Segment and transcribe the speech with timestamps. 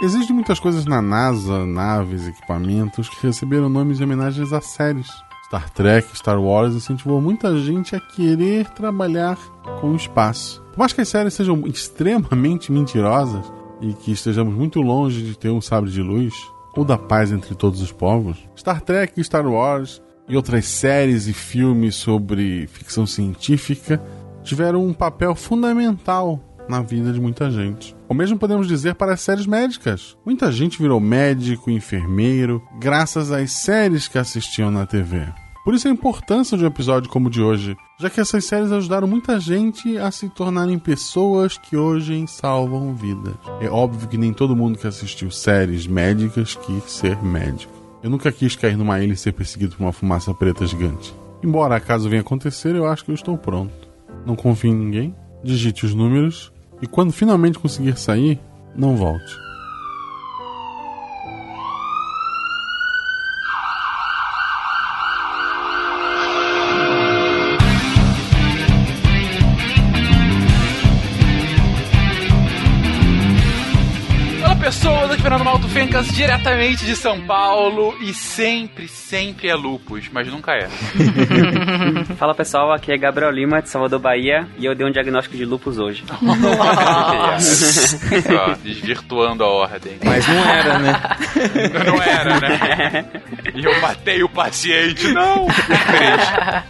[0.00, 5.08] Existem muitas coisas na NASA, naves, equipamentos que receberam nomes em homenagens a séries.
[5.46, 9.36] Star Trek, Star Wars incentivou muita gente a querer trabalhar
[9.80, 10.62] com o espaço.
[10.70, 13.44] Por mais que as séries sejam extremamente mentirosas
[13.80, 16.32] e que estejamos muito longe de ter um sabre de luz
[16.76, 21.32] ou da paz entre todos os povos, Star Trek, Star Wars e outras séries e
[21.32, 24.00] filmes sobre ficção científica
[24.44, 26.38] tiveram um papel fundamental
[26.68, 27.97] na vida de muita gente.
[28.08, 30.16] O mesmo podemos dizer para as séries médicas.
[30.24, 35.26] Muita gente virou médico, enfermeiro, graças às séries que assistiam na TV.
[35.62, 38.72] Por isso a importância de um episódio como o de hoje, já que essas séries
[38.72, 43.34] ajudaram muita gente a se tornarem pessoas que hoje salvam vidas.
[43.60, 47.74] É óbvio que nem todo mundo que assistiu séries médicas quis ser médico.
[48.02, 51.14] Eu nunca quis cair numa ilha e ser perseguido por uma fumaça preta gigante.
[51.42, 53.86] Embora acaso venha acontecer, eu acho que eu estou pronto.
[54.24, 58.38] Não confie em ninguém, digite os números e quando finalmente conseguir sair,
[58.74, 59.47] não volte.
[75.58, 80.68] Malto Fencas, diretamente de São Paulo e sempre, sempre é lupus, mas nunca é.
[82.16, 85.44] Fala pessoal, aqui é Gabriel Lima de Salvador, Bahia e eu dei um diagnóstico de
[85.44, 86.04] lupus hoje.
[88.62, 89.98] Desvirtuando a ordem.
[90.04, 90.92] Mas não era, né?
[91.86, 93.04] Não era, né?
[93.54, 95.48] E eu matei o paciente, não!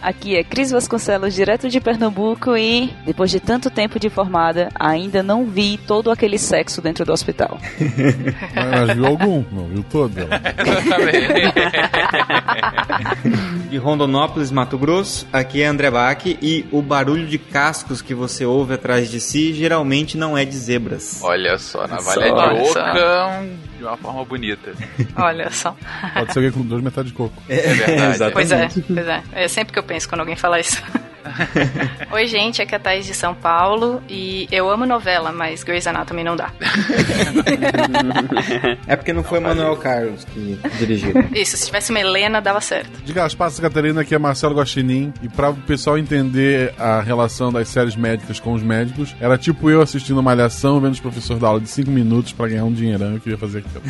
[0.01, 5.21] Aqui é Cris Vasconcelos, direto de Pernambuco e, depois de tanto tempo de formada, ainda
[5.21, 7.59] não vi todo aquele sexo dentro do hospital.
[8.85, 10.13] Mas viu algum, não viu todo.
[13.69, 18.43] De Rondonópolis, Mato Grosso, aqui é André Bach e o barulho de cascos que você
[18.45, 21.19] ouve atrás de si geralmente não é de zebras.
[21.21, 23.43] Olha só, na Valha de Oca,
[23.77, 24.71] de uma forma bonita.
[25.15, 25.75] Olha só.
[26.13, 27.41] Pode ser alguém com dois metades de coco.
[27.47, 28.33] É verdade.
[28.39, 29.23] Pois é, pois é.
[29.33, 30.81] É sempre que eu penso quando alguém fala isso.
[32.11, 35.87] Oi, gente, aqui é a Thaís de São Paulo e eu amo novela, mas Grey's
[35.87, 36.51] Anatomy não dá.
[38.87, 41.13] É porque não foi Manuel Carlos que dirigiu.
[41.33, 43.01] Isso, se tivesse uma Helena, dava certo.
[43.03, 45.13] Diga as passas, Catarina, aqui é Marcelo Guaxinim.
[45.21, 49.69] E para o pessoal entender a relação das séries médicas com os médicos, era tipo
[49.69, 52.73] eu assistindo uma malhação, vendo os professores dar aula de 5 minutos para ganhar um
[52.73, 53.13] dinheirão.
[53.13, 53.81] Eu queria fazer aquilo.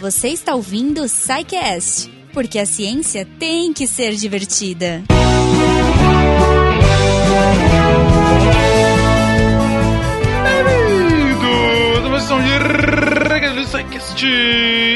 [0.00, 5.02] Você está ouvindo o Psycast, porque a ciência tem que ser divertida.
[13.28, 14.26] Bem-vindos a Psycast.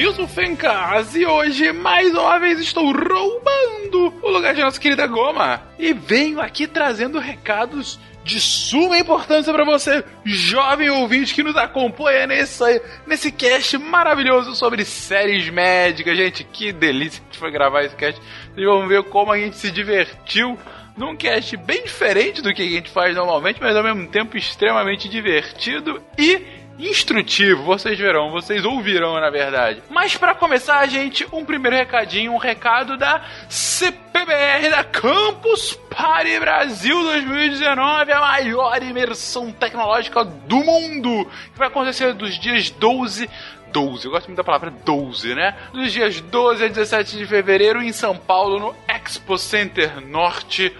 [0.02, 4.80] Eu sou o Fencas e hoje, mais uma vez, estou roubando o lugar de nossa
[4.80, 5.62] querida Goma.
[5.78, 12.26] E venho aqui trazendo recados de suma importância para você, jovem ouvinte que nos acompanha
[12.26, 16.16] nesse, nesse cast maravilhoso sobre séries médicas.
[16.16, 18.20] Gente, que delícia que foi gravar esse cast.
[18.54, 20.58] Vocês vão ver como a gente se divertiu
[20.96, 25.08] num cast bem diferente do que a gente faz normalmente, mas ao mesmo tempo extremamente
[25.08, 29.82] divertido e instrutivo, vocês verão, vocês ouvirão na verdade.
[29.90, 37.00] Mas para começar, gente, um primeiro recadinho, um recado da CPBR da Campus Party Brasil
[37.02, 43.28] 2019, a maior imersão tecnológica do mundo, que vai acontecer dos dias 12
[43.74, 45.56] 12, eu gosto muito da palavra 12, né?
[45.72, 50.72] Dos dias 12 a 17 de fevereiro em São Paulo, no Expo Center Norte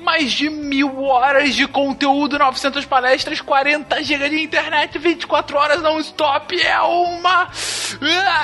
[0.00, 6.60] mais de mil horas de conteúdo, 900 palestras, 40 GB de internet, 24 horas non-stop.
[6.60, 7.48] É uma.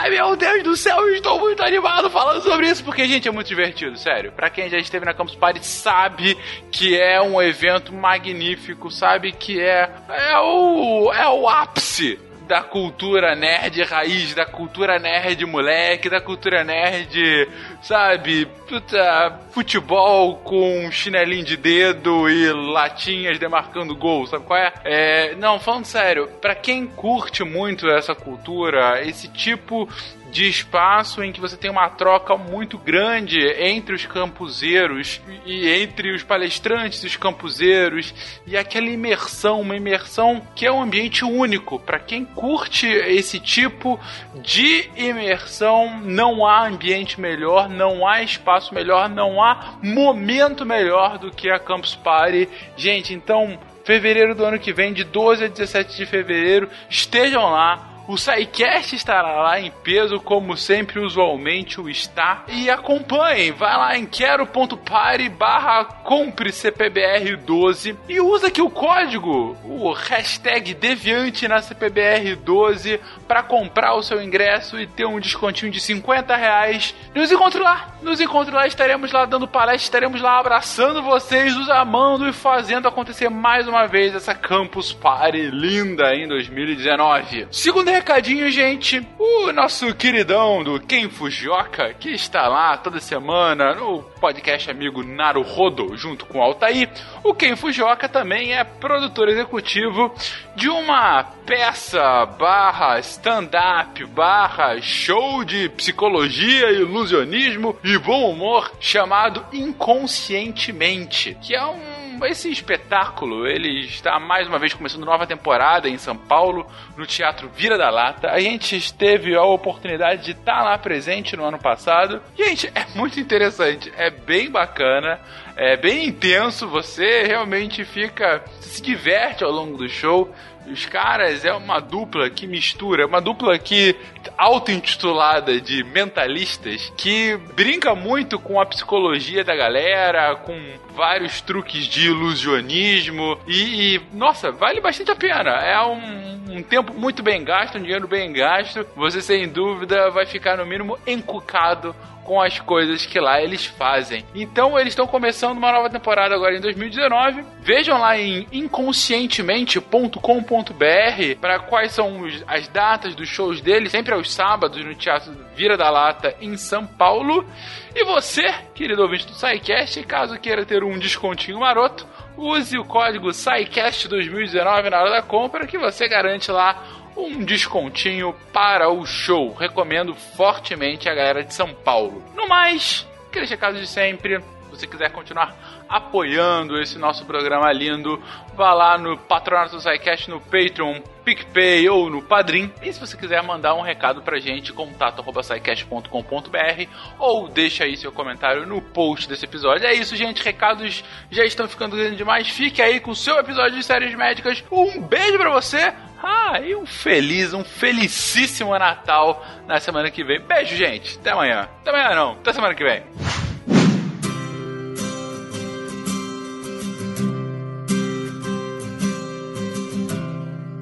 [0.01, 3.49] Ai meu Deus do céu, estou muito animado falando sobre isso, porque, gente, é muito
[3.49, 4.33] divertido, sério.
[4.33, 6.37] Pra quem já esteve na Campus Party sabe
[6.71, 9.91] que é um evento magnífico, sabe que é.
[10.09, 11.13] É o.
[11.13, 17.49] É o ápice da cultura nerd raiz, da cultura nerd moleque, da cultura nerd,
[17.83, 24.73] sabe, puta, futebol com chinelinho de dedo e latinhas demarcando gol, sabe qual é?
[24.85, 29.89] é não, falando sério, para quem curte muito essa cultura, esse tipo
[30.37, 36.15] de espaço em que você tem uma troca muito grande entre os campuseiros e entre
[36.15, 38.15] os palestrantes e os campuseiros
[38.47, 41.81] e aquela imersão, uma imersão que é um ambiente único.
[41.81, 43.99] Para quem curte esse tipo
[44.43, 51.31] de imersão, não há ambiente melhor, não há espaço melhor, não há momento melhor do
[51.31, 52.47] que a Campus Party.
[52.77, 57.96] Gente, então fevereiro do ano que vem, de 12 a 17 de fevereiro, estejam lá
[58.09, 62.45] O SciCast estará lá em peso, como sempre, usualmente o está.
[62.47, 69.93] E acompanhem, vai lá em quero.pare barra compre CPBR12 e usa aqui o código, o
[69.93, 76.37] hashtag deviante na CPBR12 para comprar o seu ingresso e ter um descontinho de 50
[76.37, 76.95] reais.
[77.13, 81.69] Nos encontre lá, nos encontre lá, estaremos lá dando palestra, estaremos lá abraçando vocês, os
[81.69, 87.49] amando e fazendo acontecer mais uma vez essa Campus Party linda em 2019.
[87.51, 94.03] Segundo recadinho, gente, o nosso queridão do Ken Fujioka, que está lá toda semana no
[94.21, 96.91] podcast amigo Naruhodo, junto com o Altair,
[97.25, 100.15] o Ken Fujioka também é produtor executivo
[100.55, 111.35] de uma peça barra stand-up barra show de psicologia, ilusionismo e bom humor chamado Inconscientemente,
[111.41, 116.17] que é um esse espetáculo, ele está mais uma vez começando nova temporada em São
[116.17, 116.67] Paulo,
[116.97, 118.31] no Teatro Vira da Lata.
[118.31, 122.23] A gente teve a oportunidade de estar lá presente no ano passado.
[122.37, 125.21] Gente, é muito interessante, é bem bacana,
[125.57, 130.33] é bem intenso, você realmente fica se diverte ao longo do show.
[130.71, 133.95] Os caras é uma dupla que mistura, é uma dupla que
[134.37, 140.57] auto-intitulada de mentalistas, que brinca muito com a psicologia da galera, com
[140.95, 145.51] vários truques de ilusionismo e, e nossa, vale bastante a pena.
[145.51, 148.87] É um, um tempo muito bem gasto, um dinheiro bem gasto.
[148.97, 151.95] Você sem dúvida vai ficar no mínimo encucado
[152.27, 154.25] com as coisas que lá eles fazem.
[154.35, 157.45] Então eles estão começando uma nova temporada agora em 2019.
[157.61, 164.85] Vejam lá em inconscientemente.com.br para quais são as datas dos shows deles, sempre aos sábados
[164.85, 167.47] no Teatro Vira da Lata em São Paulo.
[167.95, 172.07] E você, querido ouvinte do SciCast, caso queira ter um descontinho maroto,
[172.37, 176.83] use o código SciCast2019 na hora da compra que você garante lá
[177.17, 179.55] um descontinho para o show.
[179.55, 182.23] Recomendo fortemente a galera de São Paulo.
[182.35, 184.41] No mais, aqueles recados de sempre.
[184.77, 185.57] Se você quiser continuar
[185.89, 188.23] apoiando esse nosso programa lindo,
[188.55, 192.71] vá lá no Patronato do SciCast, no Patreon, PicPay ou no Padrim.
[192.83, 198.67] E se você quiser mandar um recado pra gente, contato.sicast.com.br ou deixa aí seu comentário
[198.67, 199.87] no post desse episódio.
[199.87, 200.45] É isso, gente.
[200.45, 202.47] Recados já estão ficando grandes demais.
[202.49, 204.63] Fique aí com o seu episódio de séries médicas.
[204.71, 205.91] Um beijo pra você.
[206.23, 210.39] Ah, e um feliz, um felicíssimo Natal na semana que vem.
[210.39, 211.19] Beijo, gente.
[211.19, 211.67] Até amanhã.
[211.81, 212.33] Até amanhã não.
[212.33, 213.46] Até semana que vem.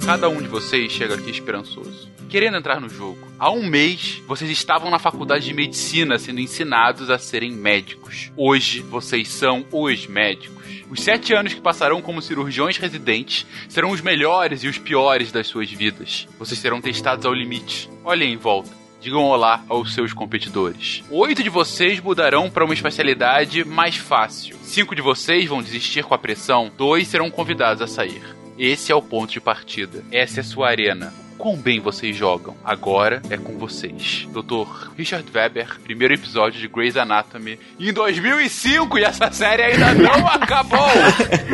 [0.05, 3.27] Cada um de vocês chega aqui esperançoso, querendo entrar no jogo.
[3.39, 8.31] Há um mês, vocês estavam na faculdade de medicina sendo ensinados a serem médicos.
[8.37, 10.63] Hoje, vocês são os médicos.
[10.91, 15.47] Os sete anos que passarão como cirurgiões residentes serão os melhores e os piores das
[15.47, 16.29] suas vidas.
[16.39, 17.89] Vocês serão testados ao limite.
[18.05, 18.71] Olhem em volta.
[19.01, 21.03] Digam olá aos seus competidores.
[21.11, 24.57] Oito de vocês mudarão para uma especialidade mais fácil.
[24.63, 26.71] Cinco de vocês vão desistir com a pressão.
[26.77, 28.44] Dois serão convidados a sair.
[28.59, 30.03] Esse é o ponto de partida.
[30.13, 31.13] Essa é a sua arena.
[31.37, 32.57] Quão bem vocês jogam.
[32.65, 34.29] Agora é com vocês.
[34.33, 34.93] Dr.
[34.97, 40.89] Richard Weber, primeiro episódio de Grey's Anatomy em 2005 e essa série ainda não acabou.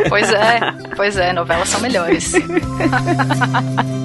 [0.09, 0.61] Pois é,
[0.95, 2.33] pois é, novelas são melhores.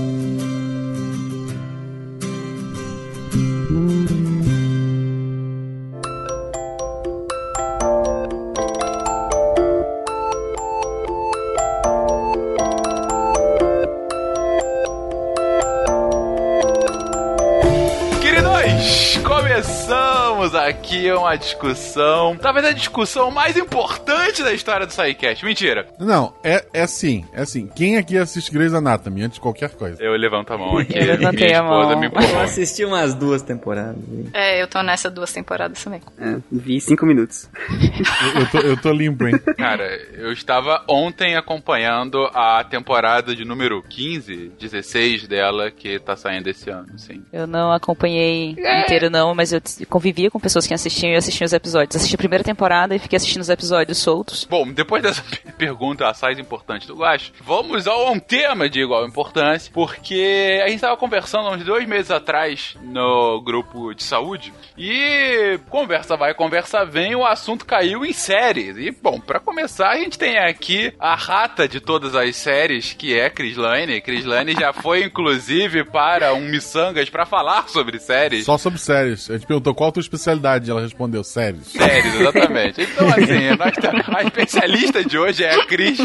[20.68, 25.46] aqui uma discussão, talvez a discussão mais importante da história do SciCast.
[25.46, 25.88] Mentira.
[26.00, 27.68] Não, é, é assim, é assim.
[27.76, 30.02] Quem aqui assiste Grey's Anatomy antes de qualquer coisa?
[30.02, 30.98] Eu levanto a mão aqui.
[30.98, 32.00] Eu levantei a mão.
[32.00, 33.98] me Eu assisti umas duas temporadas.
[34.34, 36.02] É, eu tô nessa duas temporadas também.
[36.20, 37.50] É, vi cinco minutos.
[37.70, 39.36] Eu, eu tô, eu tô limpo, hein?
[39.58, 46.50] Cara, eu estava ontem acompanhando a temporada de número 15, 16 dela, que tá saindo
[46.50, 47.24] esse ano, sim.
[47.32, 51.54] Eu não acompanhei inteiro, não, mas eu convivia com pessoas que assistiam e assistiam os
[51.54, 51.96] episódios.
[51.96, 54.46] Assisti a primeira temporada e fiquei assistindo os episódios soltos.
[54.50, 59.06] Bom, depois dessa per- pergunta assaz importante do Guacho, vamos ao um tema de igual
[59.06, 65.60] importância, porque a gente estava conversando uns dois meses atrás no grupo de saúde e
[65.70, 68.78] conversa vai, conversa vem, o assunto caiu em séries.
[68.78, 73.18] E, bom, pra começar, a gente tem aqui a rata de todas as séries, que
[73.18, 74.02] é Chris Lane.
[74.02, 78.46] Chris Lane já foi, inclusive, para um Missangas pra falar sobre séries.
[78.46, 79.30] Só sobre séries.
[79.30, 80.45] A gente perguntou qual a tua especialidade.
[80.70, 81.68] Ela respondeu séries.
[81.68, 82.86] Séries, exatamente.
[82.96, 86.00] Então, assim, nós a especialista de hoje é a Cris,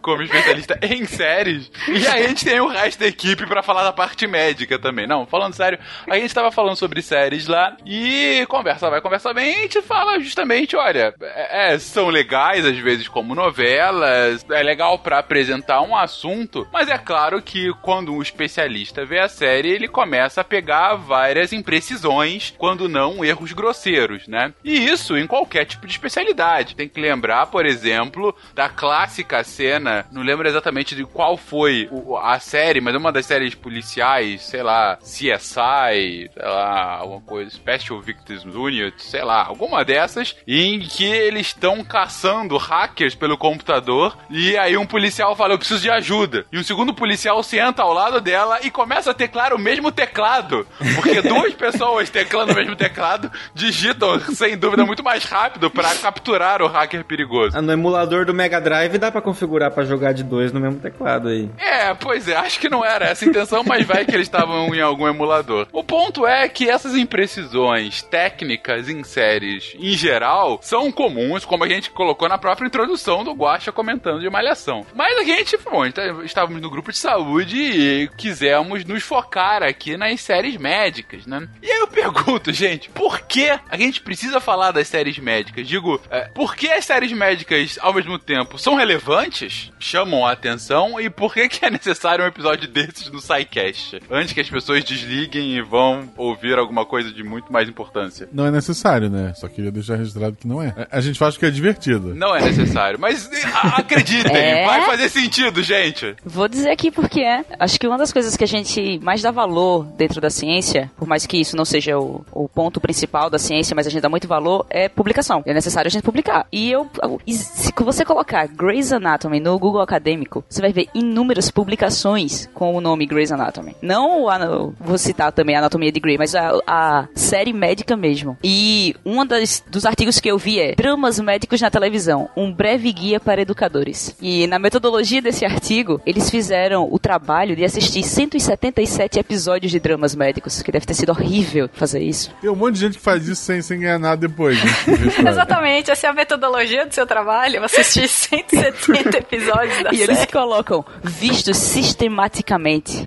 [0.00, 1.70] como especialista em séries.
[1.88, 5.06] E a gente tem o resto da equipe pra falar da parte médica também.
[5.06, 9.52] Não, falando sério, a gente tava falando sobre séries lá e conversa vai, conversa bem,
[9.52, 14.62] e a gente fala justamente, olha, é, é, são legais às vezes como novelas, é
[14.62, 19.70] legal pra apresentar um assunto, mas é claro que quando um especialista vê a série,
[19.70, 23.85] ele começa a pegar várias imprecisões, quando não erros grosseiros,
[24.26, 24.52] né?
[24.64, 26.74] E isso em qualquer tipo de especialidade.
[26.74, 31.88] Tem que lembrar, por exemplo, da clássica cena, não lembro exatamente de qual foi
[32.22, 37.50] a série, mas é uma das séries policiais, sei lá, CSI, sei lá, alguma coisa,
[37.50, 44.16] Special Victims Unit, sei lá, alguma dessas, em que eles estão caçando hackers pelo computador
[44.30, 46.46] e aí um policial fala, eu preciso de ajuda.
[46.52, 50.66] E um segundo policial senta ao lado dela e começa a teclar o mesmo teclado.
[50.94, 53.30] Porque duas pessoas teclando o mesmo teclado
[53.76, 57.56] digitam, sem dúvida, muito mais rápido pra capturar o hacker perigoso.
[57.56, 60.80] Ah, No emulador do Mega Drive dá pra configurar pra jogar de dois no mesmo
[60.80, 61.48] teclado aí.
[61.58, 64.74] É, pois é, acho que não era essa a intenção, mas vai que eles estavam
[64.74, 65.66] em algum emulador.
[65.72, 71.68] O ponto é que essas imprecisões técnicas em séries, em geral, são comuns, como a
[71.68, 74.86] gente colocou na própria introdução do Guacha comentando de Malhação.
[74.94, 79.96] Mas a gente, bom, tá- estávamos no grupo de saúde e quisemos nos focar aqui
[79.96, 81.46] nas séries médicas, né?
[81.62, 85.66] E aí eu pergunto, gente, por que a gente precisa falar das séries médicas?
[85.66, 91.00] Digo, é, por que as séries médicas, ao mesmo tempo, são relevantes, chamam a atenção,
[91.00, 94.00] e por que, que é necessário um episódio desses no SciCast?
[94.10, 98.28] Antes que as pessoas desliguem e vão ouvir alguma coisa de muito mais importância.
[98.32, 99.32] Não é necessário, né?
[99.34, 100.86] Só queria deixar registrado que não é.
[100.90, 102.14] A gente faz porque é divertido.
[102.14, 103.28] Não é necessário, mas
[103.76, 104.66] acreditem, É?
[104.66, 106.14] vai fazer sentido, gente.
[106.24, 107.44] Vou dizer aqui porque é.
[107.58, 111.06] Acho que uma das coisas que a gente mais dá valor dentro da ciência, por
[111.08, 114.08] mais que isso não seja o, o ponto principal da ciência, mas a gente dá
[114.08, 115.42] muito valor, é publicação.
[115.46, 116.46] É necessário a gente publicar.
[116.52, 116.88] E eu,
[117.26, 122.80] se você colocar Grey's Anatomy no Google Acadêmico, você vai ver inúmeras publicações com o
[122.80, 123.76] nome Grey's Anatomy.
[123.80, 124.38] Não a,
[124.80, 128.36] vou citar também a Anatomia de Grey, mas a, a série médica mesmo.
[128.42, 129.24] E um
[129.70, 134.16] dos artigos que eu vi é Dramas médicos na televisão, um breve guia para educadores.
[134.20, 140.14] E na metodologia desse artigo, eles fizeram o trabalho de assistir 177 episódios de dramas
[140.14, 142.30] médicos, que deve ter sido horrível fazer isso.
[142.40, 144.62] Tem um monte de gente que faz isso sem, ganhar nada depois.
[144.62, 144.70] Né?
[145.30, 147.62] Exatamente, essa é a metodologia do seu trabalho.
[147.64, 150.12] Assistir 170 episódios da E série.
[150.12, 153.06] eles colocam vistos sistematicamente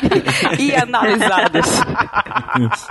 [0.58, 1.66] e analisados.
[2.72, 2.88] Isso.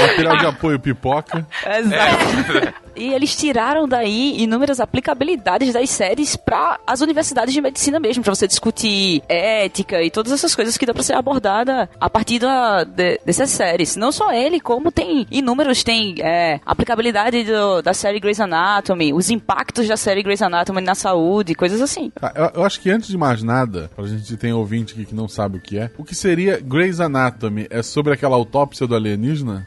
[0.00, 1.46] Material de apoio pipoca.
[1.66, 2.80] Exato.
[2.96, 8.34] E eles tiraram daí inúmeras aplicabilidades das séries para as universidades de medicina mesmo, para
[8.34, 12.84] você discutir ética e todas essas coisas que dá para ser abordada a partir da,
[12.84, 13.96] de- dessas séries.
[13.96, 19.30] Não só ele, como tem inúmeros, tem é, aplicabilidade do- da série Grey's Anatomy, os
[19.30, 22.10] impactos da série Grey's Anatomy na saúde, coisas assim.
[22.20, 25.14] Tá, eu, eu acho que antes de mais nada, pra gente ter ouvinte aqui que
[25.14, 28.94] não sabe o que é, o que seria Grey's Anatomy é sobre aquela autópsia do
[28.94, 29.66] alienígena?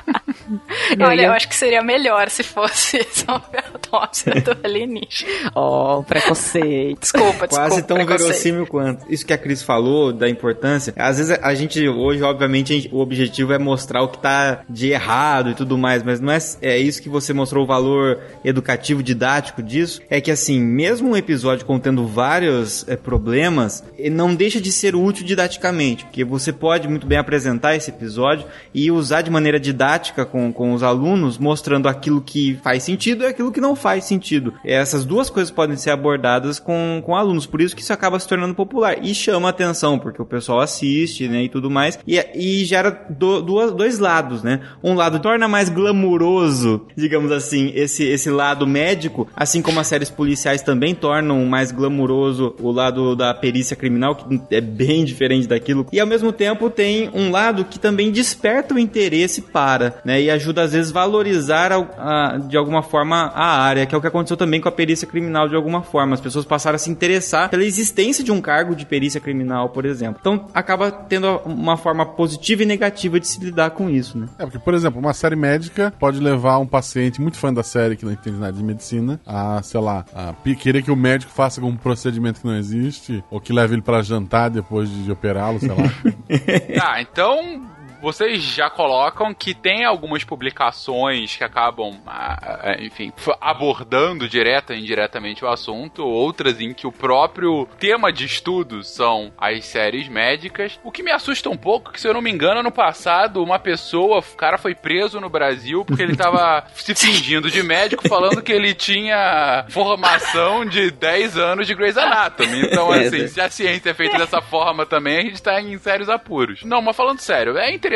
[0.99, 3.33] Olha, ia- eu acho que seria melhor se fosse a
[3.73, 5.51] autópsia do alienígena.
[5.55, 7.01] Oh, preconceito.
[7.01, 7.69] Desculpa, desculpa.
[7.69, 9.05] Quase tão verossímil quanto.
[9.11, 10.93] Isso que a Cris falou, da importância.
[10.97, 14.89] Às vezes a gente, hoje, obviamente, gente- o objetivo é mostrar o que tá de
[14.89, 19.03] errado e tudo mais, mas não é, é isso que você mostrou o valor educativo,
[19.03, 20.01] didático disso.
[20.09, 24.95] É que, assim, mesmo um episódio contendo vários é, problemas, ele não deixa de ser
[24.95, 30.25] útil didaticamente, porque você pode muito bem apresentar esse episódio e usar de maneira didática
[30.25, 34.53] com, com os alunos, mostrando aquilo que faz sentido e aquilo que não faz sentido.
[34.63, 38.27] Essas duas coisas podem ser abordadas com, com alunos, por isso que isso acaba se
[38.27, 38.95] tornando popular.
[39.03, 43.41] E chama atenção, porque o pessoal assiste, né, e tudo mais, e, e gera do-
[43.41, 44.61] duas, dois lados, né?
[44.81, 45.67] Um lado torna mais
[46.15, 51.71] glamuroso, digamos assim, esse, esse lado médico, assim como as séries policiais também tornam mais
[51.71, 56.69] glamuroso o lado da perícia criminal, que é bem diferente daquilo, e ao mesmo tempo
[56.69, 61.71] tem um lado que também desperta o interesse para, né, e ajuda às vezes valorizar
[61.71, 64.71] al- a- de alguma forma a área, que é o que aconteceu também com a
[64.71, 66.13] perícia criminal de alguma forma.
[66.15, 69.85] As pessoas passaram a se interessar pela existência de um cargo de perícia criminal, por
[69.85, 70.17] exemplo.
[70.19, 74.27] Então acaba tendo uma forma positiva e negativa de se lidar com isso, né?
[74.39, 77.95] É, porque, por exemplo, uma série médica pode levar um paciente muito fã da série,
[77.95, 81.59] que não entende nada de medicina, a, sei lá, a querer que o médico faça
[81.63, 85.59] um procedimento que não existe, ou que leve ele pra jantar depois de, de operá-lo,
[85.59, 85.75] sei lá.
[86.81, 87.61] Ah, então
[88.01, 94.79] vocês já colocam que tem algumas publicações que acabam, ah, ah, enfim, abordando direta e
[94.79, 100.79] indiretamente o assunto, outras em que o próprio tema de estudo são as séries médicas.
[100.83, 103.59] O que me assusta um pouco, que se eu não me engano, no passado, uma
[103.59, 108.41] pessoa, o cara foi preso no Brasil porque ele tava se fingindo de médico, falando
[108.41, 112.61] que ele tinha formação de 10 anos de Grey's Anatomy.
[112.65, 116.09] Então, assim, se a ciência é feita dessa forma também, a gente tá em sérios
[116.09, 116.63] apuros.
[116.63, 117.90] Não, mas falando sério, é interessante,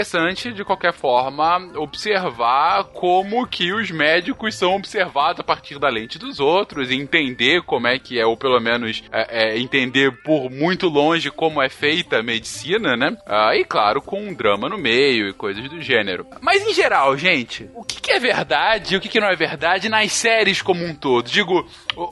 [0.54, 6.40] de qualquer forma, observar como que os médicos são observados a partir da lente dos
[6.40, 10.88] outros, e entender como é que é, ou pelo menos é, é, entender por muito
[10.88, 13.18] longe como é feita a medicina, né?
[13.26, 16.26] Ah, e claro, com um drama no meio e coisas do gênero.
[16.42, 19.36] Mas em geral, gente, o que, que é verdade e o que, que não é
[19.36, 21.30] verdade nas séries como um todo?
[21.30, 21.66] Digo,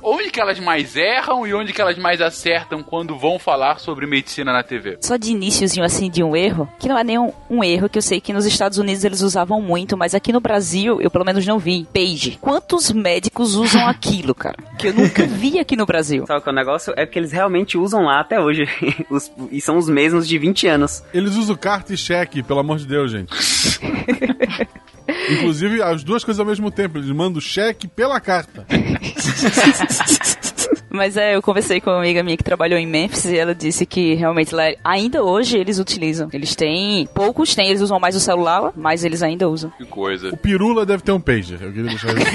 [0.03, 4.05] onde que elas mais erram e onde que elas mais acertam quando vão falar sobre
[4.05, 4.97] medicina na TV?
[5.01, 7.97] Só de iníciozinho assim de um erro, que não é nem um, um erro, que
[7.97, 11.25] eu sei que nos Estados Unidos eles usavam muito, mas aqui no Brasil eu pelo
[11.25, 11.85] menos não vi.
[11.93, 12.37] Page.
[12.39, 14.55] Quantos médicos usam aquilo, cara?
[14.77, 16.25] Que eu nunca vi aqui no Brasil.
[16.27, 18.67] Só que o negócio é que eles realmente usam lá até hoje.
[19.09, 21.03] Os- e são os mesmos de 20 anos.
[21.13, 23.31] Eles usam carta e cheque, pelo amor de Deus, gente.
[25.29, 26.97] Inclusive, as duas coisas ao mesmo tempo.
[26.97, 28.65] Eles mandam o cheque pela carta.
[30.93, 33.83] Mas é, eu conversei com uma amiga minha que trabalhou em Memphis e ela disse
[33.83, 36.29] que realmente lá, ainda hoje eles utilizam.
[36.31, 39.71] Eles têm, poucos têm, eles usam mais o celular, mas eles ainda usam.
[39.71, 40.29] Que coisa.
[40.29, 41.59] O Pirula deve ter um pager.
[41.59, 42.31] Eu queria deixar isso.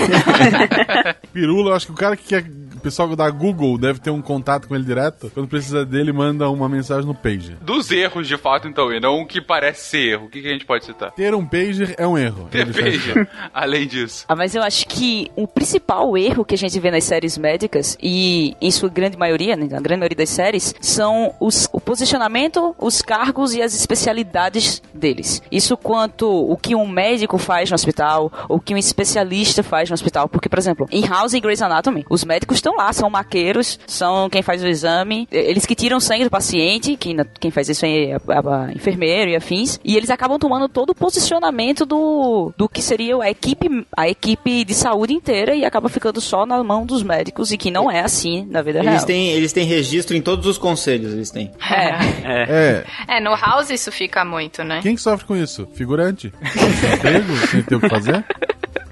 [1.33, 2.45] Pirula, eu acho que o cara que quer.
[2.79, 5.33] O pessoal da Google deve ter um contato com ele direto.
[5.35, 7.57] Quando precisa dele, manda uma mensagem no pager.
[7.57, 10.27] Dos erros, de fato, então, e não o que parece ser erro.
[10.27, 11.11] O que, que a gente pode citar?
[11.11, 12.49] Ter um pager é um erro.
[12.51, 12.71] Claro.
[12.73, 13.29] Depende.
[13.53, 14.25] Além disso.
[14.29, 17.99] Ah, mas eu acho que o principal erro que a gente vê nas séries médicas,
[18.01, 22.77] e em sua grande maioria, né, na grande maioria das séries, são os, o posicionamento,
[22.79, 25.43] os cargos e as especialidades deles.
[25.51, 29.95] Isso quanto o que um médico faz no hospital, o que um especialista faz no
[29.95, 30.29] hospital.
[30.29, 34.29] Porque, por exemplo, em House e Grey's Anatomy, os médicos estão lá, são maqueiros, são
[34.31, 37.85] quem faz o exame, eles que tiram sangue do paciente, que na- quem faz isso
[37.85, 38.19] é a,
[38.67, 43.17] a enfermeiro e afins, e eles acabam tomando todo o posicionamento do, do que seria
[43.23, 47.53] a equipe, a equipe de saúde inteira e acaba ficando só na mão dos médicos,
[47.53, 49.05] e que não é assim na vida Eles real.
[49.07, 51.51] têm, eles têm registro em todos os conselhos, eles têm.
[51.71, 52.39] É.
[52.51, 52.85] É.
[53.17, 54.81] É, no House isso fica muito, né?
[54.83, 55.67] Quem que sofre com isso?
[55.75, 56.33] Figurante?
[56.95, 57.37] Emprego?
[57.49, 58.25] Sem ter o que fazer?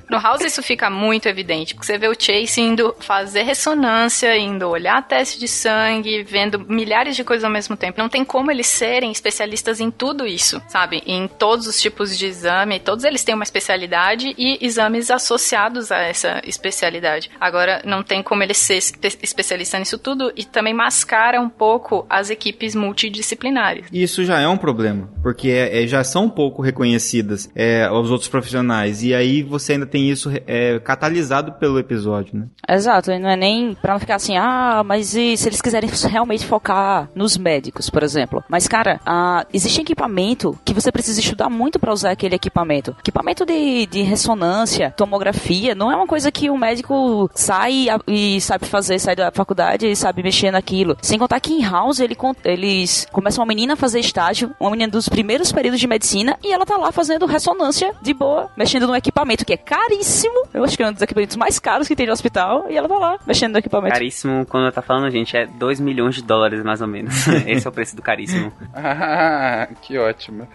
[0.09, 4.69] No House isso fica muito evidente, porque você vê o Chase indo fazer ressonância, indo
[4.69, 8.01] olhar teste de sangue, vendo milhares de coisas ao mesmo tempo.
[8.01, 11.03] Não tem como eles serem especialistas em tudo isso, sabe?
[11.07, 15.99] Em todos os tipos de exame, todos eles têm uma especialidade e exames associados a
[15.99, 17.31] essa especialidade.
[17.41, 22.07] Agora, não tem como ele ser espe especialista nisso tudo e também mascara um pouco
[22.09, 23.87] as equipes multidisciplinares.
[23.93, 28.29] Isso já é um problema, porque é- é- já são pouco reconhecidas é, os outros
[28.29, 29.03] profissionais.
[29.03, 32.47] E aí você ainda tem isso é, catalisado pelo episódio, né?
[32.69, 35.89] Exato, e não é nem pra não ficar assim, ah, mas e se eles quiserem
[36.11, 38.43] realmente focar nos médicos, por exemplo.
[38.49, 42.95] Mas, cara, ah, existe equipamento que você precisa estudar muito pra usar aquele equipamento.
[43.01, 48.41] Equipamento de, de ressonância, tomografia, não é uma coisa que o médico sai a- e
[48.41, 50.97] sabe fazer, sai da faculdade e sabe mexer naquilo.
[51.03, 54.91] Sem contar que em House ele, eles começam uma menina a fazer estágio, uma menina
[54.91, 58.95] dos primeiros períodos de medicina, e ela tá lá fazendo ressonância de boa, mexendo num
[58.97, 60.47] equipamento que é caríssimo.
[60.53, 62.89] Eu acho que é um dos equipamentos mais caros que tem no hospital, e ela
[62.89, 63.95] tá lá mexendo no equipamento.
[63.95, 67.27] Caríssimo, quando tá falando, gente, é 2 milhões de dólares, mais ou menos.
[67.47, 68.53] Esse é o preço do caríssimo.
[68.75, 70.49] Ah, que ótimo.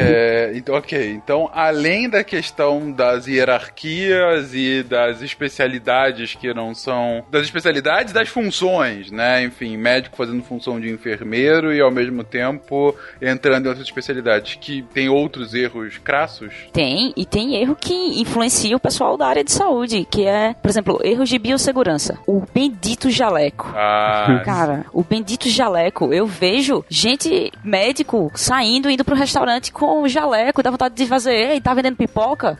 [0.00, 7.24] É, então, ok, então além da questão das hierarquias e das especialidades que não são.
[7.30, 9.42] das especialidades das funções, né?
[9.44, 14.82] Enfim, médico fazendo função de enfermeiro e ao mesmo tempo entrando em outras especialidades, que
[14.94, 16.52] tem outros erros crassos.
[16.72, 20.68] Tem, e tem erro que influencia o pessoal da área de saúde, que é, por
[20.68, 22.18] exemplo, erros de biossegurança.
[22.26, 23.70] O bendito jaleco.
[23.74, 30.08] Ah, Cara, o bendito jaleco, eu vejo gente, médico, saindo, indo pro restaurante com o
[30.08, 32.58] jaleco, dá vontade de fazer, ei, tá vendendo pipoca?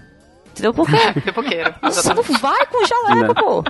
[0.50, 0.96] Entendeu por quê?
[1.22, 1.72] Pipoqueiro.
[1.82, 3.64] Você não vai com o jaleco, pô.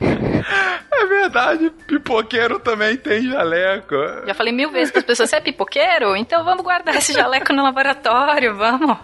[0.00, 3.94] é verdade, pipoqueiro também tem jaleco.
[4.26, 6.16] Já falei mil vezes para as pessoas, você é pipoqueiro?
[6.16, 8.98] Então vamos guardar esse jaleco no laboratório, vamos.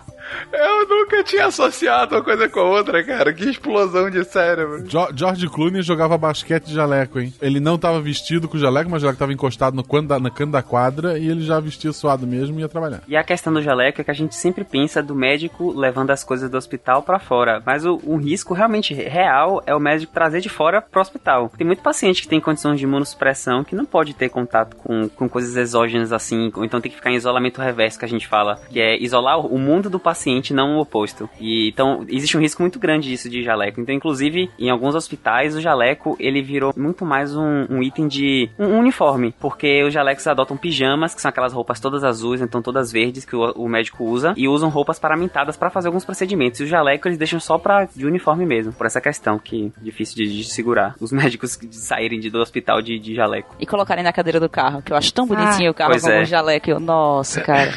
[0.52, 3.32] Eu nunca tinha associado uma coisa com a outra, cara.
[3.32, 4.84] Que explosão de cérebro.
[4.88, 7.32] Jo- George Clooney jogava basquete de jaleco, hein?
[7.40, 10.18] Ele não tava vestido com o jaleco, mas o jaleco tava encostado no canto da,
[10.18, 13.02] da quadra e ele já vestia suado mesmo e ia trabalhar.
[13.08, 16.22] E a questão do jaleco é que a gente sempre pensa do médico levando as
[16.24, 17.62] coisas do hospital pra fora.
[17.64, 21.50] Mas o, um risco realmente real é o médico trazer de fora pro hospital.
[21.56, 25.28] Tem muito paciente que tem condições de imunossupressão que não pode ter contato com, com
[25.28, 28.56] coisas exógenas assim, ou então tem que ficar em isolamento reverso, que a gente fala,
[28.70, 30.11] que é isolar o mundo do paciente,
[30.52, 31.28] não o oposto.
[31.40, 33.80] E então existe um risco muito grande disso de jaleco.
[33.80, 38.50] Então, inclusive, em alguns hospitais, o jaleco ele virou muito mais um, um item de
[38.58, 42.92] um uniforme, porque os jalecos adotam pijamas, que são aquelas roupas todas azuis, então todas
[42.92, 46.60] verdes que o, o médico usa, e usam roupas paramentadas para fazer alguns procedimentos.
[46.60, 49.84] E o jaleco eles deixam só pra de uniforme mesmo, por essa questão que é
[49.84, 53.54] difícil de, de segurar os médicos saírem de, do hospital de, de jaleco.
[53.58, 56.22] E colocarem na cadeira do carro, que eu acho tão bonitinho o carro com é.
[56.22, 56.70] um jaleco.
[56.70, 57.72] Eu, Nossa, cara.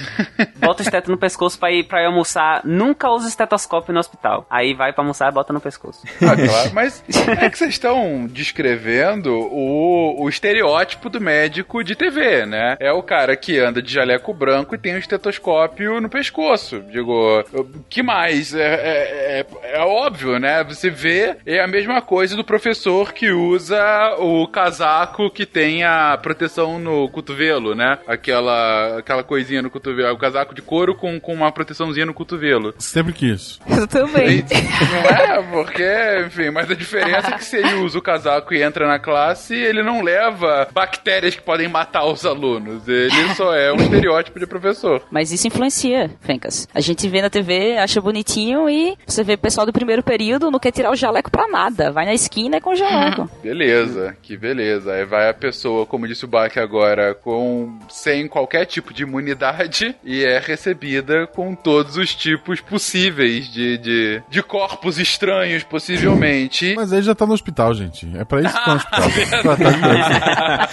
[0.59, 2.24] Bota o esteto no pescoço pra ir, pra ir almoçar.
[2.63, 4.45] Nunca usa estetoscópio no hospital.
[4.49, 6.03] Aí vai pra almoçar e bota no pescoço.
[6.21, 6.71] Ah, claro.
[6.73, 7.03] Mas
[7.39, 12.75] é que vocês estão descrevendo o, o estereótipo do médico de TV, né?
[12.79, 16.81] É o cara que anda de jaleco branco e tem um estetoscópio no pescoço.
[16.91, 18.53] Digo, o que mais?
[18.53, 20.63] É, é, é- é óbvio, né?
[20.63, 26.17] Você vê, é a mesma coisa do professor que usa o casaco que tem a
[26.21, 27.97] proteção no cotovelo, né?
[28.07, 30.13] Aquela, aquela coisinha no cotovelo.
[30.15, 32.73] O casaco de couro com, com uma proteçãozinha no cotovelo.
[32.79, 33.59] Sempre quis.
[33.69, 34.43] Eu também.
[34.91, 38.63] Não é, porque, enfim, mas a diferença é que se ele usa o casaco e
[38.63, 42.87] entra na classe, ele não leva bactérias que podem matar os alunos.
[42.87, 45.03] Ele só é um estereótipo de professor.
[45.11, 46.67] Mas isso influencia, Fencas.
[46.73, 50.51] A gente vê na TV, acha bonitinho e você vê o pessoal do primeiro período
[50.51, 51.91] não quer tirar o jaleco pra nada.
[51.91, 53.29] Vai na esquina e com o jaleco.
[53.43, 54.93] Beleza, que beleza.
[54.93, 59.95] Aí vai a pessoa, como disse o Bach agora, com sem qualquer tipo de imunidade
[60.03, 66.75] e é recebida com todos os tipos possíveis de, de, de corpos estranhos, possivelmente.
[66.75, 68.09] Mas aí já tá no hospital, gente.
[68.17, 69.09] É pra isso que tá no hospital.
[69.41, 70.69] Tratar de doença.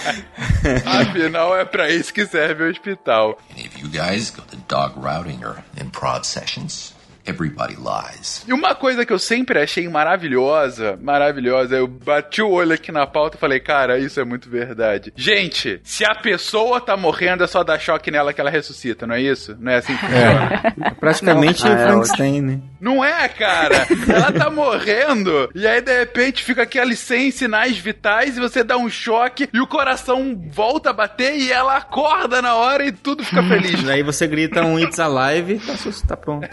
[0.84, 3.38] Afinal, é pra isso que serve o hospital.
[3.52, 6.91] Any of you guys go to dog routing or improv sessions?
[7.24, 8.44] Everybody lies.
[8.48, 13.06] E uma coisa que eu sempre achei maravilhosa, maravilhosa, eu bati o olho aqui na
[13.06, 15.12] pauta e falei, cara, isso é muito verdade.
[15.16, 19.14] Gente, se a pessoa tá morrendo, é só dar choque nela que ela ressuscita, não
[19.14, 19.56] é isso?
[19.60, 20.74] Não é assim que funciona?
[20.84, 22.60] É praticamente Ah, o é Frankenstein, né?
[22.82, 23.86] Não é, cara?
[24.08, 28.76] Ela tá morrendo e aí de repente fica aqueles sem sinais vitais e você dá
[28.76, 33.22] um choque e o coração volta a bater e ela acorda na hora e tudo
[33.24, 33.86] fica feliz.
[33.88, 36.48] Aí você grita um It's Alive, tá, sus- tá pronto.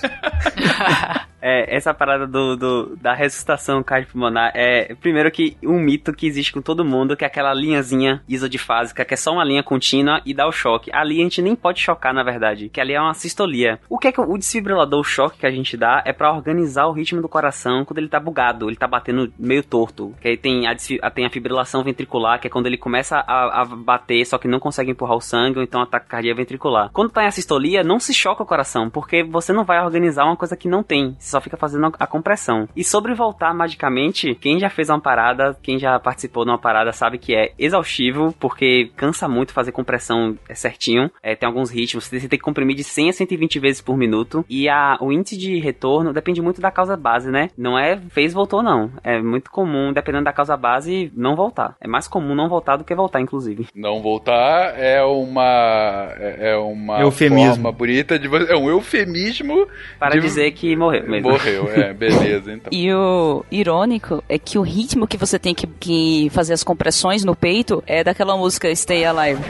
[1.41, 6.51] É, essa parada do, do- da ressuscitação cardiopulmonar é, primeiro que um mito que existe
[6.51, 10.33] com todo mundo, que é aquela linhazinha isodifásica, que é só uma linha contínua e
[10.33, 10.91] dá o choque.
[10.93, 13.79] Ali a gente nem pode chocar, na verdade, que ali é uma sistolia.
[13.87, 16.85] O que é que o desfibrilador, o choque que a gente dá, é pra organizar
[16.87, 20.13] o ritmo do coração quando ele tá bugado, ele tá batendo meio torto.
[20.21, 20.75] Que aí tem a,
[21.09, 24.59] tem a fibrilação ventricular, que é quando ele começa a, a bater, só que não
[24.59, 26.89] consegue empurrar o sangue, ou então ataque cardíaco ventricular.
[26.91, 30.35] Quando tá em assistolia, não se choca o coração, porque você não vai organizar uma
[30.35, 32.67] coisa que não tem, você só fica fazendo a- a compressão.
[32.75, 36.91] E sobre voltar magicamente, quem já fez uma parada, quem já participou de uma parada
[36.91, 41.09] sabe que é exaustivo, porque cansa muito fazer compressão é, certinho.
[41.23, 44.43] É, tem alguns ritmos, você tem que comprimir de 100 a 120 vezes por minuto.
[44.49, 47.49] E a, o índice de retorno depende muito da causa base, né?
[47.57, 48.91] Não é fez, voltou, não.
[49.03, 51.75] É muito comum, dependendo da causa base, não voltar.
[51.81, 53.67] É mais comum não voltar do que voltar, inclusive.
[53.75, 57.55] Não voltar é uma é é uma Eufemismo.
[57.55, 59.67] forma bonita de você, é um eufemismo
[59.99, 61.29] Para de- dizer que morreu mesmo.
[61.31, 62.69] morreu, é, beleza, então.
[62.71, 67.23] E o irônico é que o ritmo que você tem que, que fazer as compressões
[67.23, 69.41] no peito é daquela música Stay Alive.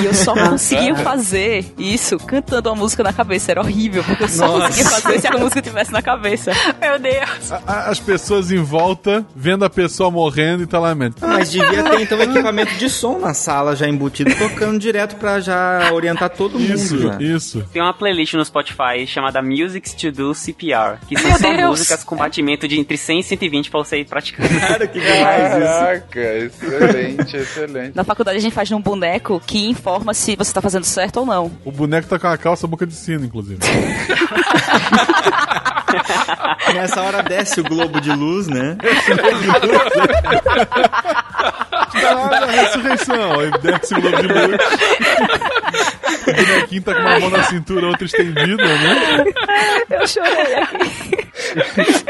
[0.00, 3.50] e eu só conseguia fazer isso cantando a música na cabeça.
[3.50, 4.66] Era horrível, porque eu só Nossa.
[4.68, 6.52] conseguia fazer se a música tivesse na cabeça.
[6.80, 7.52] Meu Deus.
[7.52, 11.16] A- a- As pessoas em volta vendo a pessoa morrendo e tá lá mesmo.
[11.20, 15.90] Mas devia ter então equipamento de som na sala já embutido, tocando direto pra já
[15.92, 16.72] orientar todo mundo.
[16.72, 17.16] Isso, já.
[17.20, 17.64] isso.
[17.72, 21.70] Tem uma playlist no Spotify chamada Musics to Do CPR, que são Meu só Deus.
[21.70, 24.48] músicas com batimento de entre 100 e 120 pra você ir praticando.
[24.60, 25.60] Cara, que demais isso.
[25.60, 27.92] Caraca, excelente, excelente.
[27.96, 31.26] Na faculdade a gente faz um boneco que informa se você tá fazendo certo ou
[31.26, 31.50] não.
[31.64, 33.58] O boneco tá com a calça boca de sino, inclusive.
[36.74, 38.76] Nessa hora desce o globo de luz, né?
[41.92, 43.40] Caralho, a ressurreição.
[43.40, 44.60] Aí desce o globo de luz.
[46.26, 49.24] O bonequinho tá com uma mão na cintura, outra estendida, né?
[49.90, 51.30] Eu chorei aqui.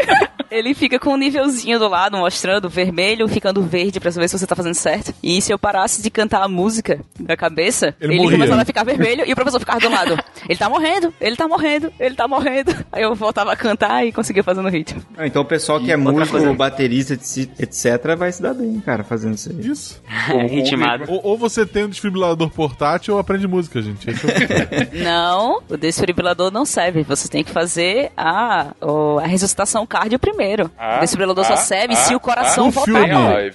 [0.50, 4.46] ele fica com um nívelzinho do lado, mostrando vermelho, ficando verde pra saber se você
[4.46, 5.14] tá fazendo certo.
[5.22, 8.38] E se eu parasse de cantar a música da cabeça, Ele ele, morria.
[8.38, 10.18] começava a ficar vermelho e o professor ficava do lado.
[10.48, 12.74] Ele tá morrendo, ele tá morrendo, ele tá morrendo.
[12.92, 15.02] Aí eu voltava a cantar e conseguia fazer no ritmo.
[15.16, 19.04] Ah, Então o pessoal que é músico, coisa- baterista, etc, vai se dar bem, cara,
[19.04, 19.66] fazendo isso aí.
[19.66, 20.02] Isso.
[20.48, 21.04] Ritmado.
[21.08, 24.08] Ou, ou você tem um desfibrilador portátil ou aprende música, gente.
[24.10, 24.14] É
[25.04, 27.02] Não, o desfibrilador não serve.
[27.04, 28.74] Você tem que fazer a,
[29.22, 30.40] a ressuscitação cardio primeiro.
[30.78, 33.54] Ah, o desfibrilador ah, só serve ah, se o coração ah, filme.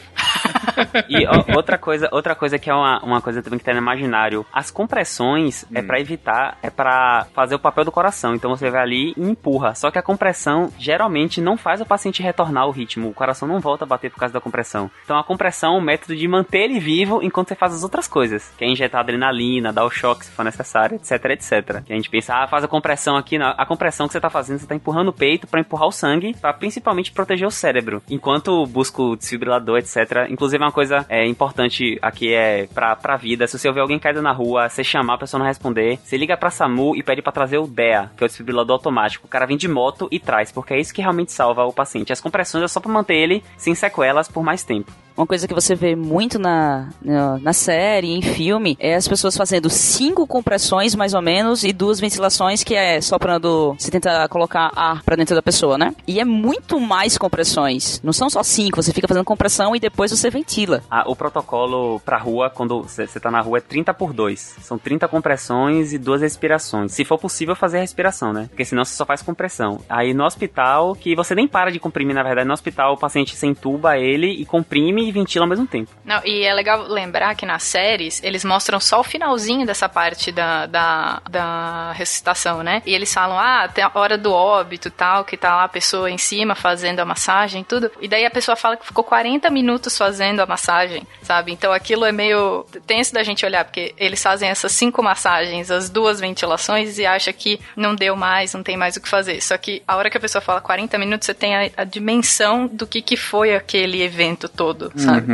[1.09, 3.79] E ó, outra coisa, outra coisa que é uma, uma coisa também que tá no
[3.79, 4.45] imaginário.
[4.51, 8.35] As compressões é pra evitar, é pra fazer o papel do coração.
[8.35, 9.73] Então você vai ali e empurra.
[9.75, 13.09] Só que a compressão geralmente não faz o paciente retornar o ritmo.
[13.09, 14.89] O coração não volta a bater por causa da compressão.
[15.03, 18.07] Então a compressão é um método de manter ele vivo enquanto você faz as outras
[18.07, 18.51] coisas.
[18.57, 21.83] Que é injetar adrenalina, dar o choque se for necessário, etc, etc.
[21.83, 23.37] Que a gente pensa, ah, faz a compressão aqui.
[23.37, 23.53] Não.
[23.57, 26.35] A compressão que você tá fazendo, você tá empurrando o peito pra empurrar o sangue,
[26.39, 28.01] pra principalmente proteger o cérebro.
[28.09, 30.27] Enquanto busca o desfibrilador, etc.
[30.29, 33.47] Inclusive uma coisa é, importante aqui é pra, pra vida.
[33.47, 36.35] Se você ouvir alguém caído na rua, você chamar, a pessoa não responder, você liga
[36.35, 39.25] pra SAMU e pede pra trazer o DEA, que é o desfibrilador automático.
[39.25, 42.11] O cara vem de moto e traz, porque é isso que realmente salva o paciente.
[42.11, 44.91] As compressões é só pra manter ele sem sequelas por mais tempo.
[45.17, 49.37] Uma coisa que você vê muito na, na, na série, em filme, é as pessoas
[49.37, 53.75] fazendo cinco compressões, mais ou menos, e duas ventilações, que é soprando.
[53.79, 55.95] Você tenta colocar ar pra dentro da pessoa, né?
[56.05, 58.01] E é muito mais compressões.
[58.03, 60.83] Não são só cinco, você fica fazendo compressão e depois você ventila.
[60.91, 64.57] Ah, o protocolo pra rua, quando você você tá na rua, é 30 por 2.
[64.61, 66.91] São 30 compressões e duas respirações.
[66.91, 68.47] Se for possível, fazer a respiração, né?
[68.49, 69.79] Porque senão você só faz compressão.
[69.87, 73.35] Aí no hospital, que você nem para de comprimir, na verdade, no hospital o paciente
[73.35, 75.91] se entuba ele e comprime e ventila ao mesmo tempo.
[76.03, 80.31] Não, e é legal lembrar que nas séries eles mostram só o finalzinho dessa parte
[80.31, 82.81] da, da, da ressuscitação, né?
[82.85, 86.09] E eles falam, ah, tem a hora do óbito tal, que tá lá a pessoa
[86.09, 87.91] em cima fazendo a massagem tudo.
[88.01, 91.51] E daí a pessoa fala que ficou 40 minutos fazendo a massagem, sabe?
[91.51, 95.89] Então aquilo é meio tenso da gente olhar, porque eles fazem essas cinco massagens, as
[95.89, 99.41] duas ventilações e acha que não deu mais, não tem mais o que fazer.
[99.41, 102.67] Só que a hora que a pessoa fala 40 minutos, você tem a, a dimensão
[102.67, 105.27] do que, que foi aquele evento todo, sabe?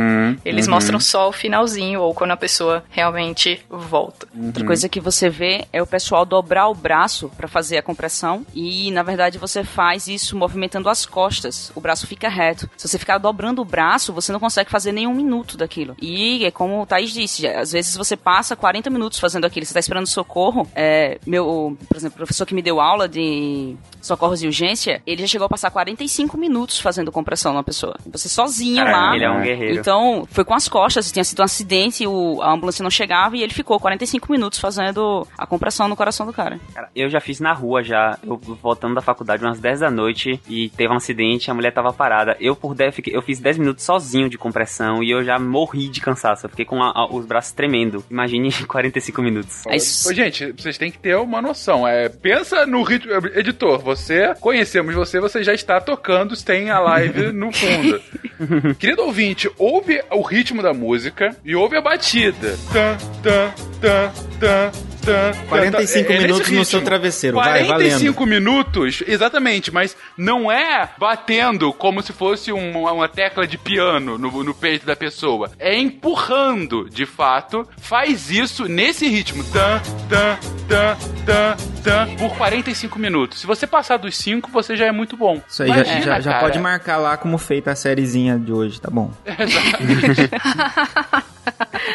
[0.44, 4.26] Eles mostram só o finalzinho ou quando a pessoa realmente volta.
[4.36, 8.44] Outra coisa que você vê é o pessoal dobrar o braço pra fazer a compressão
[8.54, 11.72] e, na verdade, você faz isso movimentando as costas.
[11.74, 12.68] O braço fica reto.
[12.76, 15.96] Se você ficar dobrando o braço, você não consegue fazer nenhum minuto daquilo.
[16.00, 19.66] E é como o Thaís disse, às vezes você passa 40 minutos fazendo aquilo.
[19.66, 20.68] Você tá esperando socorro.
[20.74, 25.22] É, meu, por exemplo, o professor que me deu aula de socorros e urgência, ele
[25.22, 27.96] já chegou a passar 45 minutos fazendo compressão na pessoa.
[28.10, 29.14] Você sozinho Caralho, lá.
[29.16, 29.80] ele é um guerreiro.
[29.80, 33.42] Então, foi com as costas, tinha sido um acidente, o, a ambulância não chegava e
[33.42, 36.58] ele ficou 45 minutos fazendo a compressão no coração do cara.
[36.74, 40.40] Cara, eu já fiz na rua já, eu voltando da faculdade umas 10 da noite
[40.48, 42.36] e teve um acidente, a mulher tava parada.
[42.40, 45.88] Eu por 10, fiquei- eu fiz 10 minutos sozinho de compressão e eu já morri
[45.88, 46.46] de cansaço.
[46.46, 48.04] Eu fiquei com a- a- os braços tremendo.
[48.10, 49.66] Imagine 45 minutos.
[49.66, 50.08] É isso.
[50.08, 51.86] Ô, gente, vocês têm que ter uma noção.
[51.86, 53.12] É, pensa no ritmo.
[53.34, 58.00] Editor, você, conhecemos você, você já está tocando, tem a live no fundo.
[58.78, 62.56] Querido ouvinte, ouve o ritmo da música e ouve a batida.
[62.72, 66.14] Tan, tan, tan, tan, tan, 45 tan.
[66.14, 72.02] É nesse minutos no seu travesseiro, vai, 45 minutos, exatamente, mas não é batendo como
[72.02, 75.50] se fosse um- uma tecla de piano no, no peito da pessoa.
[75.58, 77.66] É empurrando, de fato.
[77.80, 79.42] Faz isso nesse ritmo.
[79.44, 80.38] Tan, tan,
[80.68, 83.40] tan, tan, tan, por 45 minutos.
[83.40, 85.40] Se você passar dos 5, você já é muito bom.
[85.48, 86.44] Isso aí já, Imagina, já, já cara.
[86.44, 89.10] pode marcar lá como feita a sériezinha de hoje, tá bom.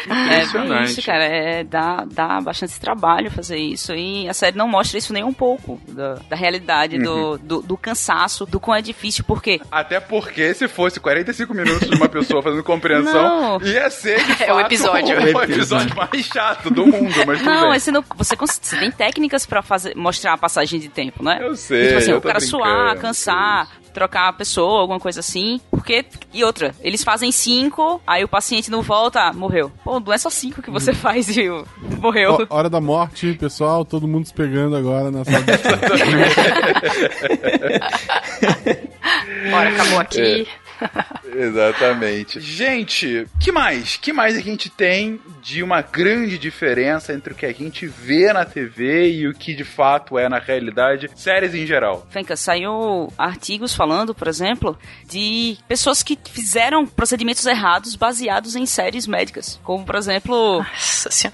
[0.08, 0.90] É Impressionante.
[0.90, 1.24] isso, cara.
[1.24, 3.94] É, dá, dá bastante trabalho fazer isso.
[3.94, 7.76] E a série não mostra isso nem um pouco da, da realidade, do, do, do
[7.76, 12.42] cansaço, do quão é difícil, porque Até porque se fosse 45 minutos de uma pessoa
[12.42, 13.66] fazendo compreensão, Não.
[13.66, 15.16] ia ser de É o fato, episódio.
[15.36, 19.62] o episódio mais chato do mundo, mas Não, esse não, você, você tem técnicas pra
[19.62, 21.38] fazer, mostrar a passagem de tempo, né?
[21.40, 25.60] Eu sei, tipo assim, o cara brincando, suar, cansar, trocar a pessoa, alguma coisa assim.
[25.70, 26.04] Porque.
[26.32, 29.72] E outra, eles fazem cinco, aí o paciente não volta, ah, morreu.
[29.82, 31.66] Pô, não é só cinco que você faz e o-
[32.00, 32.46] morreu.
[32.50, 35.38] Ó, hora da morte, pessoal, todo mundo se pegando agora na sala.
[39.50, 40.46] Bora, acabou aqui.
[41.34, 42.40] Exatamente.
[42.40, 43.96] Gente, que mais?
[43.96, 48.32] Que mais a gente tem de uma grande diferença entre o que a gente vê
[48.32, 52.06] na TV e o que de fato é na realidade, séries em geral?
[52.10, 59.06] Fenka, saiu artigos falando, por exemplo, de pessoas que fizeram procedimentos errados baseados em séries
[59.06, 60.64] médicas, como por exemplo,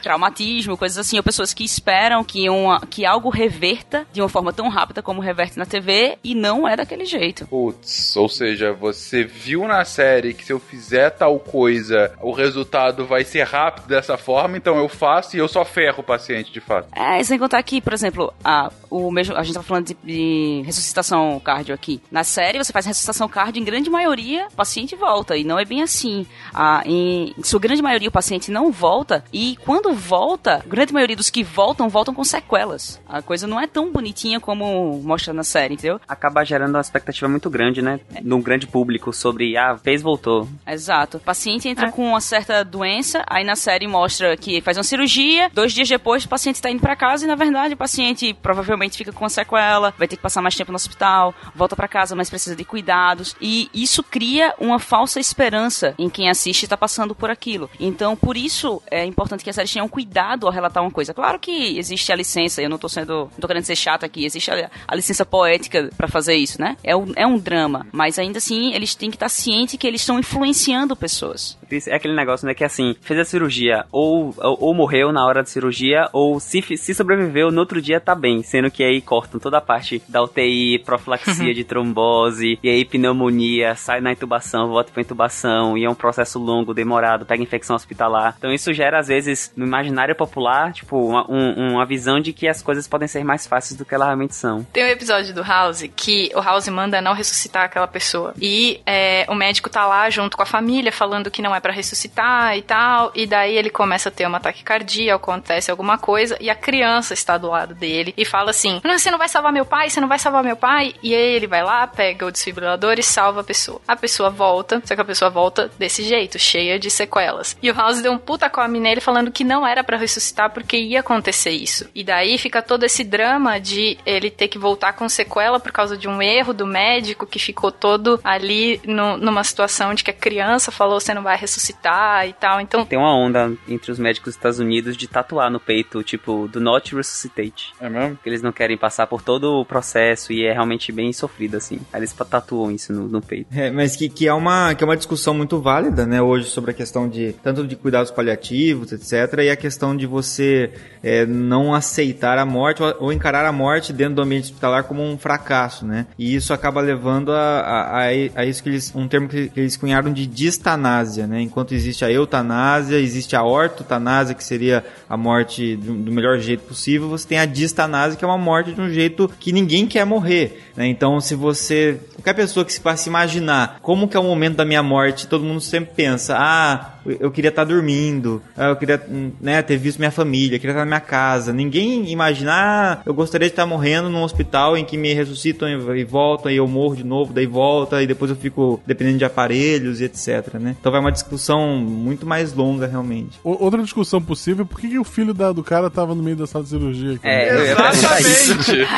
[0.02, 4.52] traumatismo, coisas assim, ou pessoas que esperam que, uma, que algo reverta de uma forma
[4.52, 7.46] tão rápida como reverte na TV e não é daquele jeito.
[7.46, 13.04] Putz, ou seja, você viu na série que se eu fizer tal coisa, o resultado
[13.04, 16.60] vai ser rápido dessa forma, então eu faço e eu só ferro o paciente de
[16.60, 16.88] fato.
[16.94, 20.62] É, sem contar que, por exemplo, a, o mesmo, a gente tá falando de, de
[20.64, 22.00] ressuscitação cardio aqui.
[22.10, 25.64] Na série, você faz ressuscitação cardio, em grande maioria, o paciente volta, e não é
[25.64, 26.26] bem assim.
[26.52, 30.92] Ah, em, em sua grande maioria, o paciente não volta, e quando volta, a grande
[30.92, 33.00] maioria dos que voltam, voltam com sequelas.
[33.08, 36.00] A coisa não é tão bonitinha como mostra na série, entendeu?
[36.06, 38.00] Acaba gerando uma expectativa muito grande, né?
[38.22, 40.46] Num grande público sobre, ah, fez, voltou.
[40.66, 41.16] Exato.
[41.16, 41.90] O paciente entra é.
[41.90, 46.26] com uma certa doença, aí na série mostra que faz uma cirurgia, dois dias depois
[46.26, 49.30] o paciente está indo para casa e na verdade o paciente provavelmente fica com uma
[49.30, 52.64] sequela, vai ter que passar mais tempo no hospital, volta para casa, mas precisa de
[52.64, 57.70] cuidados e isso cria uma falsa esperança em quem assiste está passando por aquilo.
[57.80, 61.14] Então, por isso é importante que a série tenha um cuidado ao relatar uma coisa.
[61.14, 64.26] Claro que existe a licença, eu não tô sendo, não tô querendo ser chato aqui,
[64.26, 66.76] existe a, a licença poética para fazer isso, né?
[66.84, 70.00] É um, é um drama, mas ainda assim eles têm que estar cientes que eles
[70.00, 71.56] estão influenciando pessoas.
[71.86, 75.42] É aquele negócio, né, que assim, fez a cirurgia, ou, ou, ou, morreu na hora
[75.42, 79.40] da cirurgia, ou se, se sobreviveu, no outro dia tá bem, sendo que aí cortam
[79.40, 84.92] toda a parte da UTI, profilaxia de trombose, e aí pneumonia, sai na intubação, volta
[84.92, 88.34] pra intubação, e é um processo longo, demorado, pega infecção hospitalar.
[88.38, 92.46] Então isso gera, às vezes, no imaginário popular, tipo, uma, um, uma visão de que
[92.46, 94.64] as coisas podem ser mais fáceis do que elas realmente são.
[94.72, 98.34] Tem um episódio do House que o House manda não ressuscitar aquela pessoa.
[98.40, 101.72] E é, o médico tá lá junto com a família, falando que não é para
[101.72, 103.12] ressuscitar e tal.
[103.14, 107.14] E daí ele começa a ter um ataque cardíaco, acontece alguma coisa, e a criança
[107.14, 110.00] está do lado dele e fala assim: Não, você não vai salvar meu pai, você
[110.00, 110.94] não vai salvar meu pai.
[111.02, 113.80] E aí ele vai lá, pega o desfibrilador e salva a pessoa.
[113.86, 117.56] A pessoa volta, só que a pessoa volta desse jeito, cheia de sequelas.
[117.62, 120.76] E o House deu um puta come nele falando que não era para ressuscitar porque
[120.76, 121.88] ia acontecer isso.
[121.94, 125.96] E daí fica todo esse drama de ele ter que voltar com sequela por causa
[125.96, 130.14] de um erro do médico que ficou todo ali no, numa situação de que a
[130.14, 132.60] criança falou você não vai ressuscitar e tal.
[132.60, 136.48] Então tem uma onda entre os médicos dos Estados Unidos de tatuar no peito, tipo,
[136.48, 137.72] do not resuscitate.
[137.80, 138.18] É mesmo?
[138.22, 141.80] Que eles não querem passar por todo o processo e é realmente bem sofrido, assim.
[141.92, 143.46] Aí eles tatuam isso no, no peito.
[143.52, 146.70] É, mas que, que, é uma, que é uma discussão muito válida, né, hoje sobre
[146.70, 151.74] a questão de, tanto de cuidados paliativos, etc., e a questão de você é, não
[151.74, 155.86] aceitar a morte ou, ou, encarar a morte dentro do ambiente hospitalar como um fracasso,
[155.86, 156.06] né?
[156.18, 160.12] E isso acaba levando a, a, a isso que eles, um termo que eles cunharam
[160.12, 161.40] de distanásia, né?
[161.40, 166.64] Enquanto existe a eutanásia, existe a ortotanásia, que seria a morte do, do melhor jeito
[166.64, 170.04] possível, você tem a distanásia, que é uma morte de um jeito que ninguém quer
[170.04, 170.63] morrer.
[170.76, 170.88] Né?
[170.88, 172.00] Então, se você.
[172.14, 175.44] Qualquer pessoa que se passe imaginar como que é o momento da minha morte, todo
[175.44, 179.02] mundo sempre pensa: ah, eu queria estar dormindo, ah, eu queria
[179.40, 181.52] né, ter visto minha família, eu queria estar na minha casa.
[181.52, 186.04] Ninguém imagina, ah, eu gostaria de estar morrendo num hospital em que me ressuscitam e
[186.04, 190.00] voltam, e eu morro de novo, daí volta, e depois eu fico dependendo de aparelhos
[190.00, 190.54] e etc.
[190.54, 190.76] Né?
[190.80, 193.38] Então vai uma discussão muito mais longa, realmente.
[193.44, 196.46] Outra discussão possível, por que, que o filho da, do cara tava no meio da
[196.46, 197.18] sala de cirurgia?
[197.22, 198.88] É, exatamente.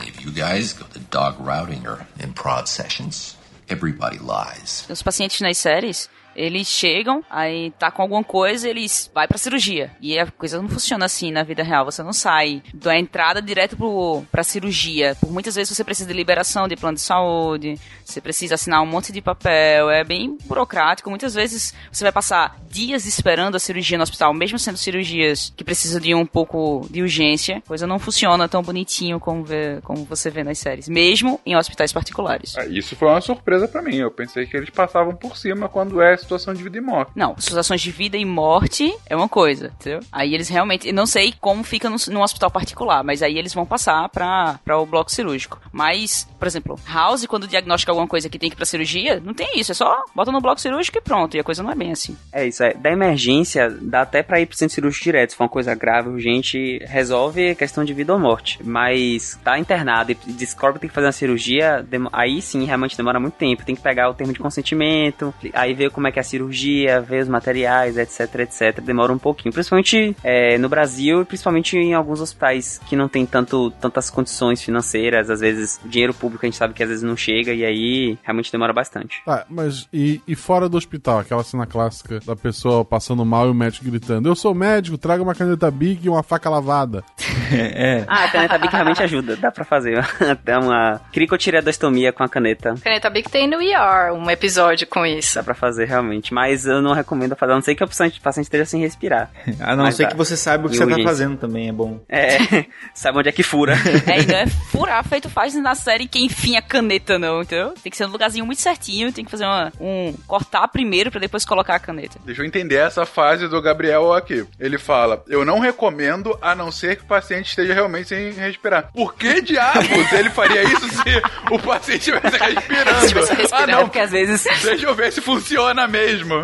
[0.08, 3.36] If you guys go the dog routing or improv sessions,
[3.68, 4.86] everybody lies.
[4.90, 9.90] Os pacientes nas séries eles chegam, aí tá com alguma coisa, eles vai pra cirurgia.
[10.00, 11.84] E a coisa não funciona assim na vida real.
[11.84, 15.16] Você não sai da entrada direto pro, pra cirurgia.
[15.20, 18.86] Por muitas vezes você precisa de liberação de plano de saúde, você precisa assinar um
[18.86, 21.10] monte de papel, é bem burocrático.
[21.10, 25.64] Muitas vezes você vai passar dias esperando a cirurgia no hospital, mesmo sendo cirurgias que
[25.64, 27.58] precisam de um pouco de urgência.
[27.58, 31.56] A coisa não funciona tão bonitinho como, vê, como você vê nas séries, mesmo em
[31.56, 32.56] hospitais particulares.
[32.56, 33.96] É, isso foi uma surpresa para mim.
[33.96, 37.12] Eu pensei que eles passavam por cima quando é situação de vida e morte.
[37.14, 40.00] Não, situações de vida e morte é uma coisa, entendeu?
[40.12, 43.66] Aí eles realmente, não sei como fica no, no hospital particular, mas aí eles vão
[43.66, 45.60] passar para o bloco cirúrgico.
[45.72, 49.34] Mas, por exemplo, House, quando diagnostica alguma coisa que tem que ir pra cirurgia, não
[49.34, 51.74] tem isso, é só bota no bloco cirúrgico e pronto, e a coisa não é
[51.74, 52.16] bem assim.
[52.32, 52.74] É isso, é.
[52.74, 56.08] Da emergência, dá até pra ir pro centro cirúrgico direto, se for uma coisa grave,
[56.08, 58.58] urgente, resolve a questão de vida ou morte.
[58.62, 63.20] Mas tá internado e descobre que tem que fazer uma cirurgia, aí sim, realmente demora
[63.20, 63.64] muito tempo.
[63.64, 66.24] Tem que pegar o termo de consentimento, aí ver como é é que é a
[66.24, 68.80] cirurgia, ver os materiais, etc, etc.
[68.80, 69.52] Demora um pouquinho.
[69.52, 74.62] Principalmente é, no Brasil e principalmente em alguns hospitais que não tem tanto, tantas condições
[74.62, 75.30] financeiras.
[75.30, 78.18] Às vezes, o dinheiro público a gente sabe que às vezes não chega e aí
[78.22, 79.22] realmente demora bastante.
[79.24, 81.20] Tá, mas e, e fora do hospital?
[81.20, 85.22] Aquela cena clássica da pessoa passando mal e o médico gritando: Eu sou médico, traga
[85.22, 87.04] uma caneta Bic e uma faca lavada.
[87.52, 89.36] É, Ah, a caneta Bic realmente ajuda.
[89.36, 92.74] Dá pra fazer até uma cricotireoidostomia com a caneta.
[92.82, 95.34] Caneta Bic tem no ER um episódio com isso.
[95.34, 96.32] Dá pra fazer realmente.
[96.34, 98.80] Mas eu não recomendo fazer, a não ser que o paciente, o paciente esteja sem
[98.80, 99.30] respirar.
[99.60, 100.08] A não Mas ser dá.
[100.10, 101.08] que você saiba o que E você tá urgência.
[101.08, 102.00] fazendo também, é bom.
[102.08, 102.38] É,
[102.94, 103.74] sabe onde é que fura.
[104.06, 107.74] É, não é furar feito faz na série que enfim a caneta, não, entendeu?
[107.82, 110.14] Tem que ser um lugarzinho muito certinho, tem que fazer uma, um.
[110.26, 112.18] cortar primeiro pra depois colocar a caneta.
[112.24, 114.44] Deixa eu entender essa fase do Gabriel aqui.
[114.58, 118.90] Ele fala: Eu não recomendo a não ser que o paciente esteja realmente sem respirar.
[118.92, 121.22] Por que diabos ele faria isso se
[121.54, 123.04] o paciente estivesse respirando?
[123.04, 123.50] Estivesse respirando.
[123.64, 126.34] Ah, não, Porque às vezes deixa eu ver se funciona mesmo.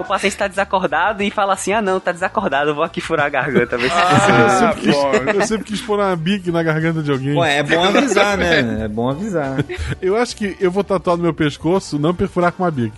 [0.00, 3.26] o paciente tá desacordado e fala assim: ah não, tá desacordado, eu vou aqui furar
[3.26, 6.62] a garganta, ver se Ah, eu, sempre quis, eu sempre quis pôr uma Bic na
[6.62, 7.34] garganta de alguém.
[7.34, 8.84] Pô, é bom avisar, né?
[8.84, 9.56] É bom avisar.
[10.02, 12.92] Eu acho que eu vou tatuar no meu pescoço, não perfurar com uma Bic.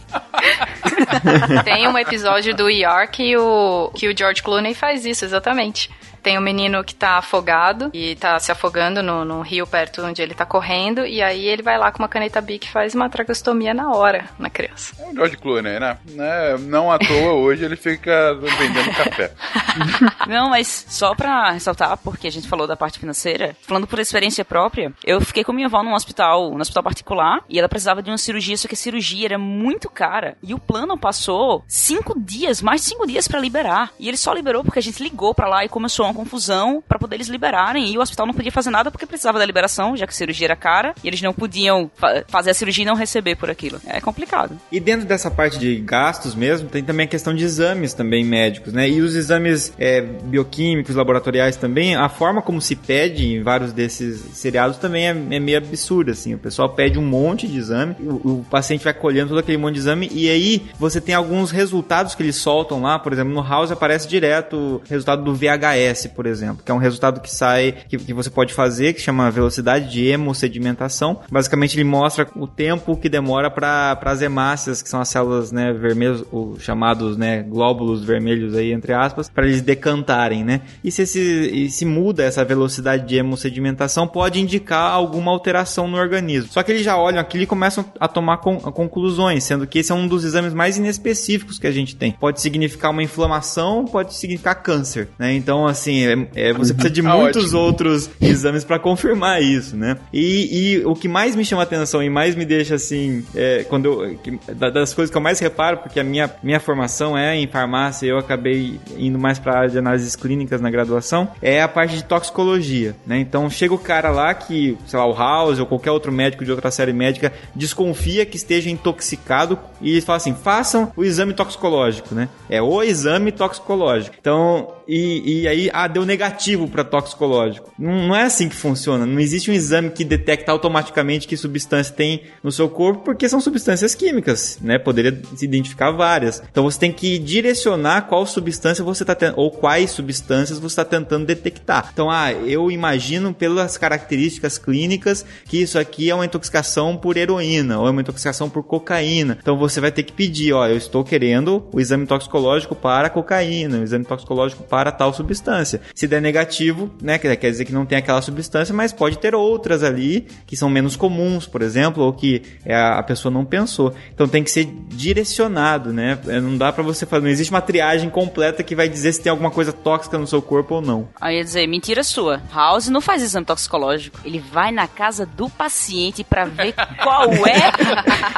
[1.64, 5.90] Tem um episódio do ER que o, que o George Clooney faz isso, exatamente.
[6.22, 10.22] Tem um menino que tá afogado e tá se afogando no, no rio perto onde
[10.22, 13.08] ele tá correndo, e aí ele vai lá com uma caneta Bic e faz uma
[13.08, 14.94] tracostomia na hora na criança.
[15.00, 15.98] É o George Clooney, né?
[16.10, 16.56] né?
[16.58, 19.32] Não à toa hoje ele fica vendendo café.
[20.28, 24.44] Não, mas só pra ressaltar, porque a gente falou da parte financeira, falando por experiência
[24.44, 28.10] própria, eu fiquei com minha avó num hospital, num hospital particular, e ela precisava de
[28.10, 30.36] uma cirurgia, só que a cirurgia era muito cara.
[30.42, 33.90] E o plano passou cinco dias, mais de cinco dias pra liberar.
[33.98, 36.98] E ele só liberou porque a gente ligou pra lá e começou uma confusão pra
[36.98, 37.92] poder eles liberarem.
[37.92, 40.46] E o hospital não podia fazer nada porque precisava da liberação, já que a cirurgia
[40.46, 43.80] era cara, e eles não podiam fa- fazer a cirurgia e não receber por aquilo.
[43.86, 44.58] É complicado.
[44.70, 48.72] E dentro dessa parte de gastos mesmo, tem também a questão de exames também médicos,
[48.72, 48.88] né?
[48.88, 54.20] E os exames é, bioquímicos, laboratoriais também, a forma como se pede em vários desses
[54.36, 56.34] seriados também é, é meio absurda, assim.
[56.34, 59.74] O pessoal pede um monte de exame, o, o paciente vai colhendo todo aquele monte
[59.74, 63.42] de exame, e aí você tem alguns resultados que eles soltam lá, por exemplo, no
[63.42, 67.74] House aparece direto o resultado do VHS, por exemplo, que é um resultado que sai,
[67.88, 71.20] que, que você pode fazer, que chama velocidade de hemossedimentação.
[71.30, 75.72] Basicamente ele mostra o tempo que demora para as hemácias, que são as células, né,
[75.72, 80.62] vermelhas, os chamados, né, glóbulos vermelhos aí, entre aspas, para eles decantarem, né?
[80.82, 85.96] E se, esse, e se muda essa velocidade de hemossedimentação, pode indicar alguma alteração no
[85.98, 86.50] organismo.
[86.52, 89.92] Só que eles já olham aquilo e começam a tomar con- conclusões, sendo que esse
[89.92, 92.12] é um dos exames mais inespecíficos que a gente tem.
[92.12, 95.34] Pode significar uma inflamação, pode significar câncer, né?
[95.34, 95.91] Então, assim,
[96.34, 97.60] é, é, você precisa de Ah, muitos ótimo.
[97.60, 99.96] outros exames para confirmar isso, né?
[100.12, 103.86] E, e o que mais me chama atenção e mais me deixa assim, é, quando
[104.04, 107.36] eu, que- da- das coisas que eu mais reparo, porque a minha, minha formação é
[107.36, 111.68] em farmácia, eu acabei indo mais para área de análises clínicas na graduação, é a
[111.68, 113.18] parte de toxicologia, né?
[113.18, 116.50] Então chega o cara lá que, sei lá, o House ou qualquer outro médico de
[116.50, 122.28] outra série médica desconfia que esteja intoxicado e fala assim: façam o exame toxicológico, né?
[122.48, 124.16] É o exame toxicológico.
[124.20, 127.72] Então, e, e aí, ah, deu negativo para toxicológico.
[127.78, 129.06] Não, não é assim que funciona.
[129.06, 133.40] Não existe um exame que detecta automaticamente que substância tem no seu corpo, porque são
[133.40, 134.78] substâncias químicas, né?
[134.78, 136.42] Poderia se identificar várias.
[136.50, 141.26] Então você tem que direcionar qual substância você está ou quais substâncias você está tentando
[141.26, 141.90] detectar.
[141.92, 147.78] Então, ah, eu imagino pelas características clínicas que isso aqui é uma intoxicação por heroína
[147.78, 149.38] ou é uma intoxicação por cocaína.
[149.40, 153.78] Então você vai ter que pedir, ó, eu estou querendo o exame toxicológico para cocaína,
[153.78, 155.82] o exame toxicológico para tal substância.
[155.94, 159.82] Se der negativo, né, quer dizer que não tem aquela substância, mas pode ter outras
[159.82, 163.92] ali que são menos comuns, por exemplo, ou que é, a pessoa não pensou.
[164.14, 166.18] Então tem que ser direcionado, né?
[166.26, 169.20] É, Não dá pra você fazer, não existe uma triagem completa que vai dizer se
[169.20, 171.06] tem alguma coisa tóxica no seu corpo ou não.
[171.20, 172.40] Aí ia dizer, mentira sua.
[172.50, 174.20] House não faz exame toxicológico.
[174.24, 177.70] Ele vai na casa do paciente pra ver qual é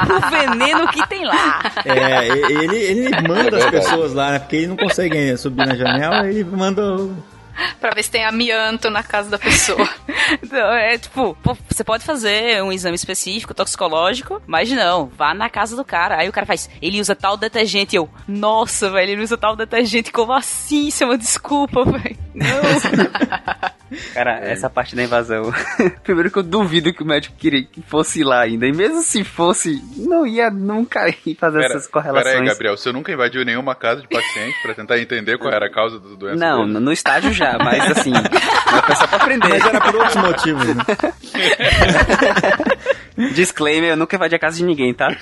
[0.03, 1.61] o veneno que tem lá.
[1.85, 4.39] É, ele, ele manda as pessoas lá, né?
[4.39, 6.81] Porque ele não consegue subir na janela, ele manda.
[6.95, 7.15] o-
[7.79, 9.87] Pra ver se tem amianto na casa da pessoa.
[10.43, 15.49] Então, é tipo, pô, você pode fazer um exame específico, toxicológico, mas não, vá na
[15.51, 16.17] casa do cara.
[16.17, 17.95] Aí o cara faz, ele usa tal detergente.
[17.95, 20.11] Eu, nossa, velho, ele usa tal detergente.
[20.11, 20.87] Como assim?
[20.87, 22.17] Isso é uma desculpa, velho.
[22.35, 23.95] Não.
[24.13, 25.53] Cara, essa parte da invasão.
[26.03, 28.65] Primeiro que eu duvido que o médico queria que fosse lá ainda.
[28.67, 32.25] E mesmo se fosse, não ia nunca ir fazer Pera, essas correlações.
[32.33, 35.67] pera aí, Gabriel, você nunca invadiu nenhuma casa de paciente pra tentar entender qual era
[35.67, 36.79] a causa da doença Não, dele?
[36.79, 38.11] no estágio já, mas assim,
[38.87, 39.47] vai só pra aprender.
[39.49, 40.83] Mas era por outros motivos, né?
[43.33, 45.15] Disclaimer, eu nunca invadi a casa de ninguém, tá?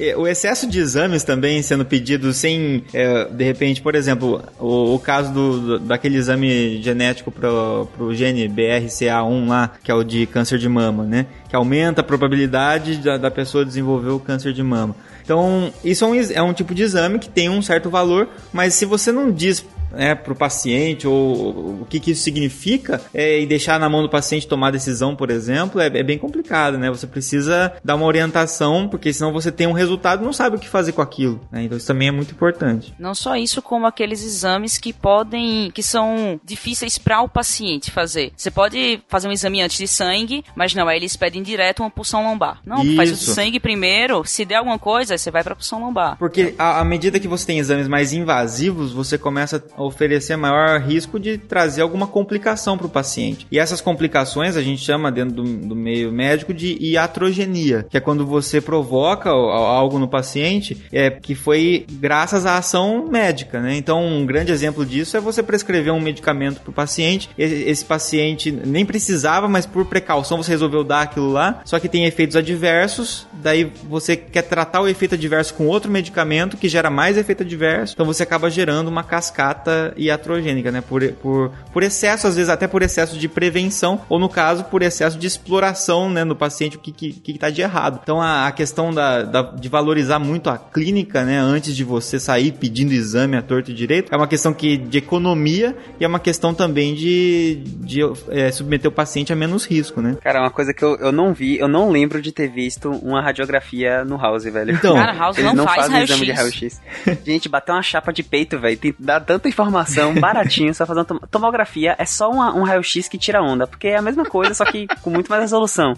[0.00, 4.94] É, O excesso de exames também sendo pedidos sem, é, de repente, por exemplo, o,
[4.94, 10.26] o caso do, daquele exame genético pro, pro gene BRCA1 lá, que é o de
[10.26, 11.26] câncer de mama, né?
[11.48, 14.94] Que aumenta a probabilidade da, da pessoa desenvolver o câncer de mama.
[15.24, 18.74] Então, isso é um, é um tipo de exame que tem um certo valor, mas
[18.74, 23.40] se você não diz né, para o paciente ou o que, que isso significa é,
[23.40, 26.90] e deixar na mão do paciente tomar decisão, por exemplo, é, é bem complicado, né?
[26.90, 30.58] Você precisa dar uma orientação, porque senão você tem um resultado e não sabe o
[30.58, 31.40] que fazer com aquilo.
[31.50, 31.64] né?
[31.64, 32.94] Então isso também é muito importante.
[32.98, 38.32] Não só isso, como aqueles exames que podem, que são difíceis para o paciente fazer.
[38.36, 41.90] Você pode fazer um exame antes de sangue, mas não, aí eles pedem direto uma
[41.90, 42.60] pulsão lombar.
[42.64, 43.34] Não, faz o de Isso.
[43.34, 46.16] sangue primeiro, se der alguma coisa, você vai pra pulsão lombar.
[46.18, 50.80] Porque à à medida que você tem exames mais invasivos, você começa a oferecer maior
[50.80, 53.46] risco de trazer alguma complicação para o paciente.
[53.50, 58.00] E essas complicações a gente chama dentro do, do meio médico de iatrogenia, que é
[58.00, 63.76] quando você provoca algo no paciente é, que foi graças à ação médica, né?
[63.76, 67.28] Então um grande exemplo disso é você prescrever um medicamento para o paciente.
[67.36, 72.04] Esse paciente nem precisava, mas por precaução você resolveu dar aquilo lá, só que tem
[72.04, 77.16] efeitos adversos, daí você quer tratar o efeito adverso com outro medicamento que gera mais
[77.16, 79.65] efeito adverso, então você acaba gerando uma cascata
[79.96, 80.80] iatrogênica, né?
[80.80, 84.82] Por, por, por excesso, às vezes até por excesso de prevenção, ou no caso, por
[84.82, 88.00] excesso de exploração, né, no paciente, o que, que, que tá de errado.
[88.02, 92.18] Então a, a questão da, da- de valorizar muito a clínica, né, antes de você
[92.18, 96.08] sair pedindo exame à torto e direito, é uma questão que, de economia e é
[96.08, 98.00] uma questão também de, de
[98.30, 100.16] é, submeter o paciente a menos risco, né?
[100.22, 103.20] Cara, uma coisa que eu, eu não vi, eu não lembro de ter visto uma
[103.22, 104.72] radiografia no House, velho.
[104.72, 106.80] Então, Cara, House não, não faz exame de raio-x.
[107.24, 111.04] Gente, bater uma chapa de peito, velho, tem dá tanta informação, baratinho, só fazer uma
[111.06, 114.52] tom- tomografia, é só uma- um raio-x que tira onda, porque é a mesma coisa,
[114.52, 115.94] só que com muito mais resolução.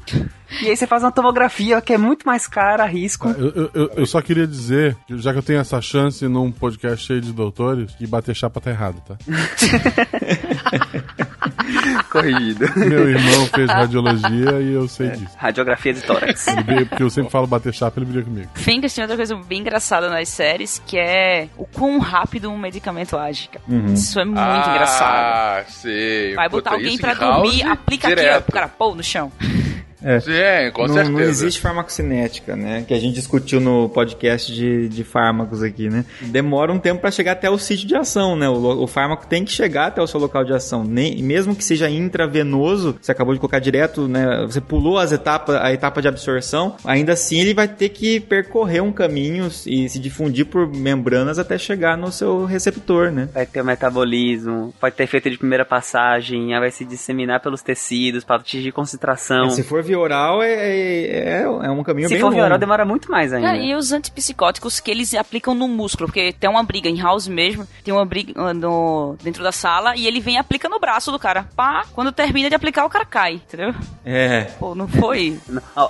[0.62, 3.28] E aí você faz uma tomografia que é muito mais cara, risco.
[3.28, 7.04] Eu, eu- eu- eu só queria dizer, já que eu tenho essa chance num podcast
[7.04, 9.16] cheio de doutores, que bater chapa tá errado, tá?
[12.10, 12.66] Corrigido.
[12.76, 15.36] Meu irmão fez radiologia e eu sei disso.
[15.36, 16.46] Radiografia de tórax.
[16.48, 18.48] Ele porque eu sempre falo bater chapa, ele briga comigo.
[18.54, 23.16] Fingers tem outra coisa bem engraçada nas séries, que é o quão rápido um medicamento
[23.16, 23.48] age.
[23.48, 23.64] cara.
[23.92, 25.70] Isso é muito ah, engraçado.
[25.70, 26.34] sei.
[26.34, 28.44] Vai Puta, botar alguém isso pra dormir, aplica aqui, ó, direto.
[28.44, 29.30] pro cara pô no chão.
[30.00, 31.10] Sim, com não, certeza.
[31.10, 32.84] não existe farmacocinética, né?
[32.86, 36.04] Que a gente discutiu no podcast de, de fármacos aqui, né?
[36.20, 38.48] Demora um tempo para chegar até o sítio de ação, né?
[38.48, 40.84] O, o fármaco tem que chegar até o seu local de ação.
[40.84, 44.44] Nem, mesmo que seja intravenoso, você acabou de colocar direto, né?
[44.46, 48.82] Você pulou as etapas, a etapa de absorção, ainda assim ele vai ter que percorrer
[48.82, 53.28] um caminho e se difundir por membranas até chegar no seu receptor, né?
[53.34, 57.62] Vai ter o metabolismo, pode ter efeito de primeira passagem, aí vai se disseminar pelos
[57.62, 59.50] tecidos para atingir concentração.
[59.50, 62.46] Se for via oral, é, é, é um caminho Se bem for via longo.
[62.46, 63.48] oral, demora muito mais ainda.
[63.48, 67.26] Cara, e os antipsicóticos que eles aplicam no músculo, porque tem uma briga em House
[67.28, 70.78] mesmo, tem uma briga ah, no, dentro da sala e ele vem e aplica no
[70.78, 71.46] braço do cara.
[71.56, 73.74] Pá, quando termina de aplicar, o cara cai, entendeu?
[74.04, 74.44] É.
[74.58, 75.38] Pô, não foi.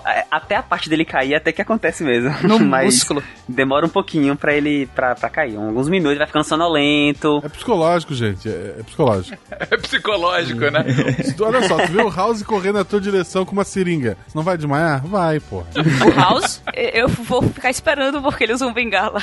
[0.06, 2.30] É, Até a parte dele cair, até que acontece mesmo.
[2.42, 3.22] No Mas músculo.
[3.48, 5.56] demora um pouquinho pra ele pra, pra cair.
[5.56, 7.40] Alguns minutos, ele vai ficando sonolento.
[7.44, 8.48] É psicológico, gente.
[8.48, 9.38] É, é psicológico.
[9.70, 10.84] É psicológico, né?
[11.22, 13.87] Se Olha só, tu vê o House correndo na tua direção com uma seringa.
[14.26, 15.06] Você não vai desmaiar?
[15.06, 15.64] Vai, pô.
[16.06, 19.22] O House, eu vou ficar esperando porque ele usa um bengala.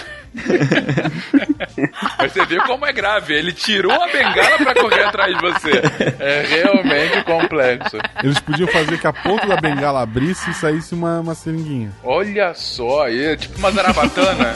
[2.17, 3.33] Mas você vê como é grave.
[3.33, 5.81] Ele tirou a bengala pra correr atrás de você.
[6.19, 7.97] É realmente complexo.
[8.23, 11.91] Eles podiam fazer que a ponta da bengala abrisse e saísse uma, uma seringuinha.
[12.03, 14.55] Olha só, aí é tipo uma zarabatana.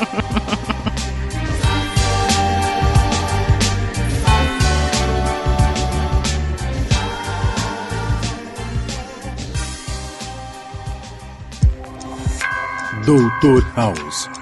[13.09, 14.38] Doutor House.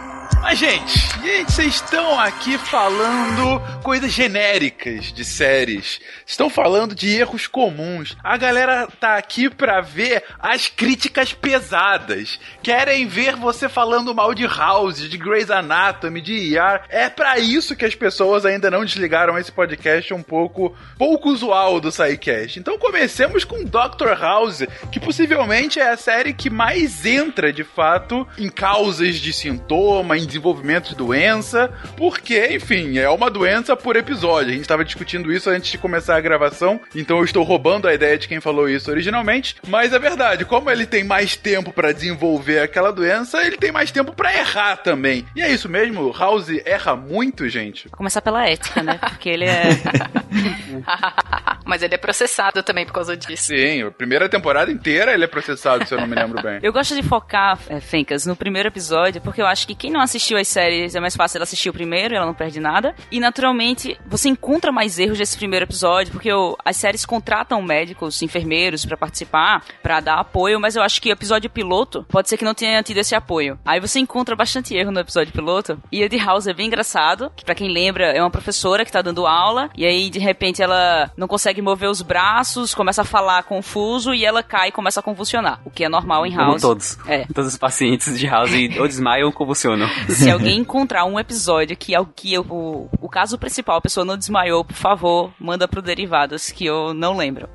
[0.49, 5.99] Mas, gente, vocês estão aqui falando coisas genéricas de séries.
[6.25, 8.15] Estão falando de erros comuns.
[8.23, 12.39] A galera tá aqui pra ver as críticas pesadas.
[12.63, 16.81] Querem ver você falando mal de House, de Grey's Anatomy, de ER.
[16.87, 21.81] É pra isso que as pessoas ainda não desligaram esse podcast um pouco pouco usual
[21.81, 22.57] do SciCast.
[22.57, 28.25] Então comecemos com Doctor House, que possivelmente é a série que mais entra, de fato,
[28.37, 34.49] em causas de sintoma, em desenvolvimento de doença, porque, enfim, é uma doença por episódio.
[34.49, 37.93] A gente estava discutindo isso antes de começar a gravação, então eu estou roubando a
[37.93, 41.91] ideia de quem falou isso originalmente, mas é verdade, como ele tem mais tempo para
[41.91, 45.25] desenvolver aquela doença, ele tem mais tempo para errar também.
[45.35, 47.87] E é isso mesmo, House erra muito, gente.
[47.89, 48.99] Vou começar pela ética, né?
[48.99, 49.69] Porque ele é.
[51.65, 53.47] Mas ele é processado também por causa disso.
[53.47, 56.59] Sim, a primeira temporada inteira ele é processado, se eu não me lembro bem.
[56.61, 59.99] Eu gosto de focar, é, Fencas, no primeiro episódio, porque eu acho que quem não
[59.99, 62.95] assistiu as séries é mais fácil ela assistir o primeiro, ela não perde nada.
[63.11, 66.29] E naturalmente você encontra mais erros desse primeiro episódio, porque
[66.63, 71.13] as séries contratam médicos, enfermeiros pra participar, pra dar apoio, mas eu acho que o
[71.13, 73.59] episódio piloto pode ser que não tenha tido esse apoio.
[73.65, 75.79] Aí você encontra bastante erro no episódio piloto.
[75.91, 78.91] E o de House é bem engraçado, que pra quem lembra, é uma professora que
[78.91, 83.05] tá dando aula, e aí de repente ela não consegue mover os braços, começa a
[83.05, 86.51] falar confuso e ela cai e começa a convulsionar, o que é normal em Como
[86.51, 86.61] House.
[86.61, 86.97] todos.
[87.07, 87.25] É.
[87.33, 89.89] Todos os pacientes de House ou desmaiam ou convulsionam.
[90.09, 94.05] Se alguém encontrar um episódio que, é o, que o, o caso principal, a pessoa
[94.05, 97.47] não desmaiou, por favor, manda pro Derivados, que eu não lembro.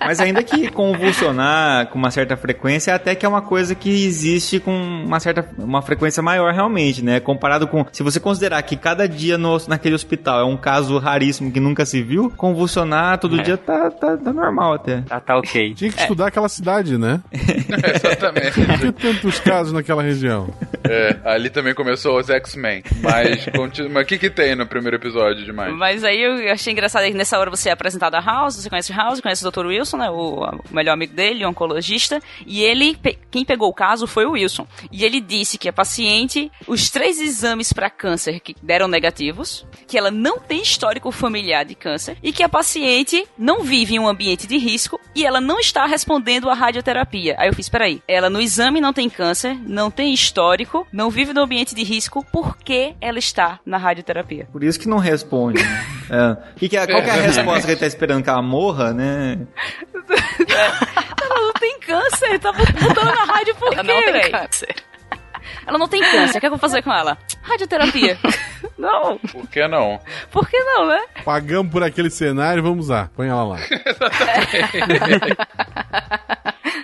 [0.00, 4.60] Mas ainda que convulsionar com uma certa frequência, até que é uma coisa que existe
[4.60, 7.20] com uma certa uma frequência maior realmente, né?
[7.20, 11.50] Comparado com se você considerar que cada dia no, naquele hospital é um caso raríssimo
[11.50, 13.42] que nunca se viu, convulsionar todo É.
[13.42, 15.00] dia tá, tá, tá normal até.
[15.02, 15.74] Tá, tá ok.
[15.74, 17.20] Tinha que estudar aquela cidade, né?
[17.32, 18.60] Exatamente.
[18.64, 20.48] Por que tantos casos naquela região?
[20.84, 22.82] É, ali também começou os X-Men.
[23.00, 25.72] Mas, o que que tem no primeiro episódio demais?
[25.74, 28.92] Mas aí eu achei engraçado que nessa hora você é apresentado a House, você conhece
[28.92, 29.66] House, conhece o Dr.
[29.66, 33.74] Wilson, né, o, o melhor amigo dele, o oncologista, e ele, pe- quem pegou o
[33.74, 34.66] caso foi o Wilson.
[34.92, 39.96] E ele disse que a paciente, os três exames para câncer que deram negativos, que
[39.96, 44.08] ela não tem histórico familiar de câncer e que a paciente não vive em um
[44.08, 47.36] ambiente de risco e ela não está respondendo à radioterapia.
[47.38, 51.32] Aí eu fiz, peraí, ela no exame não tem câncer, não tem histórico, não vive
[51.32, 54.48] no ambiente de risco, por que ela está na radioterapia?
[54.52, 55.62] Por isso que não responde.
[55.62, 55.86] né?
[56.10, 56.36] É.
[56.58, 58.22] Que que é- qual que é a resposta que ele tá esperando?
[58.22, 59.38] Que ela morra, né?
[61.24, 64.30] Ela não tem câncer, tá botando na rádio por Ela quê, não tem véi?
[64.30, 64.74] câncer.
[65.66, 67.16] Ela não tem câncer, o que é que eu vou fazer com ela?
[67.42, 68.18] Radioterapia.
[68.78, 69.98] não, Por que não?
[70.30, 71.00] por que não, né?
[71.24, 73.08] Pagamos por aquele cenário, vamos lá.
[73.14, 73.58] Põe ela lá.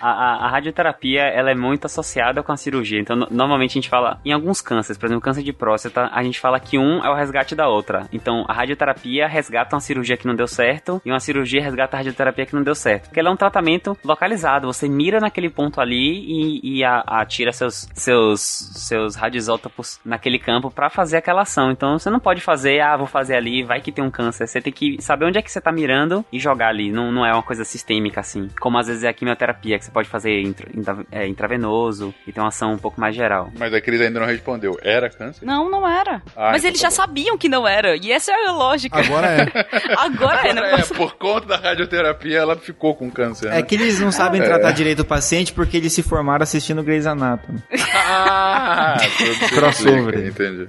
[0.02, 2.98] A, a- a radioterapia, ela é muito associada com a cirurgia.
[2.98, 6.22] Então, no- normalmente a gente fala, em alguns cânceres, por exemplo, câncer de próstata, a
[6.22, 8.06] gente fala que um é o resgate da outra.
[8.10, 11.98] Então, a radioterapia resgata uma cirurgia que não deu certo e uma cirurgia resgata a
[11.98, 13.04] radioterapia que não deu certo.
[13.08, 14.66] Porque ela é um tratamento localizado.
[14.68, 16.24] Você mira naquele ponto ali
[16.64, 21.69] e, e atira seus, seus, seus radioisótopos naquele campo pra fazer aquela ação.
[21.70, 24.46] Então, você não pode fazer, ah, vou fazer ali, vai que tem um câncer.
[24.46, 26.90] Você tem que saber onde é que você tá mirando e jogar ali.
[26.90, 28.48] Não, não é uma coisa sistêmica assim.
[28.60, 32.32] Como às vezes é a quimioterapia, que você pode fazer intra- intra- é, intravenoso e
[32.32, 33.50] tem uma ação um pouco mais geral.
[33.58, 34.78] Mas a Cris ainda não respondeu.
[34.82, 35.44] Era câncer?
[35.44, 36.22] Não, não era.
[36.36, 37.02] Ah, Mas então eles tá já bom.
[37.02, 37.96] sabiam que não era.
[37.96, 38.98] E essa é a lógica.
[38.98, 39.40] Agora é.
[39.98, 40.80] Agora é, Agora né?
[40.80, 43.48] é, por conta da radioterapia, ela ficou com câncer.
[43.48, 43.62] É né?
[43.62, 44.44] que eles não sabem É.
[44.44, 47.60] tratar direito o paciente porque eles se formaram assistindo Grey's Anatomy.
[48.12, 48.96] Ah,
[49.48, 50.26] Crossover.
[50.26, 50.66] Entendi.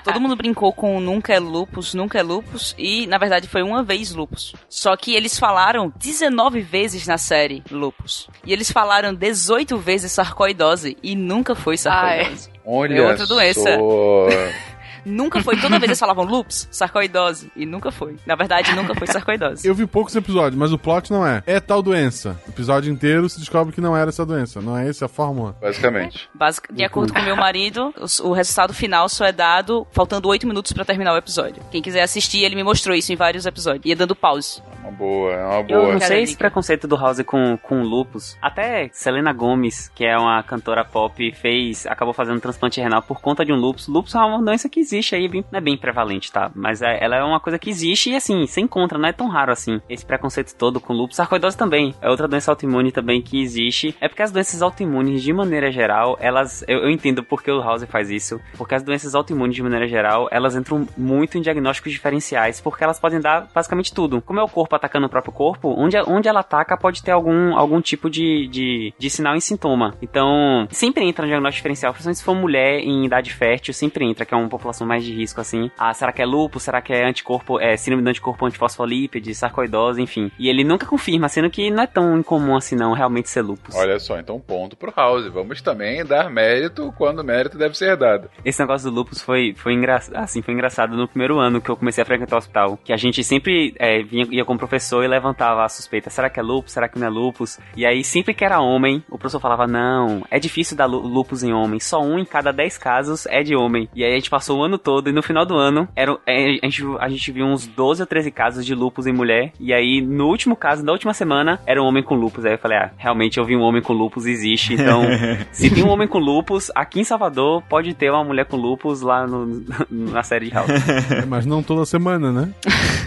[0.00, 3.82] Todo mundo brincou com nunca é lupus, nunca é lupus, e na verdade foi uma
[3.82, 4.54] vez lupus.
[4.68, 8.28] Só que eles falaram 19 vezes na série lupus.
[8.44, 12.50] E eles falaram 18 vezes sarcoidose, e nunca foi sarcoidose.
[12.64, 13.60] Olha É outra doença.
[13.60, 14.62] só.
[15.04, 18.16] Nunca foi, toda vez eles falavam lupus, sarcoidose, e nunca foi.
[18.26, 19.66] Na verdade, nunca foi sarcoidose.
[19.66, 21.42] Eu vi poucos episódios, mas o plot não é.
[21.46, 22.40] É tal doença.
[22.46, 24.60] O episódio inteiro se descobre que não era essa doença.
[24.60, 25.56] Não é essa a fórmula?
[25.60, 26.28] Basicamente.
[26.34, 27.92] Basic- de acordo com meu marido,
[28.22, 31.62] o, resultado final só é dado faltando 8 minutos pra terminar o episódio.
[31.70, 33.84] Quem quiser assistir, ele me mostrou isso em vários episódios.
[33.86, 34.62] Ia dando pause.
[34.82, 35.82] Uma boa, é uma Eu boa.
[35.92, 38.36] não Cara, sei esse preconceito do House com, com lupus.
[38.42, 43.44] Até Selena Gomes, que é uma cantora pop, fez, acabou fazendo transplante renal por conta
[43.44, 43.86] de um lupus.
[43.86, 46.50] Lupus é uma doença que existe aí, bem- não é bem prevalente, tá?
[46.54, 49.28] Mas é- ela é uma coisa que existe e assim, você encontra, não é tão
[49.28, 49.80] raro assim.
[49.88, 51.16] Esse preconceito todo com lupus.
[51.16, 53.94] Sarcoidose também é outra doença autoimune também que existe.
[54.00, 56.64] É porque as doenças autoimunes, de maneira geral, elas.
[56.68, 58.40] Eu, eu entendo porque o House faz isso.
[58.56, 63.00] Porque as doenças autoimunes, de maneira geral, elas entram muito em diagnósticos diferenciais, porque elas
[63.00, 64.20] podem dar basicamente tudo.
[64.22, 67.56] Como é o corpo atacando o próprio corpo, onde, onde ela ataca pode ter algum,
[67.56, 69.94] algum tipo de, de, de sinal e sintoma.
[70.02, 74.24] Então, sempre entra no diagnóstico diferencial, principalmente se for mulher em idade fértil, sempre entra,
[74.24, 75.70] que é uma população mais de risco, assim.
[75.78, 76.62] Ah, será que é lúpus?
[76.62, 80.30] Será que é anticorpo, é síndrome do anticorpo antifosfolípide, sarcoidose, enfim.
[80.38, 83.74] E ele nunca confirma, sendo que não é tão incomum assim não, realmente ser lúpus.
[83.74, 85.26] Olha só, então ponto pro House.
[85.26, 88.28] Vamos também dar mérito quando mérito deve ser dado.
[88.44, 90.00] Esse negócio do lupus foi, foi, engra...
[90.14, 92.78] assim, foi engraçado no primeiro ano que eu comecei a frequentar o hospital.
[92.84, 96.10] Que a gente sempre é, vinha, ia com o professor e levantava a suspeita.
[96.10, 96.72] Será que é lupus?
[96.72, 97.58] Será que não é lupus?
[97.76, 101.52] E aí, sempre que era homem, o professor falava, não, é difícil dar lupus em
[101.52, 101.80] homem.
[101.80, 103.88] Só um em cada dez casos é de homem.
[103.94, 106.16] E aí a gente passou o ano ano todo e no final do ano era,
[106.26, 109.52] é, a, gente, a gente viu uns 12 ou 13 casos de lupus em mulher.
[109.60, 112.44] E aí, no último caso, na última semana, era um homem com lupus.
[112.44, 114.74] Aí eu falei, ah, realmente eu vi um homem com lupus, existe.
[114.74, 115.02] Então,
[115.52, 119.02] se tem um homem com lupus, aqui em Salvador, pode ter uma mulher com lupus
[119.02, 120.70] lá no, na série de House.
[120.70, 122.52] É, Mas não toda semana, né?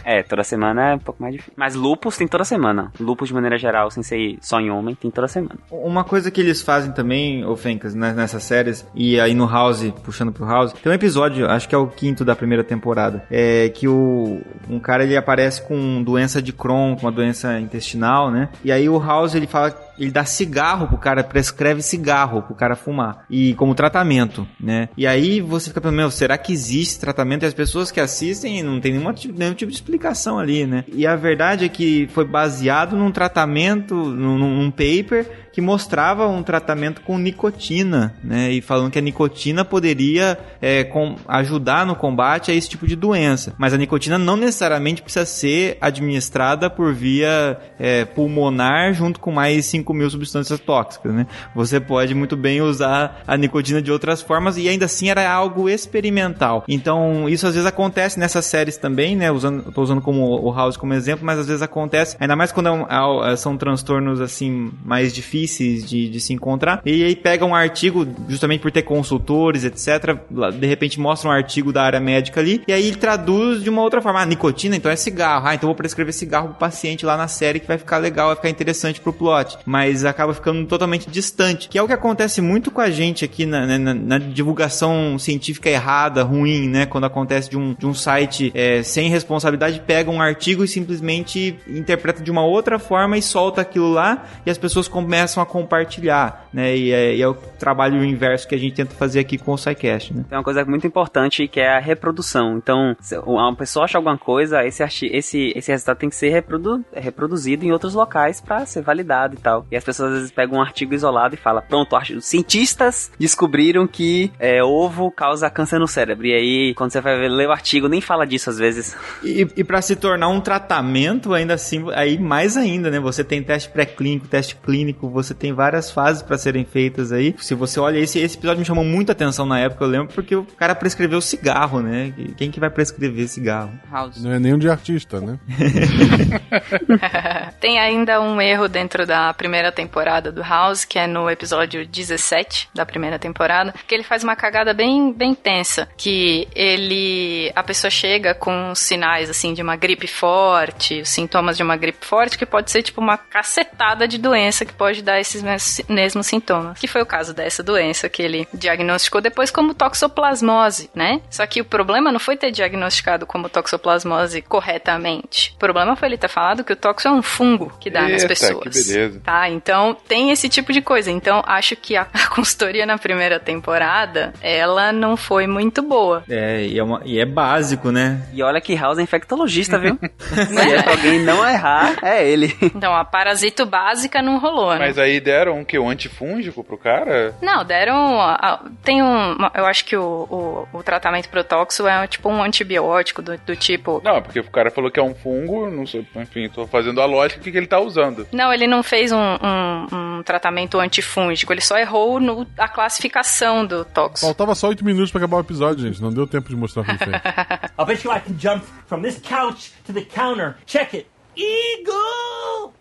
[0.03, 1.53] É, toda semana é um pouco mais difícil.
[1.57, 2.91] Mas lupus tem toda semana.
[2.99, 5.55] Lupus de maneira geral, sem ser só em homem, tem toda semana.
[5.71, 9.83] Uma coisa que eles fazem também, ô Fencas, né, nessas séries, e aí no House,
[10.03, 13.69] puxando pro House, tem um episódio, acho que é o quinto da primeira temporada, é
[13.69, 18.49] que o um cara ele aparece com doença de Crohn, com uma doença intestinal, né?
[18.63, 22.75] E aí o House ele fala ele dá cigarro pro cara, prescreve cigarro pro cara
[22.75, 23.25] fumar.
[23.29, 24.89] E como tratamento, né?
[24.97, 27.43] E aí você fica pensando, meu, será que existe tratamento?
[27.43, 30.83] E as pessoas que assistem não tem nenhuma, nenhum tipo de explicação ali, né?
[30.87, 36.43] E a verdade é que foi baseado num tratamento, num, num paper que mostrava um
[36.43, 38.51] tratamento com nicotina, né?
[38.51, 42.93] E falando que a nicotina poderia é, com, ajudar no combate a esse tipo de
[42.93, 43.53] doença.
[43.57, 49.65] Mas a nicotina não necessariamente precisa ser administrada por via é, pulmonar junto com mais
[49.67, 51.27] 5 mil substâncias tóxicas, né?
[51.53, 55.69] Você pode muito bem usar a nicotina de outras formas e ainda assim era algo
[55.69, 56.63] experimental.
[56.67, 59.31] Então, isso às vezes acontece nessas séries também, né?
[59.31, 62.67] Usando, tô usando como o House como exemplo, mas às vezes acontece, ainda mais quando
[62.67, 66.81] é um, é, são transtornos assim mais difíceis de, de se encontrar.
[66.85, 70.17] E aí pega um artigo, justamente por ter consultores, etc.
[70.59, 73.81] De repente mostra um artigo da área médica ali, e aí ele traduz de uma
[73.81, 74.21] outra forma.
[74.21, 75.47] Ah, nicotina, então é cigarro.
[75.47, 78.35] Ah, então vou prescrever cigarro pro paciente lá na série que vai ficar legal, vai
[78.35, 79.57] ficar interessante pro plot.
[79.75, 83.45] Mas acaba ficando totalmente distante, que é o que acontece muito com a gente aqui
[83.45, 86.85] na, na, na divulgação científica errada, ruim, né?
[86.85, 91.59] Quando acontece de um, de um site é, sem responsabilidade, pega um artigo e simplesmente
[91.67, 96.47] interpreta de uma outra forma e solta aquilo lá, e as pessoas começam a compartilhar,
[96.53, 96.73] né?
[96.73, 99.57] E é, e é o trabalho inverso que a gente tenta fazer aqui com o
[99.57, 100.23] SciCast, né?
[100.29, 102.55] Tem uma coisa muito importante que é a reprodução.
[102.55, 106.81] Então, se uma pessoa acha alguma coisa, esse, esse, esse resultado tem que ser reprodu
[106.93, 109.64] reproduzido em outros locais para ser validado e tal.
[109.71, 113.87] E as pessoas às vezes pegam um artigo isolado e falam: pronto, os cientistas descobriram
[113.87, 116.25] que é, ovo causa câncer no cérebro.
[116.27, 118.95] E aí, quando você vai ler o artigo, nem fala disso às vezes.
[119.23, 122.99] E, e para se tornar um tratamento, ainda assim, aí mais ainda, né?
[122.99, 127.35] Você tem teste pré-clínico, teste clínico, você tem várias fases para serem feitas aí.
[127.37, 130.35] Se você olha esse, esse episódio me chamou muita atenção na época, eu lembro, porque
[130.35, 132.13] o cara prescreveu cigarro, né?
[132.37, 133.71] Quem que vai prescrever cigarro?
[133.91, 134.21] House.
[134.23, 135.39] Não é nenhum de artista, né?
[137.59, 142.69] Tem ainda um erro dentro da primeira temporada do House, que é no episódio 17
[142.73, 147.89] da primeira temporada, que ele faz uma cagada bem, bem tensa, que ele a pessoa
[147.89, 152.45] chega com sinais assim de uma gripe forte, os sintomas de uma gripe forte, que
[152.45, 155.43] pode ser tipo uma cacetada de doença que pode dar esses
[155.87, 156.79] mesmos sintomas.
[156.79, 161.21] Que foi o caso dessa doença que ele diagnosticou depois como toxoplasmose, né?
[161.29, 165.53] Só que o problema não foi ter diagnosticado como toxoplasmose corretamente.
[165.55, 168.13] O problema foi ele ter falado que o toxo é um fungo que dá Eita,
[168.13, 168.63] nas pessoas.
[168.63, 169.21] que beleza.
[169.23, 171.11] Tá, então tem esse tipo de coisa.
[171.11, 176.23] Então acho que a, a consultoria na primeira temporada, ela não foi muito boa.
[176.29, 178.21] É, e é, uma- e é básico, né?
[178.33, 179.97] E olha que House é infectologista, viu?
[180.19, 182.55] Se é pra alguém não errar, é ele.
[182.61, 184.79] Então a parasito básica não rolou, né?
[184.79, 185.77] Mas aí deram um que?
[185.79, 187.35] Um antifúngico pro cara?
[187.41, 188.19] Não, deram.
[188.21, 189.35] a- a- Tem um.
[189.53, 193.55] Eu acho que o, o, o tratamento pro toxo é tipo um antibiótico do, do
[193.55, 194.01] tipo.
[194.03, 197.05] Não, porque o cara falou que é um fungo, não sei, enfim, tô fazendo a
[197.05, 198.27] lógica, o que, que ele tá usando.
[198.31, 203.65] Não, ele não fez um, um- um tratamento antifúngico, ele só errou no, a classificação
[203.65, 204.25] do toxo.
[204.25, 206.01] Faltava só 8 minutos pra acabar o episódio, gente.
[206.01, 207.21] Não deu tempo de mostrar pra vocês.
[207.77, 210.55] I'll bet you I can jump from this couch to the counter.
[210.65, 211.07] Check it.
[211.37, 212.73] Eagle!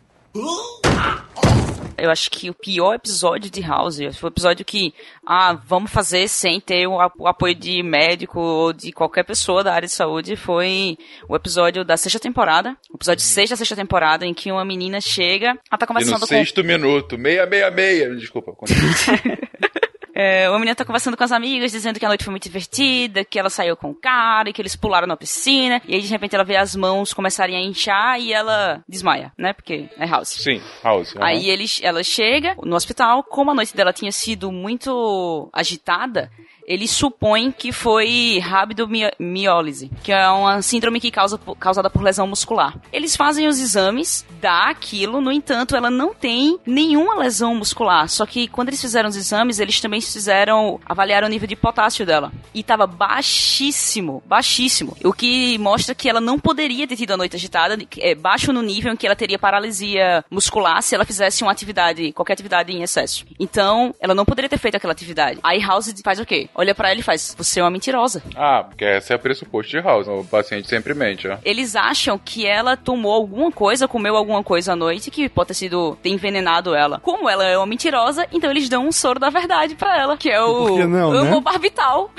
[1.97, 4.93] Eu acho que o pior episódio de House foi o episódio que,
[5.27, 9.63] ah, vamos fazer sem ter o, ap- o apoio de médico ou de qualquer pessoa
[9.63, 10.37] da área de saúde.
[10.37, 10.97] Foi
[11.29, 12.77] o episódio da sexta temporada.
[12.91, 15.87] O episódio 6 da sexta temporada, em que uma menina chega, ela tá E no
[15.87, 16.27] conversando com.
[16.27, 18.15] sexto minuto, meia, meia, meia.
[18.17, 18.53] Desculpa.
[20.15, 23.25] É, uma menina tá conversando com as amigas, dizendo que a noite foi muito divertida,
[23.25, 25.83] que ela saiu com o cara e que eles pularam na piscina.
[25.87, 29.53] E aí, de repente, ela vê as mãos começarem a inchar e ela desmaia, né?
[29.53, 30.29] Porque é House.
[30.29, 31.17] Sim, House.
[31.17, 31.25] aham.
[31.25, 36.31] Aí ele, ela chega no hospital, como a noite dela tinha sido muito agitada,
[36.67, 42.79] ele supõe que foi rabdomiólise, que é uma síndrome que causa, causada por lesão muscular.
[42.93, 48.09] Eles fazem os exames, dá aquilo, no entanto, ela não tem nenhuma lesão muscular.
[48.09, 52.07] Só que quando eles fizeram os exames, eles também fizeram avaliar o nível de potássio
[52.07, 52.33] dela.
[52.55, 54.97] E tava baixíssimo, baixíssimo.
[55.05, 58.63] O que mostra que ela não poderia ter tido a noite agitada, é baixo no
[58.63, 62.83] nível em que ela teria paralisia muscular se ela fizesse uma atividade, qualquer atividade em
[62.83, 63.25] excesso.
[63.39, 65.39] Então, ela não poderia ter feito aquela atividade.
[65.43, 66.49] Aí House faz o quê?
[66.55, 68.23] Olha pra ela e faz: Você é uma mentirosa.
[68.37, 70.07] Ah, porque essa é a pressuposto de House.
[70.09, 71.37] O paciente sempre mente, ó.
[71.45, 75.55] Eles acham que ela tomou alguma coisa, comeu alguma coisa à noite, que pode ter
[75.55, 77.01] sido ter envenenado ela.
[77.01, 80.31] Como ela é uma mentirosa, então eles dão um soro da verdade pra ela, que
[80.31, 81.21] é o Por que não, né?
[81.29, 82.11] amobarbital.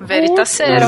[0.00, 0.86] Veritaseiro.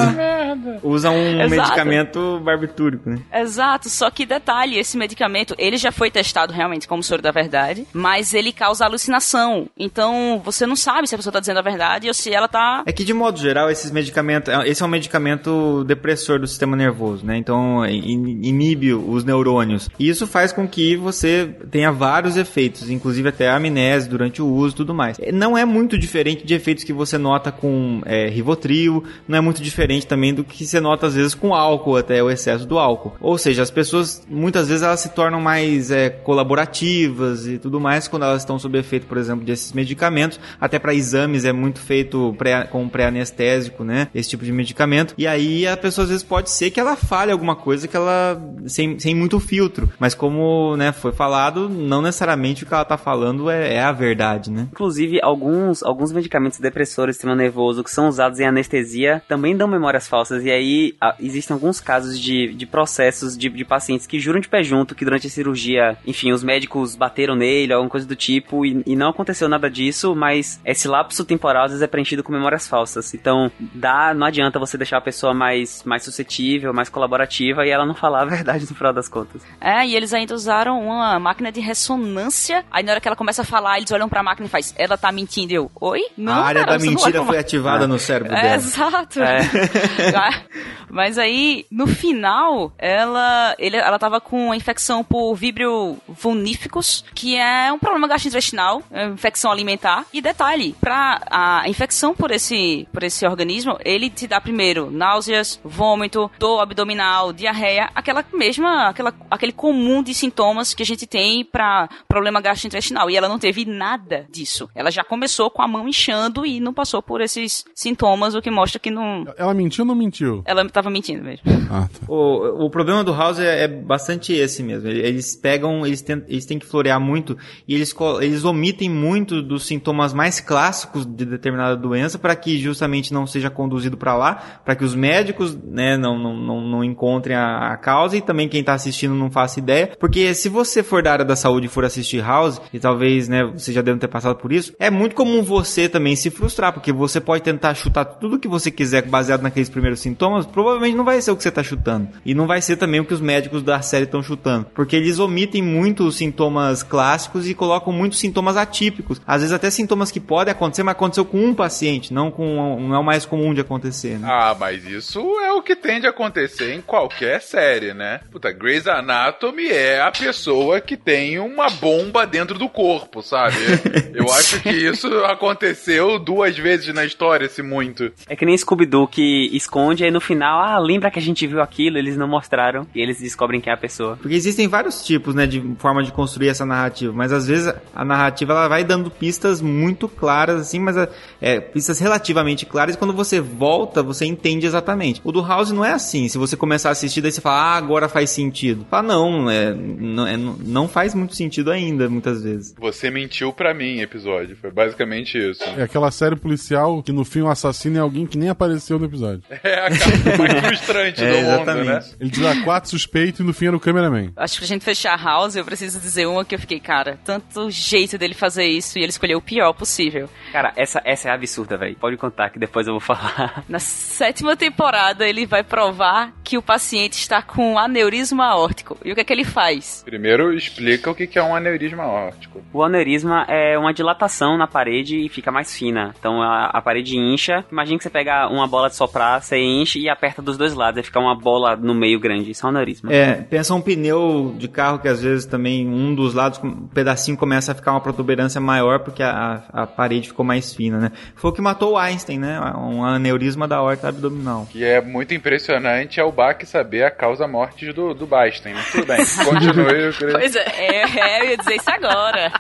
[0.83, 1.51] Usa um Exato.
[1.51, 3.19] medicamento barbitúrico, né?
[3.33, 7.87] Exato, só que detalhe, esse medicamento, ele já foi testado realmente como soro da verdade,
[7.93, 9.69] mas ele causa alucinação.
[9.79, 12.83] Então, você não sabe se a pessoa tá dizendo a verdade ou se ela tá...
[12.87, 14.53] É que, de modo geral, esses medicamentos.
[14.67, 17.37] Esse é um medicamento depressor do sistema nervoso, né?
[17.37, 19.89] Então, in- inibe os neurônios.
[19.99, 24.75] E isso faz com que você tenha vários efeitos, inclusive até amnésia durante o uso
[24.75, 25.19] e tudo mais.
[25.33, 29.62] Não é muito diferente de efeitos que você nota com é, Rivotril, não é muito
[29.62, 33.14] diferente também do que você nota às vezes com álcool, até o excesso do álcool.
[33.20, 38.07] Ou seja, as pessoas, muitas vezes, elas se tornam mais é, colaborativas e tudo mais
[38.09, 40.38] quando elas estão sob efeito, por exemplo, desses medicamentos.
[40.61, 44.09] Até para exames é muito feito pré, com pré-anestésico, né?
[44.14, 45.14] Esse tipo de medicamento.
[45.16, 48.40] E aí a pessoa às vezes pode ser que ela fale alguma coisa que ela.
[48.66, 49.90] sem, sem muito filtro.
[49.98, 53.92] Mas como né, foi falado, não necessariamente o que ela tá falando é, é a
[53.92, 54.68] verdade, né?
[54.72, 58.91] Inclusive, alguns, alguns medicamentos depressores sistema nervoso que são usados em anestesia
[59.28, 60.45] também dão memórias falsas.
[60.45, 64.49] E aí, a- existem alguns casos de, de processos de, de pacientes que juram de
[64.49, 68.64] pé junto que durante a cirurgia, enfim, os médicos bateram nele, alguma coisa do tipo,
[68.66, 72.32] e, e não aconteceu nada disso, mas esse lapso temporal às vezes é preenchido com
[72.32, 73.14] memórias falsas.
[73.14, 77.86] Então, dá, não adianta você deixar a pessoa mais, mais suscetível, mais colaborativa e ela
[77.86, 79.43] não falar a verdade no final das contas.
[79.61, 82.64] É, e eles ainda usaram uma máquina de ressonância.
[82.70, 84.97] Aí na hora que ela começa a falar, eles olham pra máquina e faz, ela
[84.97, 85.53] tá mentindo.
[85.53, 86.01] Eu, oi?
[86.16, 88.59] Não, a área cara, da mentira foi ativada no cérebro É, dela.
[88.89, 89.20] Exato.
[89.22, 89.41] É.
[90.93, 97.35] Mas aí, no final, ela, ele, ela tava com uma infecção por vibrio vulníficos, que
[97.35, 100.05] é um problema gastrointestinal, é infecção alimentar.
[100.12, 105.59] E detalhe, pra a infecção por esse, por esse organismo, ele te dá primeiro náuseas,
[105.64, 111.43] vômito, dor abdominal, diarreia, aquela mesma, aquela, aquele comum de sintomas que a gente tem
[111.43, 113.09] pra problema gastrointestinal.
[113.09, 114.68] E ela não teve nada disso.
[114.74, 118.51] Ela já começou com a mão inchando e não passou por esses sintomas, o que
[118.51, 120.43] mostra que não, Ela mentiu ou não mentiu?
[120.45, 121.43] ela tava mentindo mesmo.
[121.70, 122.07] Ah, tá.
[122.09, 124.89] O, o problema do House é, é bastante esse mesmo.
[124.89, 129.43] Ele- Eles pegam, eles, ten- eles têm que florear muito e eles, eles omitem muito
[129.43, 134.61] dos sintomas mais clássicos de determinada doença para que justamente não seja conduzido para lá,
[134.64, 138.49] para que os médicos né, não, não, não, não encontrem a, a causa e também
[138.49, 139.93] quem tá assistindo não faça ideia.
[139.99, 143.45] Porque se você for da área da saúde e for assistir House, e talvez né,
[143.45, 146.93] você já deve ter passado por isso, é muito comum você também se frustrar, porque
[146.93, 151.20] você pode tentar chutar tudo que você quiser baseado naqueles primeiros sintomas, provavelmente não vai
[151.20, 152.09] ser o que você tá chutando.
[152.24, 154.66] E não vai ser também o que os médicos da série estão chutando.
[154.74, 159.20] Porque eles omitem muito os sintomas clássicos e colocam muitos sintomas atípicos.
[159.26, 162.94] Às vezes até sintomas que podem acontecer, mas aconteceu com um paciente, não com não
[162.94, 164.28] é o mais comum de acontecer, né?
[164.30, 168.20] Ah, mas isso é o que tende a acontecer em qualquer série, né?
[168.30, 173.57] Puta, Grey's Anatomy é a pessoa que tem uma bomba dentro do corpo, sabe?
[174.14, 178.12] Eu acho que isso aconteceu duas vezes na história, se muito.
[178.28, 181.62] É que nem Scooby-Doo que esconde, aí no final, ah, lembra que a gente viu
[181.62, 184.18] aquilo, eles não mostraram, e eles descobrem quem é a pessoa.
[184.20, 188.05] Porque existem vários tipos, né, de forma de construir essa narrativa, mas às vezes a
[188.05, 190.97] narrativa ela vai dando pistas muito claras, assim, mas
[191.40, 195.20] é, pistas relativamente claras, e quando você volta, você entende exatamente.
[195.22, 197.76] O do House não é assim, se você começar a assistir, daí você fala, ah,
[197.76, 198.84] agora faz sentido.
[198.90, 202.74] Fala, não, é, não, é, não faz muito sentido ainda, muitas vezes.
[202.76, 204.57] Você mentiu pra mim, episódio.
[204.57, 205.62] Foi basicamente isso.
[205.62, 209.05] É aquela série policial que no fim o assassino é alguém que nem apareceu no
[209.05, 209.43] episódio.
[209.62, 212.01] É a carta mais frustrante É, do mundo, né?
[212.18, 214.33] Ele dá quatro suspeitos e no fim era o cameraman.
[214.37, 217.70] Acho que pra gente fechar House, eu preciso dizer uma que eu fiquei, cara, tanto
[217.70, 220.28] jeito dele fazer isso e ele escolheu o pior possível.
[220.51, 221.95] Cara, essa, essa é absurda, velho.
[221.97, 223.62] Pode contar que depois eu vou falar.
[223.68, 228.97] Na sétima temporada, ele vai provar que o paciente está com aneurisma aórtico.
[229.05, 230.03] E o que é que ele faz?
[230.05, 232.62] Primeiro, explica o que que é um aneurisma aórtico.
[232.72, 236.14] O aneurisma é uma dilatação na parede e fica mais fina.
[236.18, 237.64] Então a, a parede incha.
[237.70, 240.99] Imagina que você pega uma bola de soprar, você enche e aperta dos dois lados.
[240.99, 242.51] Aí fica uma bola no meio grande.
[242.51, 243.12] Isso é um aneurisma.
[243.12, 247.37] É, pensa um pneu de carro que às vezes também um dos lados, um pedacinho
[247.37, 251.12] começa a ficar uma protuberância maior porque a, a, parede ficou mais fina, né?
[251.35, 252.61] Foi o que matou o Einstein, né?
[252.77, 254.66] Um aneurisma da horta abdominal.
[254.70, 258.75] Que é muito impressionante é o Bach saber a causa morte do, do Bastem.
[258.75, 260.03] Mas tudo bem, continue.
[260.05, 260.64] eu queria- Pois é.
[260.79, 262.53] É, é, eu ia dizer isso agora.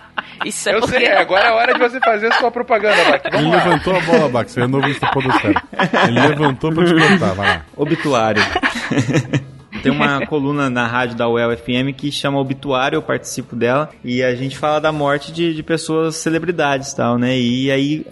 [0.44, 0.98] Isso é Eu porque...
[0.98, 3.20] sei, agora é a hora de você fazer a sua propaganda, Bach.
[3.24, 3.64] Ele Vamos lá.
[3.64, 4.52] levantou a bola, Bax.
[4.52, 5.51] Você é novo Podosfera.
[6.08, 7.62] Ele levantou pra te contar, vai lá.
[7.76, 8.42] Obituário.
[9.82, 14.22] Tem uma coluna na rádio da UEL FM que chama Obituário, eu participo dela, e
[14.22, 17.38] a gente fala da morte de, de pessoas celebridades e tal, né?
[17.38, 18.06] E aí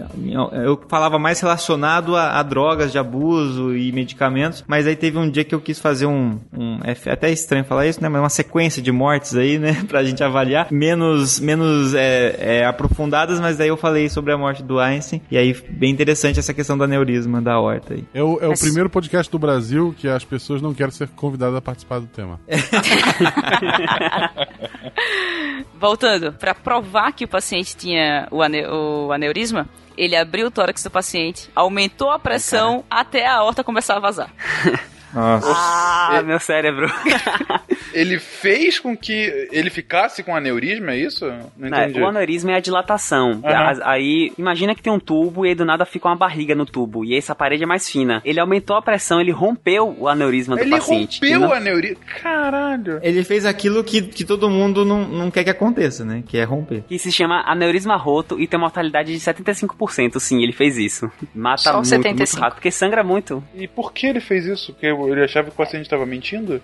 [0.52, 5.30] eu falava mais relacionado a, a, drogas de abuso e medicamentos, mas aí teve um
[5.30, 8.08] dia que eu quis fazer um, um é até estranho falar isso, né?
[8.08, 9.82] Mas uma sequência de mortes aí, né?
[9.88, 14.62] Pra gente avaliar, menos, menos é, é, aprofundadas, mas daí eu falei sobre a morte
[14.62, 18.04] do Einstein, e aí bem interessante essa questão do aneurisma da horta aí.
[18.12, 21.59] É o, é o primeiro podcast do Brasil que as pessoas não querem ser convidadas
[21.60, 22.40] a participar do tema.
[25.74, 30.82] Voltando, para provar que o paciente tinha o, ane o aneurisma, ele abriu o tórax
[30.82, 34.30] do paciente, aumentou a pressão até a horta começar a vazar.
[35.12, 35.46] Nossa.
[35.48, 36.90] Ah, meu cérebro.
[37.92, 41.26] ele fez com que ele ficasse com aneurisma, é isso?
[41.56, 41.98] Não entendi.
[41.98, 43.32] É, o aneurisma é a dilatação.
[43.32, 43.42] Uhum.
[43.84, 47.04] Aí, imagina que tem um tubo e aí do nada fica uma barriga no tubo.
[47.04, 48.20] E essa parede é mais fina.
[48.24, 51.20] Ele aumentou a pressão, ele rompeu o aneurisma do ele paciente.
[51.22, 52.04] Ele rompeu o aneurisma?
[52.22, 53.00] Caralho.
[53.02, 56.22] Ele fez aquilo que, que todo mundo não, não quer que aconteça, né?
[56.26, 56.84] Que é romper.
[56.88, 60.18] Que se chama aneurisma roto e tem mortalidade de 75%.
[60.18, 61.10] Sim, ele fez isso.
[61.34, 62.18] Mata Só muito, 75.
[62.18, 63.42] muito rápido, porque sangra muito.
[63.54, 64.72] E por que ele fez isso?
[64.72, 66.60] Porque ele achava que o paciente estava mentindo?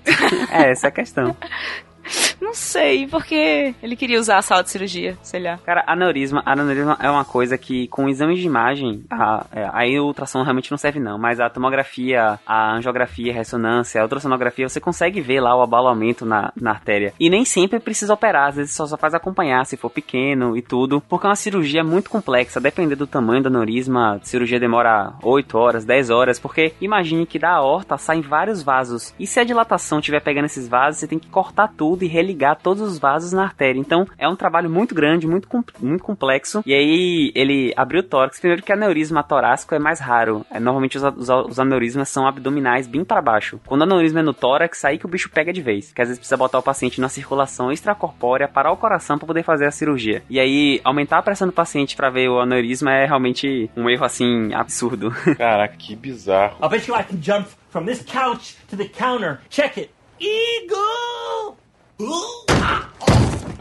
[0.51, 1.37] é, essa é a questão.
[2.41, 5.59] Não sei, porque ele queria usar a sala de cirurgia, sei lá.
[5.59, 10.07] Cara, aneurisma, aneurisma é uma coisa que com exames de imagem, a, é, aí o
[10.07, 14.81] ultrassom realmente não serve não, mas a tomografia, a angiografia, a ressonância, a ultrassonografia, você
[14.81, 17.13] consegue ver lá o abalamento na, na artéria.
[17.19, 20.63] E nem sempre precisa operar, às vezes só, só faz acompanhar se for pequeno e
[20.63, 25.15] tudo, porque é uma cirurgia muito complexa, dependendo do tamanho do aneurisma, a cirurgia demora
[25.23, 29.45] 8 horas, 10 horas, porque imagine que da aorta saem vários vasos, e se a
[29.45, 32.99] dilatação estiver pegando esses vasos, você tem que cortar tudo tudo e religar todos os
[32.99, 33.81] vasos na artéria.
[33.81, 35.49] Então é um trabalho muito grande, muito,
[35.81, 36.63] muito complexo.
[36.67, 38.39] E aí ele abriu o tórax.
[38.39, 40.45] Primeiro que aneurisma torácico é mais raro.
[40.51, 43.59] É, normalmente os, os, os, aneurismas são abdominais bem para baixo.
[43.67, 45.93] Quando o aneurisma é no tórax, aí que o bicho pega de vez.
[45.93, 49.43] Que às vezes precisa botar o paciente na circulação extracorpórea, parar o coração para poder
[49.43, 50.23] fazer a cirurgia.
[50.29, 54.05] E aí aumentar a pressão do paciente para ver o aneurisma é realmente um erro
[54.05, 55.11] assim absurdo.
[55.39, 56.59] Caraca, que bizarro.
[56.63, 59.41] I bet you I can jump from this couch to the counter.
[59.49, 59.91] Check it.
[60.19, 61.66] Eagle!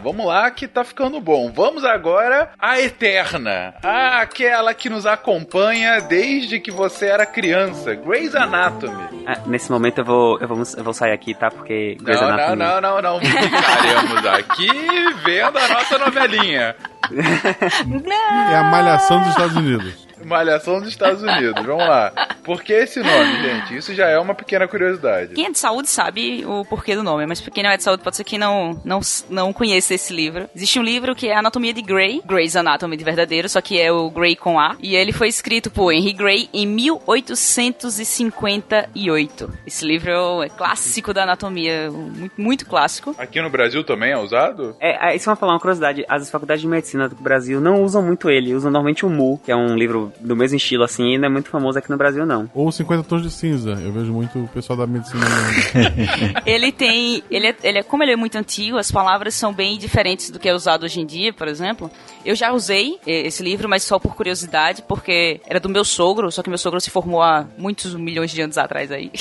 [0.03, 1.51] Vamos lá que tá ficando bom.
[1.51, 3.73] Vamos agora à Eterna.
[3.81, 7.95] Aquela que nos acompanha desde que você era criança.
[7.95, 9.23] Grey's Anatomy.
[9.25, 11.49] Ah, nesse momento eu vou, eu, vou, eu vou sair aqui, tá?
[11.49, 12.55] Porque Grey's não, Anatomy...
[12.57, 13.19] Não, não, não, não.
[13.19, 14.69] Ficaremos aqui
[15.23, 16.75] vendo a nossa novelinha.
[18.51, 20.07] É a malhação dos Estados Unidos.
[20.25, 21.63] Malhação dos Estados Unidos.
[21.65, 22.11] Vamos lá.
[22.43, 23.77] Por que esse nome, gente?
[23.77, 25.33] Isso já é uma pequena curiosidade.
[25.33, 28.03] Quem é de saúde sabe o porquê do nome, mas quem não é de saúde,
[28.03, 28.99] pode ser que não, não,
[29.29, 30.49] não conheça esse livro.
[30.55, 33.91] Existe um livro que é Anatomia de Grey, Grey's Anatomy de verdadeiro, só que é
[33.91, 39.53] o Grey com A, e ele foi escrito por Henry Grey em 1858.
[39.65, 43.15] Esse livro é clássico da anatomia, muito, muito clássico.
[43.17, 44.75] Aqui no Brasil também é usado?
[44.79, 46.05] É, é isso é uma falar uma curiosidade.
[46.07, 49.51] As faculdades de medicina do Brasil não usam muito ele, usam normalmente o Mu, que
[49.51, 52.25] é um livro do mesmo estilo assim, e não é muito famoso aqui no Brasil,
[52.25, 52.49] não.
[52.53, 53.71] Ou 50 tons de cinza.
[53.71, 55.25] Eu vejo muito o pessoal da medicina.
[56.45, 57.23] ele tem.
[57.29, 60.39] Ele é, ele é, como ele é muito antigo, as palavras são bem diferentes do
[60.39, 61.89] que é usado hoje em dia, por exemplo.
[62.23, 66.41] Eu já usei esse livro, mas só por curiosidade, porque era do meu sogro, só
[66.41, 69.11] que meu sogro se formou há muitos milhões de anos atrás aí.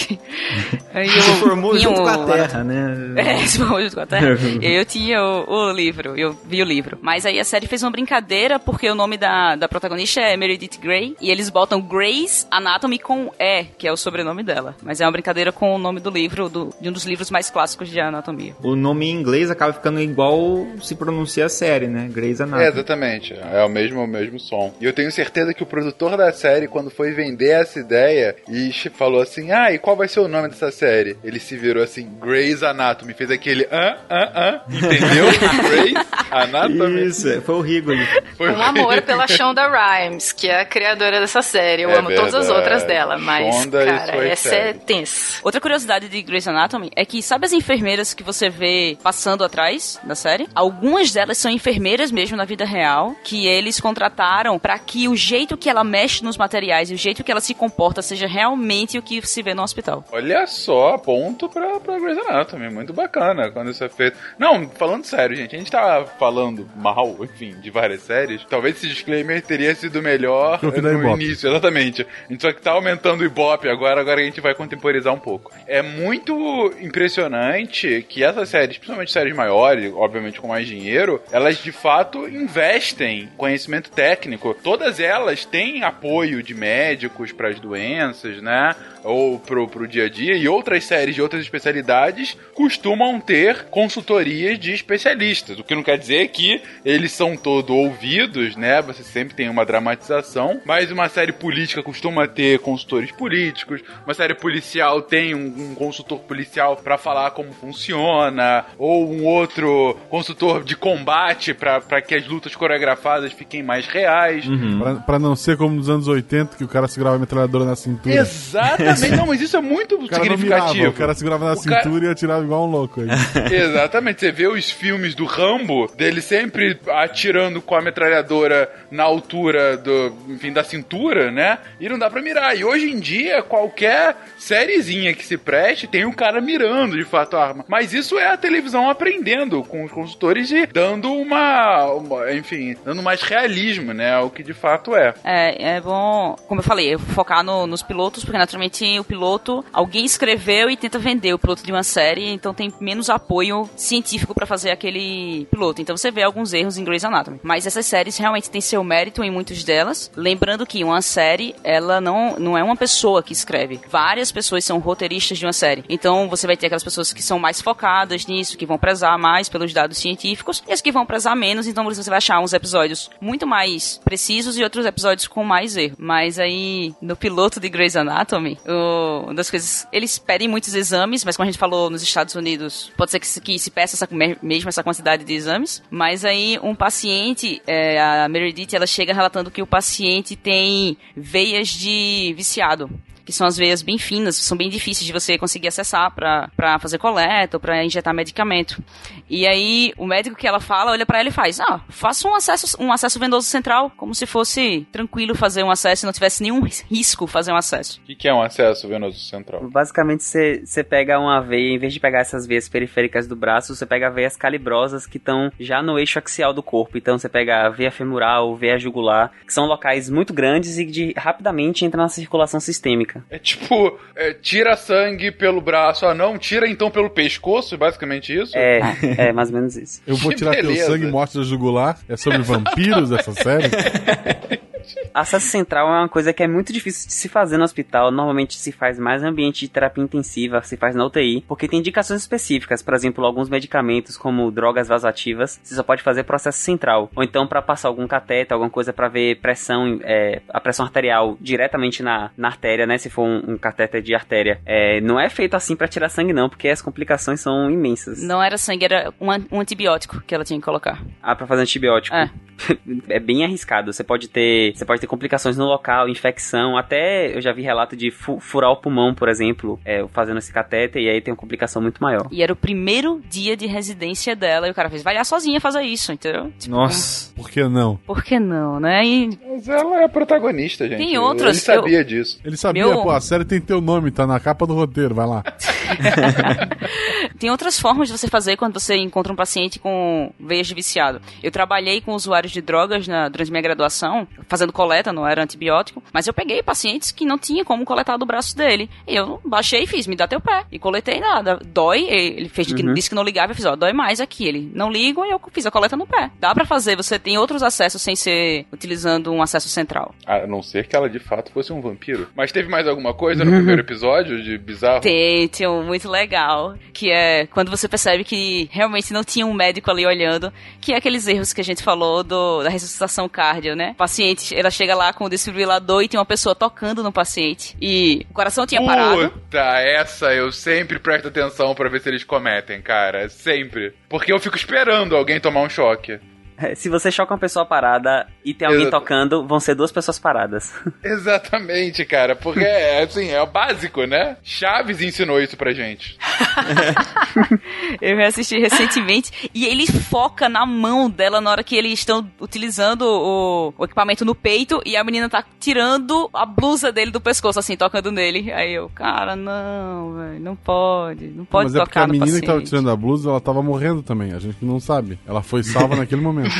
[0.92, 2.94] aí eu, se formou junto com a Terra, né?
[3.24, 4.36] É, se formou junto com a Terra.
[4.60, 6.98] eu tinha o, o livro, eu vi o livro.
[7.00, 10.78] Mas aí a série fez uma brincadeira, porque o nome da, da protagonista é Meredith
[10.84, 14.76] Grey, e eles botam Grey's Anatomy com E, que é o sobrenome dela.
[14.82, 17.48] Mas é uma brincadeira com o nome do livro, do, de um dos livros mais
[17.48, 18.54] clássicos de anatomia.
[18.62, 22.06] O nome em inglês acaba ficando igual se pronuncia a série, né?
[22.12, 22.64] Grey's Anatomy.
[22.64, 23.32] É, exatamente.
[23.32, 24.74] É o mesmo, o mesmo som.
[24.78, 28.70] E eu tenho certeza que o produtor da série, quando foi vender essa ideia e
[28.90, 31.16] falou assim: Ah, e qual vai ser o nome dessa série?
[31.24, 33.14] Ele se virou assim: Grey's Anatomy.
[33.14, 34.64] Fez aquele ah, ah, ah.
[34.68, 35.26] Entendeu?
[35.70, 37.06] Grey's Anatomy.
[37.06, 38.06] Isso, foi o Rigoli.
[38.36, 41.82] Foi um amor pela Shonda Rhimes, que é a criadora dessa série.
[41.82, 42.32] Eu é amo verdade.
[42.32, 44.70] todas as outras dela, mas, Shonda cara, essa série.
[44.70, 45.38] é tensa.
[45.44, 50.00] Outra curiosidade de Grey's Anatomy é que, sabe as enfermeiras que você vê passando atrás
[50.02, 50.48] da série?
[50.52, 55.56] Algumas delas são enfermeiras mesmo na vida real, que eles contrataram para que o jeito
[55.56, 59.02] que ela mexe nos materiais e o jeito que ela se comporta seja realmente o
[59.02, 60.04] que se vê no hospital.
[60.10, 62.68] Olha só, ponto pra, pra Grey's Anatomy.
[62.68, 64.16] Muito bacana quando isso é feito.
[64.36, 68.44] Não, falando sério, gente, a gente tá falando mal, enfim, de várias séries.
[68.50, 72.02] Talvez esse disclaimer teria sido melhor no, no início, exatamente.
[72.02, 75.18] A gente só que tá aumentando o Ibope agora, agora a gente vai contemporizar um
[75.18, 75.52] pouco.
[75.66, 81.72] É muito impressionante que essas séries, principalmente séries maiores, obviamente com mais dinheiro, elas de
[81.72, 84.54] fato investem conhecimento técnico.
[84.62, 88.74] Todas elas têm apoio de médicos para as doenças, né?
[89.04, 90.34] Ou pro, pro dia a dia.
[90.36, 95.58] E outras séries de outras especialidades costumam ter consultorias de especialistas.
[95.58, 98.80] O que não quer dizer que eles são todo ouvidos, né?
[98.82, 100.60] Você sempre tem uma dramatização.
[100.64, 103.82] Mas uma série política costuma ter consultores políticos.
[104.06, 108.64] Uma série policial tem um, um consultor policial para falar como funciona.
[108.78, 114.44] Ou um outro consultor de combate para que as lutas coreografadas fiquem mais reais.
[114.78, 117.76] Pra, pra não ser como nos anos 80, que o cara segurava a metralhadora na
[117.76, 118.14] cintura.
[118.14, 118.93] Exatamente.
[119.16, 120.90] Não, mas isso é muito O cara não mirava, significativo.
[120.90, 123.00] o cara segurava na O cara- cintura e atirava igual um louco.
[123.00, 123.08] aí.
[123.54, 129.76] Exatamente, você vê os filmes do Rambo, dele sempre atirando com a metralhadora na altura
[129.76, 131.58] do, enfim, da cintura, né?
[131.80, 132.56] E não dá pra mirar.
[132.56, 137.36] E hoje em dia, qualquer sériezinha que se preste tem um cara mirando de fato
[137.36, 137.64] a arma.
[137.68, 143.02] Mas isso é a televisão aprendendo com os consultores e dando uma, uma- enfim, dando
[143.02, 144.18] mais realismo, né?
[144.18, 145.14] O que de fato é.
[145.24, 149.64] É, é bom, como eu falei, eu focar no- nos pilotos, porque naturalmente o piloto,
[149.72, 154.34] alguém escreveu e tenta vender o piloto de uma série, então tem menos apoio científico
[154.34, 155.80] pra fazer aquele piloto.
[155.80, 157.40] Então você vê alguns erros em Grey's Anatomy.
[157.42, 160.10] Mas essas séries realmente têm seu mérito em muitas delas.
[160.16, 163.80] Lembrando que uma série, ela não, não é uma pessoa que escreve.
[163.88, 165.84] Várias pessoas são roteiristas de uma série.
[165.88, 169.48] Então você vai ter aquelas pessoas que são mais focadas nisso, que vão prezar mais
[169.48, 173.10] pelos dados científicos, e as que vão prezar menos, então você vai achar uns episódios
[173.20, 175.96] muito mais precisos e outros episódios com mais erro.
[175.98, 179.86] Mas aí, no piloto de Grey's Anatomy, o- uma das coisas.
[179.92, 183.26] Eles pedem muitos exames, mas como a gente falou nos Estados Unidos, pode ser que
[183.26, 185.82] se, que se peça essa, me- mesmo essa quantidade de exames.
[185.90, 191.68] Mas aí, um paciente, é, a Meredith, ela chega relatando que o paciente tem veias
[191.68, 192.90] de viciado
[193.24, 196.78] que são as veias bem finas, são bem difíceis de você conseguir acessar pra pra
[196.78, 198.82] fazer coleta ou pra injetar medicamento.
[199.28, 202.34] E aí o médico que ela fala olha pra ela e faz: "Ah, faça um
[202.34, 206.42] acesso um acesso venoso central, como se fosse tranquilo fazer um acesso e não tivesse
[206.42, 206.60] nenhum
[206.90, 208.00] risco fazer um acesso".
[208.02, 209.68] O que, que é um acesso venoso central?
[209.70, 213.74] Basicamente, você você pega uma veia, em vez de pegar essas veias periféricas do braço,
[213.74, 216.98] você pega veias calibrosas que estão já no eixo axial do corpo.
[216.98, 221.14] Então, você pega a veia femoral, veia jugular, que são locais muito grandes e de
[221.16, 223.13] rapidamente entra na circulação sistêmica.
[223.30, 226.06] É tipo, é, tira sangue pelo braço.
[226.06, 228.56] Ah, não, tira então pelo pescoço, basicamente isso?
[228.56, 228.80] É,
[229.28, 230.02] é mais ou menos isso.
[230.06, 230.86] Eu vou Que tirar teu beleza.
[230.86, 231.98] sangue e mostro a jugular.
[232.08, 233.70] É sobre vampiros essa série?
[235.12, 238.10] Acesso central é uma coisa que é muito difícil de se fazer no hospital.
[238.10, 241.78] Normalmente se faz mais em ambiente de terapia intensiva, se faz na UTI, porque tem
[241.78, 242.82] indicações específicas.
[242.82, 247.10] Por exemplo, alguns medicamentos, como drogas vasoativas, você só pode fazer processo central.
[247.14, 251.36] Ou então para passar algum cateter, alguma coisa para ver pressão, é, a pressão arterial
[251.40, 252.98] diretamente na, na artéria, né?
[252.98, 254.60] Se for um, um catéter de artéria.
[254.66, 258.22] É, não é feito assim para tirar sangue, não, porque as complicações são imensas.
[258.22, 261.02] Não era sangue, era um, um antibiótico que ela tinha que colocar.
[261.22, 262.14] Ah, pra fazer antibiótico.
[262.14, 262.30] É.
[263.08, 263.92] é bem arriscado.
[263.92, 267.96] Você pode ter, você pode ter complicações no local, infecção, até eu já vi relato
[267.96, 271.38] de fu- furar o pulmão, por exemplo, é, fazendo esse catéter e aí tem uma
[271.38, 272.26] complicação muito maior.
[272.30, 275.60] E era o primeiro dia de residência dela e o cara fez: "Vai lá sozinha
[275.60, 276.52] fazer isso", entendeu?
[276.58, 277.32] Tipo, Nossa.
[277.34, 277.96] Por que não?
[278.06, 279.04] Por que não, né?
[279.04, 280.98] E Mas ela é a protagonista, gente.
[280.98, 282.40] Tem outras Ele que eu- sabia disso.
[282.44, 285.26] Ele sabia, Meu- pô, a série tem teu nome, tá na capa do roteiro, vai
[285.26, 285.42] lá.
[287.38, 291.20] Tem outras formas de você fazer quando você encontra um paciente com veias de viciado.
[291.42, 296.02] Eu trabalhei com usuários de drogas na- durante minha graduação, fazendo coleta, não era antibiótico,
[296.12, 298.88] mas eu peguei pacientes que não tinha como coletar do braço dele.
[299.06, 300.64] E eu baixei e fiz, me dá teu pé.
[300.70, 301.58] E coletei nada.
[301.64, 302.94] Dói, ele fez que Uhum.
[302.94, 304.46] disse que não ligava, eu fiz, ó, dói mais aqui.
[304.46, 306.30] Ele não liga e eu fiz a coleta no pé.
[306.38, 310.14] Dá pra fazer, você tem outros acessos sem ser utilizando um acesso central.
[310.26, 312.28] A não ser que ela de fato fosse um vampiro.
[312.36, 315.00] Mas teve mais alguma coisa no primeiro episódio de bizarro?
[315.00, 319.52] Tem, tem um muito legal, que é quando você percebe que realmente não tinha um
[319.54, 323.74] médico ali olhando, que é aqueles erros que a gente falou do, da ressuscitação cardio,
[323.74, 323.90] né?
[323.92, 327.76] O paciente, ela chega lá com o desfibrilador e tem uma pessoa tocando no paciente
[327.80, 329.30] e o coração tinha parado.
[329.30, 333.28] Puta, essa eu sempre presto atenção pra ver se eles cometem, cara.
[333.28, 333.94] Sempre.
[334.08, 336.18] Porque eu fico esperando alguém tomar um choque.
[336.56, 339.00] É, Se você choca uma pessoa parada e tem alguém Exato.
[339.00, 340.72] tocando, vão ser duas pessoas paradas.
[341.02, 342.36] Exatamente, cara.
[342.36, 344.36] Porque é assim, é o básico, né?
[344.42, 346.18] Chaves ensinou isso pra gente.
[348.00, 353.02] Eu reassisti recentemente e ele foca na mão dela na hora que eles estão utilizando
[353.02, 357.58] o, o equipamento no peito e a menina tá tirando a blusa dele do pescoço,
[357.58, 358.52] assim, tocando nele.
[358.52, 362.26] Aí eu, cara, não, velho, não pode, não pode Mas é porque tocar a menina
[362.26, 362.40] paciente.
[362.42, 364.32] que tava tirando a blusa, ela tava morrendo também.
[364.32, 365.18] A gente não sabe.
[365.26, 366.52] Ela foi salva naquele momento.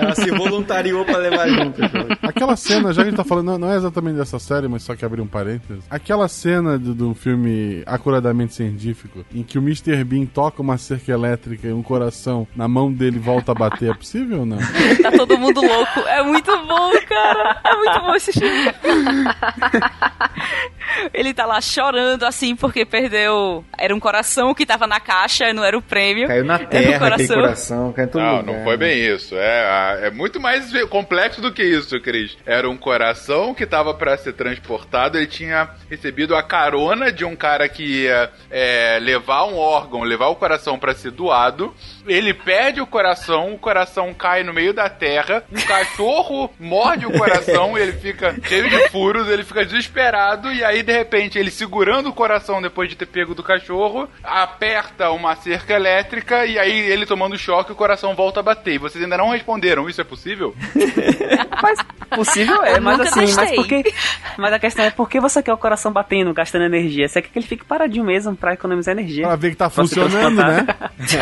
[0.00, 1.80] Ela se voluntariou pra levar junto.
[2.22, 4.94] Aquela cena, já que a gente tá falando, não, é exatamente dessa série, mas só
[4.94, 5.84] que abrir um parênteses.
[5.90, 10.02] Aquela cena do, do filme acuradamente científico, em que o Mr.
[10.04, 13.94] Bean toca uma cerca elétrica e um coração na mão dele volta a bater, é
[13.94, 14.58] possível ou não?
[15.02, 16.00] Tá todo mundo louco.
[16.06, 17.60] É muito bom, cara.
[17.64, 18.72] É muito bom esse filme.
[21.14, 23.64] Ele tá lá chorando, assim, porque perdeu.
[23.78, 26.26] Era um coração que tava na caixa, não era o prêmio.
[26.26, 28.54] Caiu na Era um terra aquele coração, caiu em todo Não, lugar.
[28.56, 29.34] não foi bem isso.
[29.36, 32.36] É, é muito mais complexo do que isso, Cris.
[32.46, 35.18] Era um coração que tava pra ser transportado.
[35.18, 40.28] Ele tinha recebido a carona de um cara que ia é, levar um órgão, levar
[40.28, 41.74] o coração pra ser doado.
[42.06, 45.44] Ele perde o coração, o coração cai no meio da terra.
[45.52, 50.52] Um cachorro morde o coração, ele fica cheio de furos, ele fica desesperado.
[50.52, 55.10] E aí, de repente, ele segurando o coração depois de ter pego do cachorro, aperta
[55.10, 56.46] uma cerca elétrica.
[56.46, 58.74] E aí, ele tomando choque, o coração volta a bater.
[58.74, 60.54] E vocês ainda não responderam: Isso é possível?
[62.10, 63.54] Possível é, Eu mas assim, mas testei.
[63.56, 63.94] por que.
[64.36, 67.08] Mas a questão é por que você quer o coração batendo, gastando energia?
[67.08, 69.26] Você quer que ele fique paradinho mesmo pra economizar energia.
[69.26, 70.66] Pra ver que tá funcionando, né?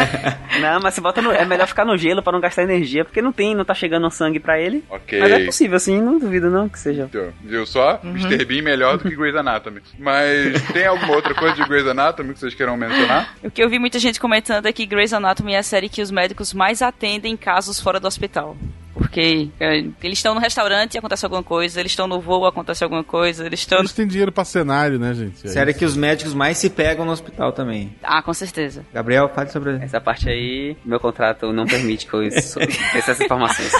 [0.60, 3.20] não, mas se bota no, é melhor ficar no gelo pra não gastar energia, porque
[3.20, 4.82] não tem, não tá chegando sangue pra ele.
[4.88, 5.20] Ok.
[5.20, 7.04] Mas é possível, sim, não duvido não que seja.
[7.04, 8.00] Então, Viu só?
[8.02, 8.44] Mr.
[8.44, 9.82] Bean melhor do que Grey's Anatomy.
[9.98, 13.34] Mas tem alguma outra coisa de Grey's Anatomy que vocês queiram mencionar?
[13.42, 16.00] O que eu vi muita gente comentando é que Grey's Anatomy é a série que
[16.00, 18.56] os médicos mais atendem casos fora do hospital.
[18.98, 22.82] Porque é, eles estão no restaurante e acontece alguma coisa, eles estão no voo acontece
[22.82, 23.78] alguma coisa, eles estão.
[23.78, 25.46] Eles têm dinheiro pra cenário, né, gente?
[25.46, 27.94] É Sério que os médicos mais se pegam no hospital também.
[28.02, 28.84] Ah, com certeza.
[28.92, 32.58] Gabriel, fale sobre Essa parte aí, meu contrato não permite que eu isso-
[32.94, 33.72] essas informações.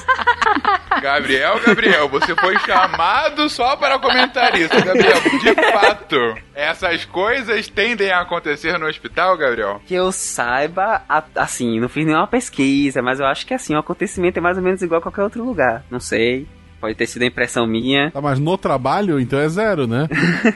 [1.03, 5.21] Gabriel, Gabriel, você foi chamado só para comentar isso, Gabriel.
[5.41, 6.17] De fato,
[6.59, 9.81] essas coisas tendem a acontecer no hospital, Gabriel?
[9.87, 11.03] Que eu saiba,
[11.37, 14.63] assim, não fiz nenhuma pesquisa, mas eu acho que assim, o acontecimento é mais ou
[14.65, 15.85] menos igual a qualquer outro lugar.
[15.89, 16.49] Não sei.
[16.81, 18.11] Pode ter sido a impressão minha.
[18.11, 20.09] Tá, mas no trabalho, então é zero, né?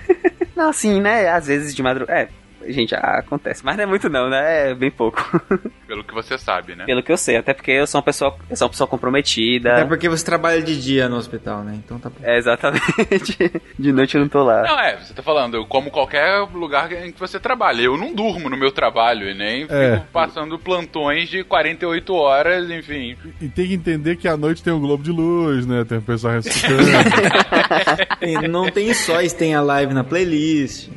[0.57, 1.29] Não, assim, né?
[1.29, 2.21] Às vezes de madrugada.
[2.21, 2.29] É,
[2.69, 3.65] gente, ah, acontece.
[3.65, 4.71] Mas não é muito não, né?
[4.71, 5.21] É bem pouco.
[5.87, 6.85] Pelo que você sabe, né?
[6.85, 7.37] Pelo que eu sei.
[7.37, 9.73] Até porque eu sou uma pessoa, eu sou uma pessoa comprometida.
[9.75, 11.75] Até porque você trabalha de dia no hospital, né?
[11.85, 12.17] Então tá bom.
[12.23, 12.83] É, exatamente.
[13.79, 14.63] De noite eu não tô lá.
[14.63, 17.83] Não, é, você tá falando, eu como qualquer lugar em que você trabalha.
[17.83, 19.97] Eu não durmo no meu trabalho e nem É.
[19.97, 23.17] fico passando plantões de 48 horas, enfim.
[23.41, 25.85] E tem que entender que à noite tem um globo de luz, né?
[25.85, 26.83] Tem o pessoal ressuscitando.
[28.49, 30.89] Não tem só isso, tem a live na playlist.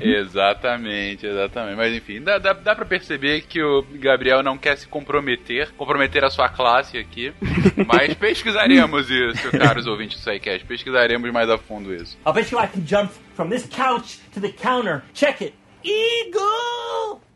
[0.00, 1.76] exatamente, exatamente.
[1.76, 6.24] Mas enfim, dá, dá, dá pra perceber que o Gabriel não quer se comprometer, comprometer
[6.24, 7.32] a sua classe aqui.
[7.86, 10.64] Mas pesquisaremos isso, caros ouvintes do SciCast.
[10.66, 12.18] Pesquisaremos mais a fundo isso.
[12.26, 15.02] I'll bet you I can jump from this couch to the counter.
[15.14, 15.54] Check it.
[15.84, 17.31] Eagle!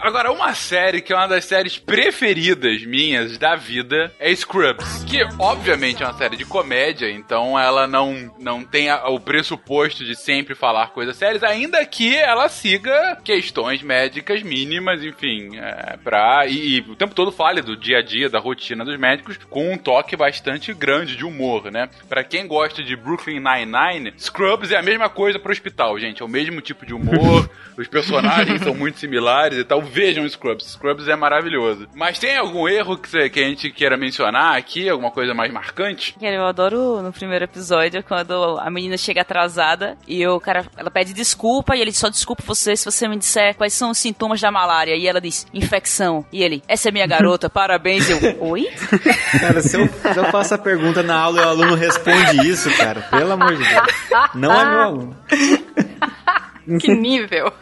[0.00, 5.18] Agora, uma série que é uma das séries preferidas minhas da vida é Scrubs, que
[5.40, 10.14] obviamente é uma série de comédia, então ela não, não tem a- o pressuposto de
[10.14, 16.76] sempre falar coisas sérias, ainda que ela siga questões médicas mínimas, enfim, é, pra, e,
[16.78, 19.76] e o tempo todo fale do dia a dia, da rotina dos médicos, com um
[19.76, 21.90] toque bastante grande de humor, né?
[22.08, 26.24] Pra quem gosta de Brooklyn Nine-Nine, Scrubs é a mesma coisa pro hospital, gente, é
[26.24, 28.27] o mesmo tipo de humor, os personagens
[28.62, 29.80] são muito similares e tal.
[29.82, 30.72] Vejam Scrubs.
[30.72, 31.86] Scrubs é maravilhoso.
[31.94, 34.88] Mas tem algum erro que, você- que a gente queira mencionar aqui?
[34.88, 36.14] Alguma coisa mais marcante?
[36.20, 40.90] Cara, Eu adoro no primeiro episódio quando a menina chega atrasada e o cara, ela
[40.90, 44.40] pede desculpa e ele só desculpa você se você me disser quais são os sintomas
[44.40, 44.94] da malária.
[44.96, 46.24] E ela diz, infecção.
[46.32, 48.08] E ele, essa é minha garota, parabéns.
[48.08, 48.68] Eu, oi?
[49.40, 52.70] Cara, se eu, se eu faço a pergunta na aula e o aluno responde isso,
[52.76, 53.86] cara, pelo amor de Deus.
[54.34, 55.16] Não é meu aluno.
[56.78, 57.52] Que nível.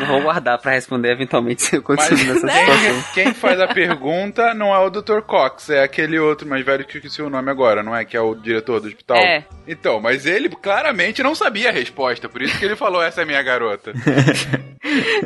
[0.00, 3.04] Eu vou guardar pra responder eventualmente se eu continuo nessa quem, situação.
[3.14, 5.20] quem faz a pergunta não é o Dr.
[5.26, 8.04] Cox, é aquele outro mais velho que eu esqueci o nome agora, não é?
[8.04, 9.16] Que é o diretor do hospital.
[9.16, 9.44] É.
[9.66, 13.24] Então, mas ele claramente não sabia a resposta, por isso que ele falou: essa é
[13.24, 13.92] minha garota.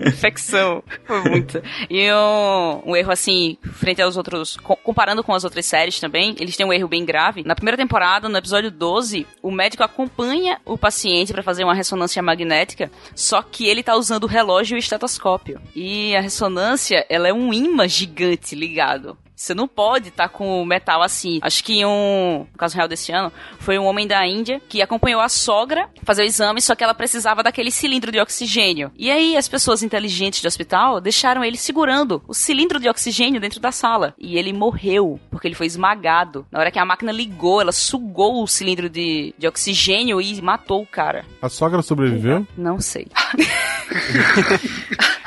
[0.07, 0.83] infecção.
[1.05, 1.63] Foi muito.
[1.89, 6.37] E um, um erro assim, frente aos outros, co- comparando com as outras séries também,
[6.39, 7.43] eles têm um erro bem grave.
[7.45, 12.23] Na primeira temporada, no episódio 12, o médico acompanha o paciente pra fazer uma ressonância
[12.23, 15.61] magnética, só que ele tá usando o relógio e o estetoscópio.
[15.75, 19.17] E a ressonância, ela é um imã gigante ligado.
[19.37, 21.39] Você não pode estar com o metal assim.
[21.43, 25.21] Acho que um, no caso real desse ano, foi um homem da Índia que acompanhou
[25.21, 28.91] a sogra fazer o exame, só que ela precisava daquele cilindro de oxigênio.
[28.97, 33.61] E aí as pessoas inteligentes do hospital deixaram ele segurando o cilindro de oxigênio dentro
[33.61, 34.15] da sala.
[34.19, 36.47] E ele morreu, porque ele foi esmagado.
[36.51, 40.81] Na hora que a máquina ligou, ela sugou o cilindro de, de oxigênio e matou
[40.81, 41.27] o cara.
[41.43, 42.47] A sogra sobreviveu?
[42.57, 43.07] Não sei.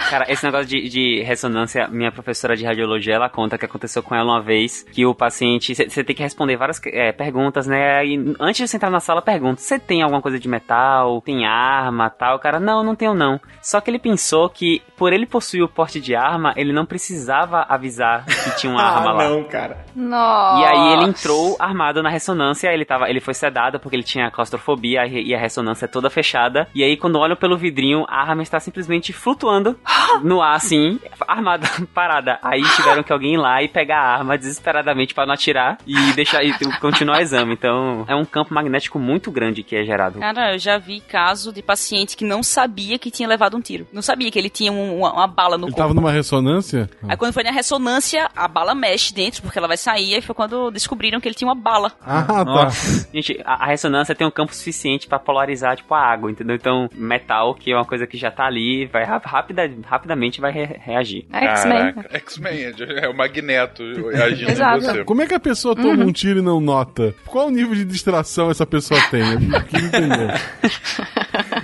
[0.09, 4.15] Cara, esse negócio de, de, ressonância, minha professora de radiologia, ela conta que aconteceu com
[4.15, 8.03] ela uma vez, que o paciente, você tem que responder várias é, perguntas, né?
[8.03, 11.21] E antes de você entrar na sala, pergunta, você tem alguma coisa de metal?
[11.21, 12.37] Tem arma, tal?
[12.37, 13.39] O cara, não, não tenho não.
[13.61, 17.67] Só que ele pensou que, por ele possuir o porte de arma, ele não precisava
[17.69, 19.29] avisar que tinha uma arma ah, lá.
[19.29, 19.85] não, cara.
[19.95, 20.59] Nossa.
[20.59, 24.31] E aí ele entrou armado na ressonância, ele tava, ele foi sedado porque ele tinha
[24.31, 26.67] claustrofobia e a ressonância é toda fechada.
[26.73, 29.77] E aí quando olham pelo vidrinho, a arma está simplesmente flutuando
[30.23, 32.39] no ar, assim, armada, parada.
[32.41, 36.13] Aí tiveram que alguém ir lá e pegar a arma desesperadamente para não atirar e
[36.13, 37.53] deixar e continuar o exame.
[37.53, 40.19] Então, é um campo magnético muito grande que é gerado.
[40.19, 43.87] Cara, eu já vi caso de paciente que não sabia que tinha levado um tiro.
[43.91, 45.81] Não sabia que ele tinha um, uma, uma, bala no ele corpo.
[45.81, 46.89] Ele tava numa ressonância?
[47.07, 50.15] Aí quando foi na ressonância, a bala mexe dentro, porque ela vai sair.
[50.15, 51.91] Aí foi quando descobriram que ele tinha uma bala.
[52.01, 52.45] Ah, tá.
[52.45, 53.09] Nossa.
[53.13, 56.55] Gente, a, a, ressonância tem um campo suficiente para polarizar, tipo, a água, entendeu?
[56.55, 60.65] Então, metal, que é uma coisa que já tá ali, vai rápida, rapidamente vai re
[60.79, 61.25] reagir.
[61.31, 61.93] X-Men.
[62.11, 63.83] X-Men, é o Magneto
[64.23, 65.03] agindo em você.
[65.03, 66.09] Como é que a pessoa toma uhum.
[66.09, 67.15] um tiro e não nota?
[67.25, 69.21] Qual o nível de distração essa pessoa tem?
[69.21, 70.41] Eu não entender.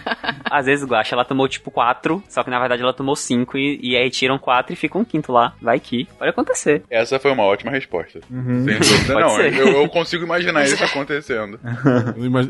[0.50, 3.80] Às vezes, Guacha, ela tomou tipo 4, só que na verdade ela tomou 5 e,
[3.82, 5.54] e aí tiram 4 e fica um quinto lá.
[5.62, 6.06] Vai que.
[6.18, 6.84] Pode acontecer.
[6.90, 8.20] Essa foi uma ótima resposta.
[8.30, 8.66] Uhum.
[8.66, 9.42] Sem dúvida, não.
[9.42, 11.60] Eu, eu, consigo imaginar isso acontecendo.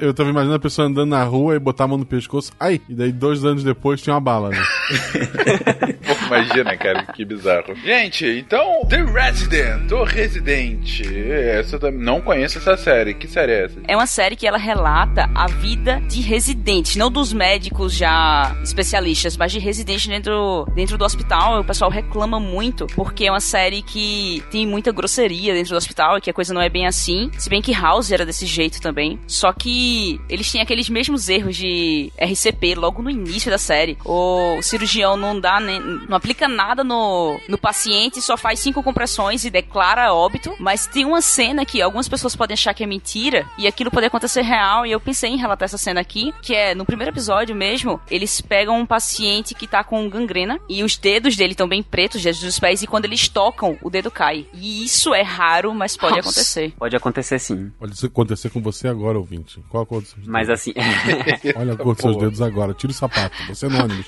[0.02, 2.52] eu tava imaginando a pessoa andando na rua e botar a mão no pescoço.
[2.60, 2.82] Ai!
[2.88, 4.58] E daí, dois anos depois, tinha uma bala, né?
[6.26, 7.76] Imagina, cara, que bizarro.
[7.84, 11.04] Gente, então, The Resident, o Residente.
[11.32, 13.14] Essa eu não conheço essa série.
[13.14, 13.80] Que série é essa?
[13.88, 19.38] É uma série que ela relata a vida de residentes, não dos médicos já especialistas,
[19.38, 21.60] mas de residentes dentro, dentro do hospital.
[21.62, 26.18] O pessoal reclama muito, porque é uma série que tem muita grosseria dentro do hospital
[26.18, 27.30] e que a coisa não é bem assim.
[27.38, 29.20] Se bem que House era desse jeito também.
[29.28, 33.98] Só que eles têm aqueles mesmos erros de RCP logo no início da série.
[34.06, 39.46] O cirurgião não dá nem, não aplica nada no, no paciente, só faz cinco compressões
[39.46, 40.56] e declara óbito.
[40.60, 44.06] Mas tem uma cena que algumas pessoas podem achar que é mentira e aquilo pode
[44.06, 44.86] acontecer real.
[44.86, 48.42] E eu pensei em relatar essa cena aqui, que é no primeiro episódio mesmo, eles
[48.42, 52.24] pegam um paciente que tá com gangrena e os dedos dele estão bem pretos, os
[52.24, 54.48] dedos dos pés, e quando eles tocam, o dedo cai.
[54.54, 56.30] E isso é raro, mas pode Nossa.
[56.30, 56.74] acontecer.
[56.78, 57.72] Pode acontecer sim.
[57.80, 59.64] Pode acontecer com você agora, ouvinte.
[59.70, 60.74] Qual a cor dos seus Mas assim.
[61.56, 62.74] olha a cor dos seus dedos agora.
[62.74, 63.36] Tira o sapato.
[63.48, 64.04] Você é anônimo.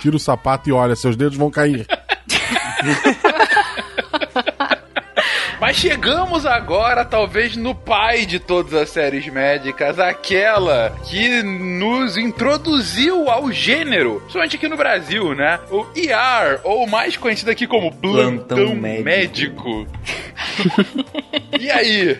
[0.00, 1.86] Tira o sapato e olha, seus dedos vão cair.
[5.62, 13.30] Mas chegamos agora, talvez, no pai de todas as séries médicas, aquela que nos introduziu
[13.30, 15.60] ao gênero, principalmente aqui no Brasil, né?
[15.70, 19.86] O ER, ou mais conhecido aqui como Plantão, Plantão Médico.
[19.86, 19.86] médico.
[21.60, 22.18] e aí?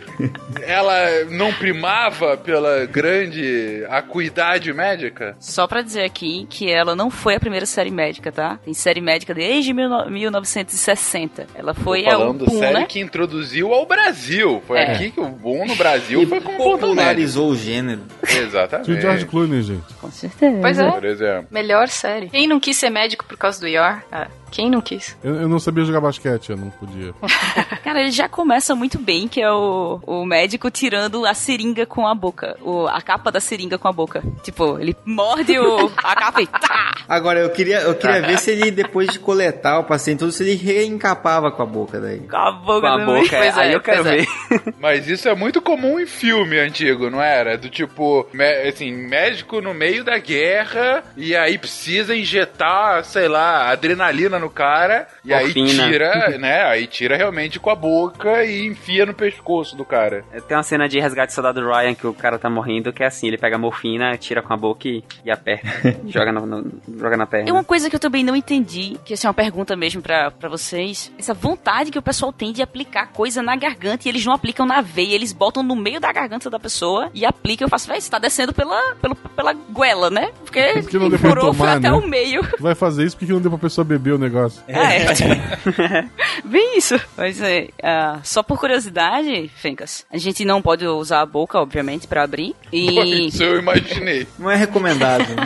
[0.63, 5.35] Ela não primava pela grande acuidade médica?
[5.41, 8.61] Só pra dizer aqui que ela não foi a primeira série médica, tá?
[8.65, 11.49] Tem série médica desde 1960.
[11.57, 12.87] Ela foi Tô falando a boom, série né?
[12.89, 13.32] que introduziu
[13.73, 14.63] ao Brasil.
[14.67, 14.93] Foi É.
[14.93, 18.03] aqui que o boom no Brasil E foi com o popularizou o gênero.
[18.29, 18.87] Exatamente.
[18.87, 19.95] Tio George Clooney, gente.
[20.01, 20.59] Com certeza.
[20.61, 20.91] Pois é.
[20.91, 21.47] Por exemplo.
[21.51, 22.29] Melhor série.
[22.29, 23.99] Quem não quis ser médico por causa do IOR?
[24.11, 25.17] Ah, quem não quis?
[25.25, 27.15] Eu, eu não sabia jogar basquete, eu não podia.
[27.83, 32.07] Cara, ele já começa muito bem, que é o, o médico tirando a seringa com
[32.07, 32.57] a boca.
[32.61, 34.23] O, a capa da seringa com a boca.
[34.43, 36.93] Tipo, ele morde o, a capa e tá!
[37.09, 40.43] Agora, eu queria, eu queria ver se ele, depois de coletar o paciente todo, se
[40.43, 42.21] ele reencapava com a boca daí.
[42.21, 44.17] Com a boca Com a boca, Pois aí é, eu quero é.
[44.17, 44.29] ver.
[44.79, 47.57] Mas isso é muito comum em filme antigo, não era?
[47.57, 48.29] Do tipo,
[48.69, 55.07] assim, médico no meio da guerra e aí precisa injetar, sei lá, adrenalina no cara
[55.25, 56.65] e aí tira, né?
[56.65, 60.25] Aí tira realmente com a boca e enfia no pescoço do cara.
[60.47, 63.07] Tem uma cena de resgate do soldado Ryan que o cara tá morrendo, que é
[63.07, 65.67] assim, ele pega a morfina, tira com a boca e, e aperta.
[66.09, 67.49] joga, no, no- joga na perna.
[67.49, 70.31] É uma coisa que eu também não entendi, que essa é uma pergunta mesmo pra,
[70.31, 71.11] pra vocês.
[71.19, 74.67] Essa vontade que o pessoal tem de aplicar coisa na garganta e eles não aplicam
[74.67, 77.67] na veia, eles botam no meio da garganta da pessoa e aplicam.
[77.67, 80.31] Eu faço, véi, você tá descendo pela, pela, pela goela, né?
[80.43, 81.97] porque, Porque não deu pra furou foi tomar, até né?
[81.97, 82.43] o meio.
[82.57, 84.32] Tu vai fazer isso porque não deu pra pessoa beber o negócio.
[84.69, 86.05] É,
[86.45, 87.01] bem isso.
[87.17, 92.07] Mas é, ah, só por curiosidade, Fencas, a gente não pode usar a boca, obviamente,
[92.07, 92.55] pra abrir.
[92.73, 94.27] E Isso eu imaginei.
[94.39, 95.23] Não é recomendado.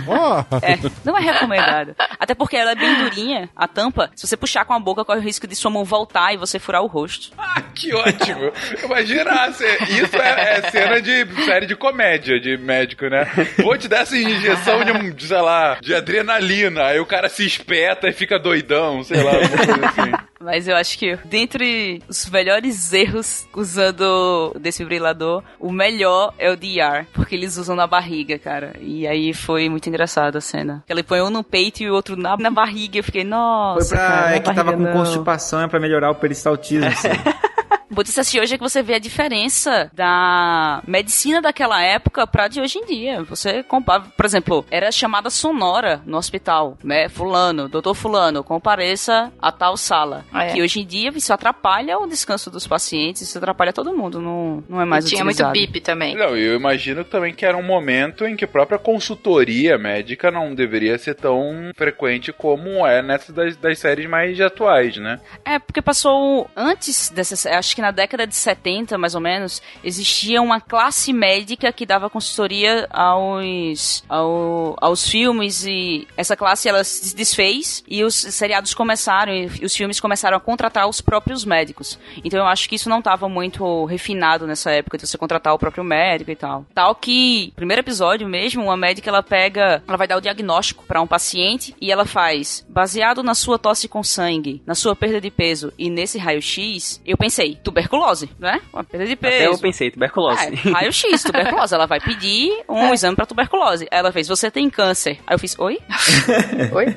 [0.62, 1.94] É, não é recomendado.
[2.18, 4.10] Até porque ela é bem durinha, a tampa.
[4.14, 6.58] Se você puxar com a boca, corre o risco de sua mão voltar e você
[6.58, 7.32] furar o rosto.
[7.36, 8.52] Ah, que ótimo.
[8.84, 13.26] Imagina, isso é, é cena de série de comédia, de médico, né?
[13.58, 16.84] Vou te dar essa injeção de, um, de, sei lá, de adrenalina.
[16.86, 20.12] Aí o cara se espeta e fica doidão, sei lá, alguma coisa assim.
[20.38, 26.56] Mas eu acho que, dentre os melhores erros usando o desfibrilador, o melhor é o
[26.56, 28.74] DR, porque eles usam na barriga, cara.
[28.80, 30.84] E aí foi muito engraçado a cena.
[30.88, 32.98] Ele põe um no peito e o outro na, na barriga.
[32.98, 33.88] Eu fiquei, nossa.
[33.88, 34.06] Foi pra.
[34.06, 35.04] cara, na é que tava barriga com não.
[35.04, 36.86] constipação, é pra melhorar o peristaltismo.
[36.86, 37.08] assim.
[37.90, 42.48] O Botice assistir hoje é que você vê a diferença da medicina daquela época pra
[42.48, 43.22] de hoje em dia.
[43.22, 47.08] Você compara, por exemplo, era chamada sonora no hospital, né?
[47.08, 50.24] Fulano, doutor Fulano, compareça a tal sala.
[50.34, 50.52] É.
[50.52, 54.64] Que hoje em dia isso atrapalha o descanso dos pacientes, isso atrapalha todo mundo, não,
[54.68, 56.16] não é mais E tinha muito bip também.
[56.16, 60.30] Não, e eu imagino também que era um momento em que a própria consultoria médica
[60.30, 65.20] não deveria ser tão frequente como é nessas das, das séries mais atuais, né?
[65.44, 70.40] É, porque passou antes dessa, acho que na década de 70, mais ou menos, existia
[70.42, 77.14] uma classe médica que dava consultoria aos ao- aos filmes e essa classe ela se
[77.14, 81.98] desfez e os seriados começaram e os filmes começaram a contratar os próprios médicos.
[82.24, 85.58] Então eu acho que isso não estava muito refinado nessa época de você contratar o
[85.58, 86.64] próprio médico e tal.
[86.74, 91.00] Tal que, primeiro episódio mesmo, uma médica ela pega, ela vai dar o diagnóstico para
[91.02, 95.30] um paciente e ela faz, baseado na sua tosse com sangue, na sua perda de
[95.30, 98.60] peso e nesse raio-x, eu pensei, tuberculose, né?
[98.72, 99.34] Uma perda de peso.
[99.34, 100.40] Até eu pensei, tuberculose.
[100.40, 101.74] É, raio-x, tuberculose.
[101.74, 103.88] Ela vai pedir um exame pra tuberculose.
[103.90, 105.18] Ela fez, você tem câncer.
[105.26, 105.78] Aí eu fiz, oi?
[106.72, 106.96] Oi?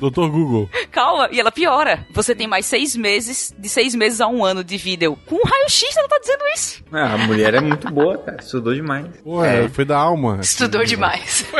[0.00, 0.70] doutor Google.
[0.90, 1.28] Calma.
[1.30, 2.06] E ela piora.
[2.12, 5.04] Você tem mais seis meses, de seis meses a um ano de vida.
[5.04, 6.82] Eu, com um raio-x ela tá dizendo isso.
[6.90, 8.38] Ah, a mulher é muito boa, cara.
[8.40, 9.06] Estudou demais.
[9.22, 10.38] Pô, é, foi da alma.
[10.40, 11.44] Estudou demais.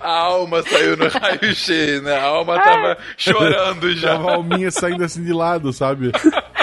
[0.00, 2.16] A alma saiu no raio-x, né?
[2.16, 4.12] A alma tava chorando já.
[4.12, 6.12] Tava a alminha saindo assim de lado, sabe?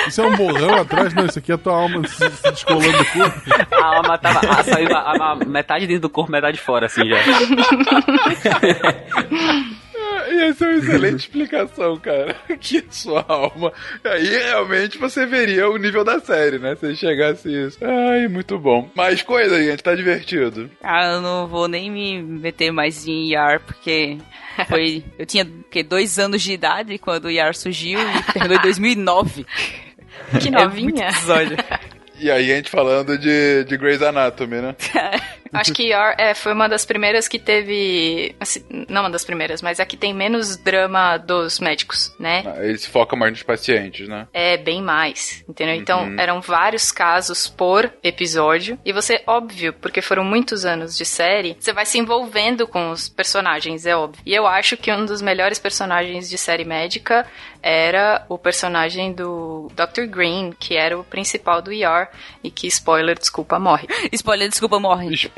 [0.08, 1.14] Isso é um borrão atrás?
[1.14, 3.42] Não, isso aqui é a tua alma se, se descolando do corpo.
[3.72, 4.40] A alma tava.
[4.48, 7.18] Ah, saiu a, a- metade dentro do corpo, metade fora, assim já.
[10.28, 12.36] E essa é uma excelente explicação, cara.
[12.60, 13.72] Que a sua alma.
[14.04, 16.76] Aí realmente você veria o nível da série, né?
[16.76, 17.78] Se chegasse isso.
[17.84, 18.90] Ai, muito bom.
[18.96, 20.70] Mais coisa, gente, tá divertido.
[20.84, 24.18] Ah, eu não vou nem me meter mais em IAR, porque
[24.68, 25.04] foi...
[25.20, 29.46] Eu tinha, que, dois anos de idade quando o IAR surgiu e terminou em 2009.
[30.40, 31.10] Que É muito novinha.
[31.10, 31.58] episódio.
[32.20, 34.76] E aí a gente falando de, de Grey's Anatomy, né?
[35.54, 38.36] Acho que ER é, foi uma das primeiras que teve.
[38.40, 42.44] assim, não uma das primeiras, mas a que tem menos drama dos médicos, né?
[42.60, 44.28] Ele se foca mais nos pacientes, né?
[44.34, 45.76] É bem mais, entendeu?
[45.76, 46.20] Então, Uhum.
[46.20, 48.78] eram vários casos por episódio.
[48.84, 53.08] E você, óbvio, porque foram muitos anos de série, você vai se envolvendo com os
[53.08, 54.22] personagens, é óbvio.
[54.26, 57.26] E eu acho que um dos melhores personagens de série médica
[57.62, 60.06] era o personagem do Dr.
[60.08, 62.10] Green, que era o principal do ER
[62.44, 63.88] e que, spoiler, desculpa, morre.
[64.12, 65.14] Spoiler, desculpa, morre.
[65.14, 65.36] Spoiler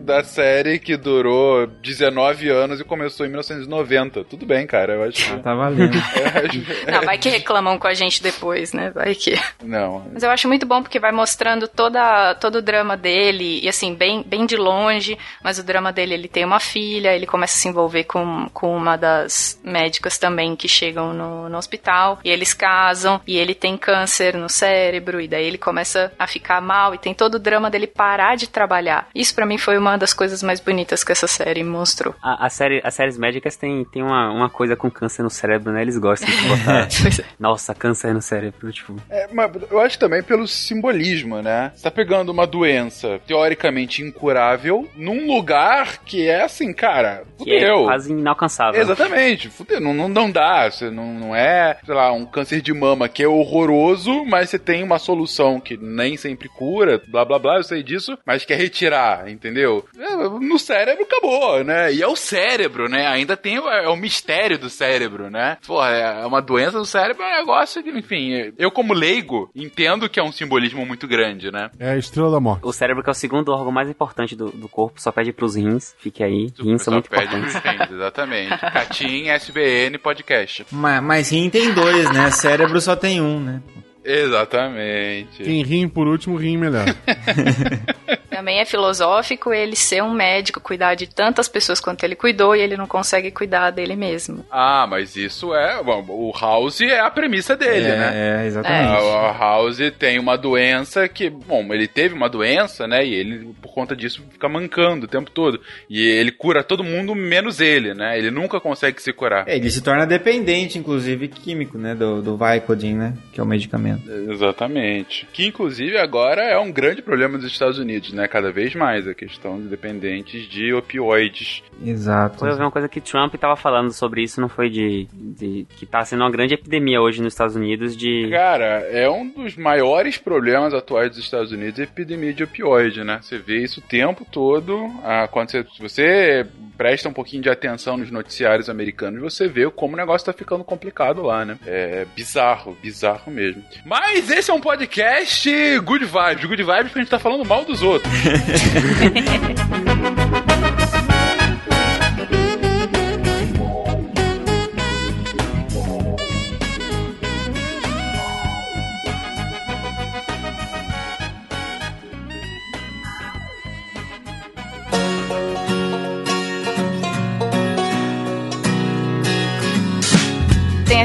[0.00, 4.24] da série que durou 19 anos e começou em 1990.
[4.24, 5.42] Tudo bem, cara, eu acho que...
[5.42, 5.94] Tá valendo.
[6.14, 8.90] É, Não, vai que reclamam com a gente depois, né?
[8.90, 9.34] Vai que.
[9.62, 13.68] não, Mas eu acho muito bom porque vai mostrando toda, todo o drama dele, e
[13.68, 17.56] assim, bem, bem de longe, mas o drama dele, ele tem uma filha, ele começa
[17.56, 22.30] a se envolver com, com uma das médicas também que chegam no, no hospital, e
[22.30, 26.94] eles casam, e ele tem câncer no cérebro, e daí ele começa a ficar mal,
[26.94, 29.08] e tem todo o drama dele parar de trabalhar.
[29.24, 32.14] Isso pra mim foi uma das coisas mais bonitas que essa série mostrou.
[32.22, 35.72] A, a série, as séries médicas tem, tem uma, uma coisa com câncer no cérebro,
[35.72, 35.80] né?
[35.80, 36.88] Eles gostam de botar.
[37.02, 37.24] Pois é.
[37.40, 38.96] Nossa, câncer no cérebro, tipo.
[39.08, 41.72] É, mas eu acho também pelo simbolismo, né?
[41.74, 47.60] Você tá pegando uma doença teoricamente incurável num lugar que é assim, cara, Que é
[47.60, 47.84] fudeu.
[47.84, 48.78] quase inalcançável.
[48.80, 52.74] Exatamente, fudeu, não, não, não dá, você não, não é, sei lá, um câncer de
[52.74, 57.38] mama que é horroroso, mas você tem uma solução que nem sempre cura, blá blá
[57.38, 59.84] blá, eu sei disso, mas quer retirar, entendeu?
[59.98, 61.92] É, No cérebro acabou, né?
[61.92, 63.06] E é o cérebro, né?
[63.06, 65.58] Ainda tem o, é o mistério do cérebro, né?
[65.66, 70.08] Porra, é uma doença do cérebro, é um negócio que, enfim, eu como leigo entendo
[70.08, 71.70] que é um simbolismo muito grande, né?
[71.78, 72.62] É a estrela da morte.
[72.66, 75.54] O cérebro, que é o segundo órgão mais importante do, do corpo, só pede pros
[75.56, 75.94] rins.
[75.98, 76.52] Fique aí.
[76.58, 77.60] Rins Só são muito pede importantes.
[77.60, 78.58] pros rins, exatamente.
[78.72, 80.66] Catim, SBN, podcast.
[80.70, 82.30] mas, mas rim tem dois, né?
[82.30, 83.62] Cérebro só tem um, né?
[84.04, 85.42] Exatamente.
[85.42, 86.84] Quem rim por último, rim melhor.
[88.34, 92.60] Também é filosófico ele ser um médico, cuidar de tantas pessoas quanto ele cuidou e
[92.60, 94.44] ele não consegue cuidar dele mesmo.
[94.50, 95.82] Ah, mas isso é.
[95.82, 98.12] bom, o House é a premissa dele, é, né?
[98.14, 98.88] É, exatamente.
[98.88, 103.04] A a House tem uma doença que, bom, ele teve uma doença, né?
[103.04, 105.60] E ele, por conta disso, fica mancando o tempo todo.
[105.88, 108.18] E ele cura todo mundo menos ele, né?
[108.18, 109.48] Ele nunca consegue se curar.
[109.48, 111.94] É, ele se torna dependente, inclusive, químico, né?
[111.94, 113.14] Do, do Vicodin, né?
[113.32, 114.10] Que é o medicamento.
[114.30, 115.26] Exatamente.
[115.32, 118.23] Que inclusive agora é um grande problema dos Estados Unidos, né?
[118.28, 121.62] Cada vez mais a questão de dependentes de opioides.
[121.84, 122.38] Exato.
[122.38, 126.04] Foi uma coisa que Trump tava falando sobre isso, não foi de, de que tá
[126.04, 130.74] sendo uma grande epidemia hoje nos Estados Unidos de Cara, é um dos maiores problemas
[130.74, 133.18] atuais dos Estados Unidos a epidemia de opioide, né?
[133.20, 134.90] Você vê isso o tempo todo.
[135.02, 136.46] Ah, quando você, se você
[136.76, 140.64] presta um pouquinho de atenção nos noticiários americanos, você vê como o negócio tá ficando
[140.64, 141.58] complicado lá, né?
[141.66, 143.62] É bizarro, bizarro mesmo.
[143.84, 147.64] Mas esse é um podcast good vibes, good vibes porque a gente tá falando mal
[147.64, 148.12] dos outros.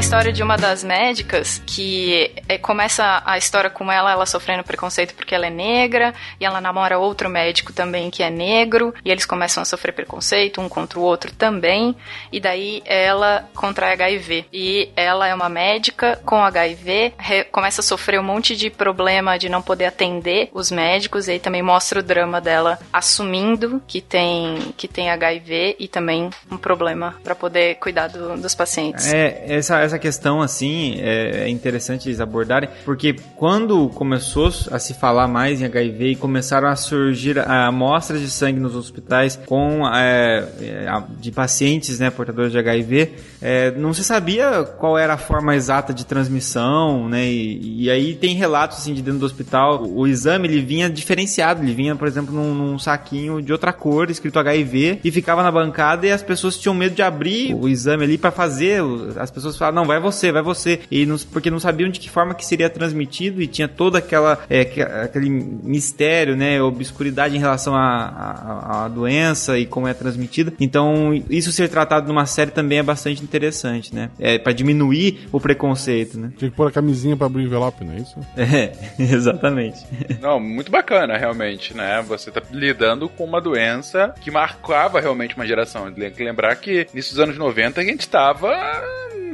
[0.00, 5.14] história de uma das médicas que é, começa a história com ela, ela sofrendo preconceito
[5.14, 9.26] porque ela é negra, e ela namora outro médico também que é negro, e eles
[9.26, 11.94] começam a sofrer preconceito um contra o outro também,
[12.32, 14.46] e daí ela contrai HIV.
[14.52, 17.12] E ela é uma médica com HIV,
[17.52, 21.38] começa a sofrer um monte de problema de não poder atender os médicos, e aí
[21.38, 27.16] também mostra o drama dela assumindo que tem, que tem HIV e também um problema
[27.22, 29.12] para poder cuidar do- dos pacientes.
[29.12, 34.94] É, essa, essa questão, assim, é, é interessante eles abordarem, porque quando começou a se
[34.94, 40.48] falar mais em HIV e começaram a surgir amostras de sangue nos hospitais com é,
[40.60, 43.12] é, de pacientes, né, portadores de HIV,
[43.42, 48.14] é, não se sabia qual era a forma exata de transmissão, né, e, e aí
[48.14, 51.96] tem relatos, assim, de dentro do hospital, o, o exame, ele vinha diferenciado, ele vinha,
[51.96, 56.12] por exemplo, num, num saquinho de outra cor, escrito HIV, e ficava na bancada e
[56.12, 58.82] as pessoas tinham medo de abrir o exame ali para fazer,
[59.18, 62.10] as pessoas falavam, não, vai você, vai você, e não- porque não sabiam de que
[62.10, 67.40] forma que seria transmitido e tinha toda aquela, é, que- aquele mistério, né, obscuridade em
[67.40, 70.52] relação à, doença e como é transmitida.
[70.60, 75.40] Então, isso ser tratado numa série também é bastante interessante, né, é para diminuir o
[75.40, 76.30] preconceito, né.
[76.36, 78.16] Tinha que pôr a camisinha pra abrir o envelope, não é isso?
[78.36, 79.78] É, exatamente.
[80.20, 82.02] Não, muito bacana, realmente, né?
[82.08, 85.90] Você tá lidando com uma doença que marcava realmente uma geração.
[85.92, 88.50] Tem que lembrar que, nesses anos 90, a gente tava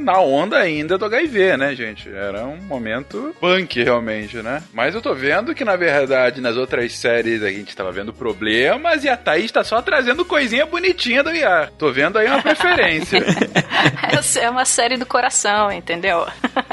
[0.07, 2.09] na onda ainda do HIV, né, gente?
[2.09, 4.63] Era um momento punk, realmente, né?
[4.73, 9.03] Mas eu tô vendo que, na verdade, nas outras séries a gente tava vendo problemas
[9.03, 11.73] e a Thaís tá só trazendo coisinha bonitinha do IAR.
[11.77, 13.19] Tô vendo aí uma preferência.
[14.41, 16.25] É uma série do coração, entendeu?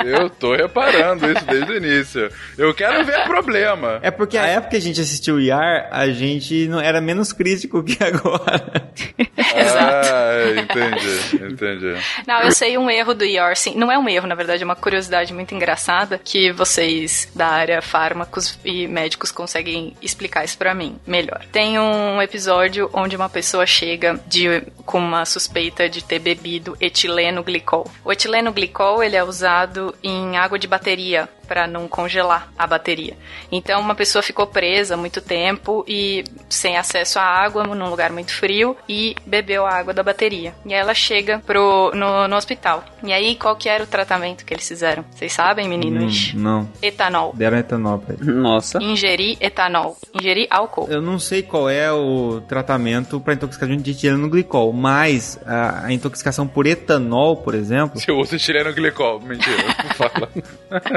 [0.04, 2.30] Eu tô reparando isso desde o início.
[2.56, 3.98] Eu quero ver problema.
[4.02, 7.32] É porque a época que a gente assistiu o IAR, a gente não era menos
[7.32, 8.90] crítico que agora.
[9.56, 12.02] Ah, entendi, entendi.
[12.26, 13.74] Não, eu sei um erro do IOR, sim.
[13.76, 17.80] Não é um erro, na verdade, é uma curiosidade muito engraçada que vocês da área
[17.80, 21.44] fármacos e médicos conseguem explicar isso pra mim melhor.
[21.52, 27.42] Tem um episódio onde uma pessoa chega de, com uma suspeita de ter bebido etileno
[27.42, 27.90] glicol.
[28.04, 33.16] O etileno glicol, ele é usado em água de bateria para não congelar a bateria.
[33.52, 38.32] Então uma pessoa ficou presa muito tempo e sem acesso à água num lugar muito
[38.32, 40.54] frio e bebeu a água da bateria.
[40.64, 42.84] E aí ela chega pro, no, no hospital.
[43.02, 45.04] E aí qual que era o tratamento que eles fizeram?
[45.10, 46.32] Vocês sabem, meninos?
[46.34, 46.68] Hum, não.
[46.82, 47.32] Etanol.
[47.34, 48.32] Deram etanol pra ele.
[48.32, 48.82] Nossa.
[48.82, 49.96] Ingerir etanol.
[50.14, 50.86] Ingerir álcool.
[50.88, 55.92] Eu não sei qual é o tratamento para intoxicação de etileno glicol, mas a, a
[55.92, 58.00] intoxicação por etanol, por exemplo.
[58.00, 59.62] Se eu uso etileno glicol, mentira,
[59.94, 60.28] fala.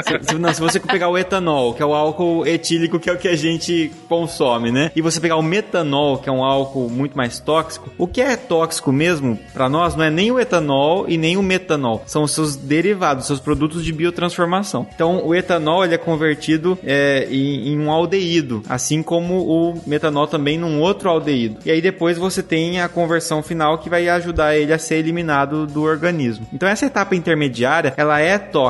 [0.03, 3.13] se, se- não, se você pegar o etanol, que é o álcool etílico, que é
[3.13, 4.91] o que a gente consome, né?
[4.95, 8.35] E você pegar o metanol, que é um álcool muito mais tóxico, o que é
[8.35, 12.31] tóxico mesmo para nós não é nem o etanol e nem o metanol, são os
[12.31, 14.87] seus derivados, seus produtos de biotransformação.
[14.93, 20.27] Então, o etanol ele é convertido é, em, em um aldeído, assim como o metanol
[20.27, 21.57] também num outro aldeído.
[21.65, 25.65] E aí depois você tem a conversão final que vai ajudar ele a ser eliminado
[25.65, 26.45] do organismo.
[26.53, 28.66] Então, essa etapa intermediária, ela é tóxica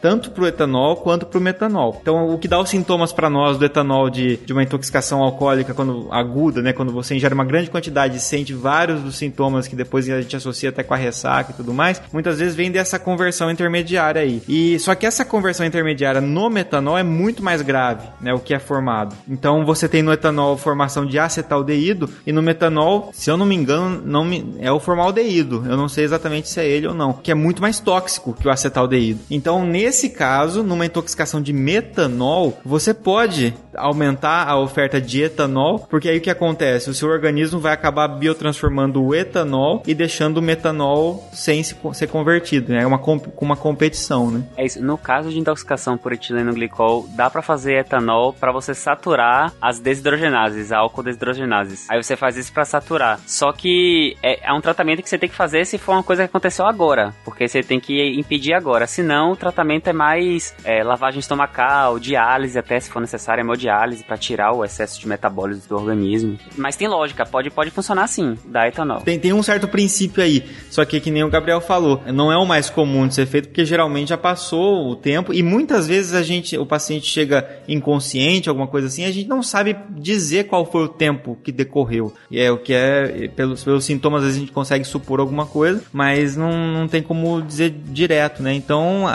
[0.00, 1.98] tanto para o etanol quanto quanto para o metanol.
[2.00, 5.74] Então, o que dá os sintomas para nós do etanol de, de uma intoxicação alcoólica
[5.74, 9.76] quando aguda, né, quando você ingere uma grande quantidade e sente vários dos sintomas que
[9.76, 12.98] depois a gente associa até com a ressaca e tudo mais, muitas vezes vem dessa
[12.98, 14.42] conversão intermediária aí.
[14.48, 18.54] E só que essa conversão intermediária no metanol é muito mais grave, né, o que
[18.54, 19.14] é formado.
[19.28, 23.54] Então, você tem no etanol formação de acetaldeído e no metanol, se eu não me
[23.54, 25.64] engano, não me, é o formaldeído.
[25.68, 28.46] Eu não sei exatamente se é ele ou não, que é muito mais tóxico que
[28.46, 29.20] o acetaldeído.
[29.40, 36.10] Então, nesse caso, numa intoxicação de metanol, você pode aumentar a oferta de etanol, porque
[36.10, 36.90] aí o que acontece?
[36.90, 42.06] O seu organismo vai acabar biotransformando o etanol e deixando o metanol sem se, ser
[42.08, 42.82] convertido, né?
[42.82, 43.00] É uma,
[43.40, 44.42] uma competição, né?
[44.58, 44.84] É isso.
[44.84, 49.78] No caso de intoxicação por etileno glicol, dá para fazer etanol para você saturar as
[49.78, 51.88] desidrogenases, a álcool desidrogenases.
[51.88, 53.18] Aí você faz isso para saturar.
[53.26, 56.24] Só que é, é um tratamento que você tem que fazer se for uma coisa
[56.24, 58.86] que aconteceu agora, porque você tem que impedir agora.
[58.86, 64.16] Senão, o tratamento é mais é, lavagem estomacal, diálise até se for necessário, hemodiálise para
[64.16, 66.38] tirar o excesso de metabólitos do organismo.
[66.56, 69.00] Mas tem lógica, pode, pode funcionar sim, da etanol.
[69.00, 72.36] Tem, tem um certo princípio aí, só que que nem o Gabriel falou, não é
[72.36, 76.14] o mais comum de ser feito porque geralmente já passou o tempo e muitas vezes
[76.14, 80.64] a gente, o paciente chega inconsciente, alguma coisa assim, a gente não sabe dizer qual
[80.64, 82.12] foi o tempo que decorreu.
[82.30, 85.46] E é o que é, pelos, pelos sintomas, às vezes a gente consegue supor alguma
[85.46, 88.54] coisa, mas não, não tem como dizer direto, né?
[88.54, 89.08] Então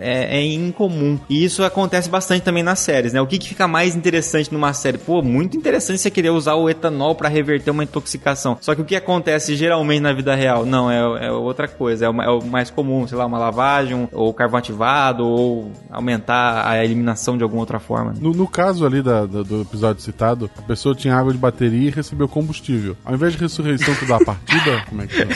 [0.00, 1.18] é, é incomum.
[1.28, 3.20] E isso acontece bastante também nas séries, né?
[3.20, 4.98] O que, que fica mais interessante numa série?
[4.98, 8.56] Pô, muito interessante você querer usar o etanol para reverter uma intoxicação.
[8.60, 10.66] Só que o que acontece geralmente na vida real?
[10.66, 12.06] Não, é, é outra coisa.
[12.06, 16.68] É o, é o, mais comum, sei lá, uma lavagem, ou carvão ativado, ou aumentar
[16.68, 18.14] a eliminação de alguma outra forma.
[18.20, 21.88] No, no caso ali da, da, do episódio citado, a pessoa tinha água de bateria
[21.88, 22.96] e recebeu combustível.
[23.04, 25.26] Ao invés de ressurreição tu dá a partida, como é que é?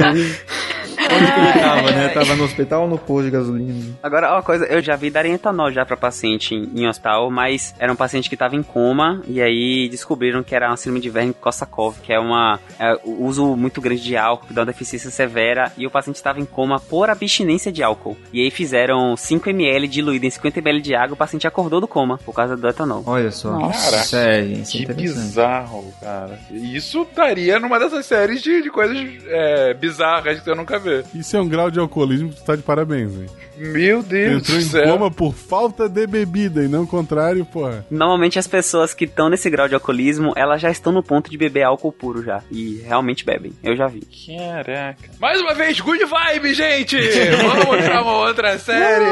[0.10, 0.79] ハハハ。
[1.16, 2.08] Onde que ele tava, né?
[2.08, 3.74] Tava no hospital ou no posto de gasolina?
[4.02, 7.74] Agora, uma coisa, eu já vi dar etanol já pra paciente em, em hospital, mas
[7.78, 11.10] era um paciente que tava em coma e aí descobriram que era uma síndrome de
[11.10, 15.10] verme Kossakov, que é uma é, uso muito grande de álcool, que dá uma deficiência
[15.10, 18.16] severa e o paciente estava em coma por abstinência de álcool.
[18.32, 21.88] E aí fizeram 5 ml diluído em 50 ml de água, o paciente acordou do
[21.88, 23.02] coma por causa do etanol.
[23.06, 23.58] Olha só.
[23.58, 25.20] Caraca, Sério, isso é que interessante.
[25.26, 26.38] bizarro, cara.
[26.50, 30.78] Isso estaria numa dessas séries de, de coisas é, bizarras que você nunca
[31.14, 33.26] Isso é um grau de alcoolismo que tu tá de parabéns, hein?
[33.56, 34.84] Meu Deus Entrou do em céu.
[34.92, 37.84] coma por falta de bebida e não o contrário, porra.
[37.90, 41.36] Normalmente as pessoas que estão nesse grau de alcoolismo, elas já estão no ponto de
[41.36, 42.42] beber álcool puro já.
[42.50, 43.52] E realmente bebem.
[43.62, 44.00] Eu já vi.
[44.38, 45.10] Caraca.
[45.18, 46.96] Mais uma vez, good vibe, gente!
[46.98, 49.04] Vamos pra uma outra série.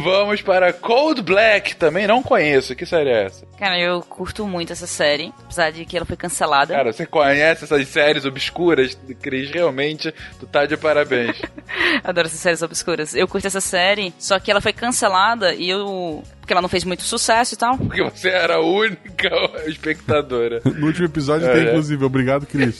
[0.00, 1.74] Vamos para Cold Black.
[1.76, 2.76] Também não conheço.
[2.76, 3.46] Que série é essa?
[3.58, 6.72] Cara, eu curto muito essa série, apesar de que ela foi cancelada.
[6.72, 9.50] Cara, você conhece essas séries obscuras, Cris?
[9.50, 11.27] Realmente, tu tá de parabéns.
[12.04, 13.14] Adoro essas séries obscuras.
[13.14, 16.22] Eu curto essa série, só que ela foi cancelada e eu.
[16.40, 17.76] Porque ela não fez muito sucesso e tal.
[17.76, 19.28] Porque você era a única
[19.66, 20.62] espectadora.
[20.64, 21.68] No último episódio É, tem, é.
[21.70, 22.04] inclusive.
[22.04, 22.78] Obrigado, Cris.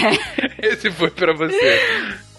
[0.62, 1.80] Esse foi pra você.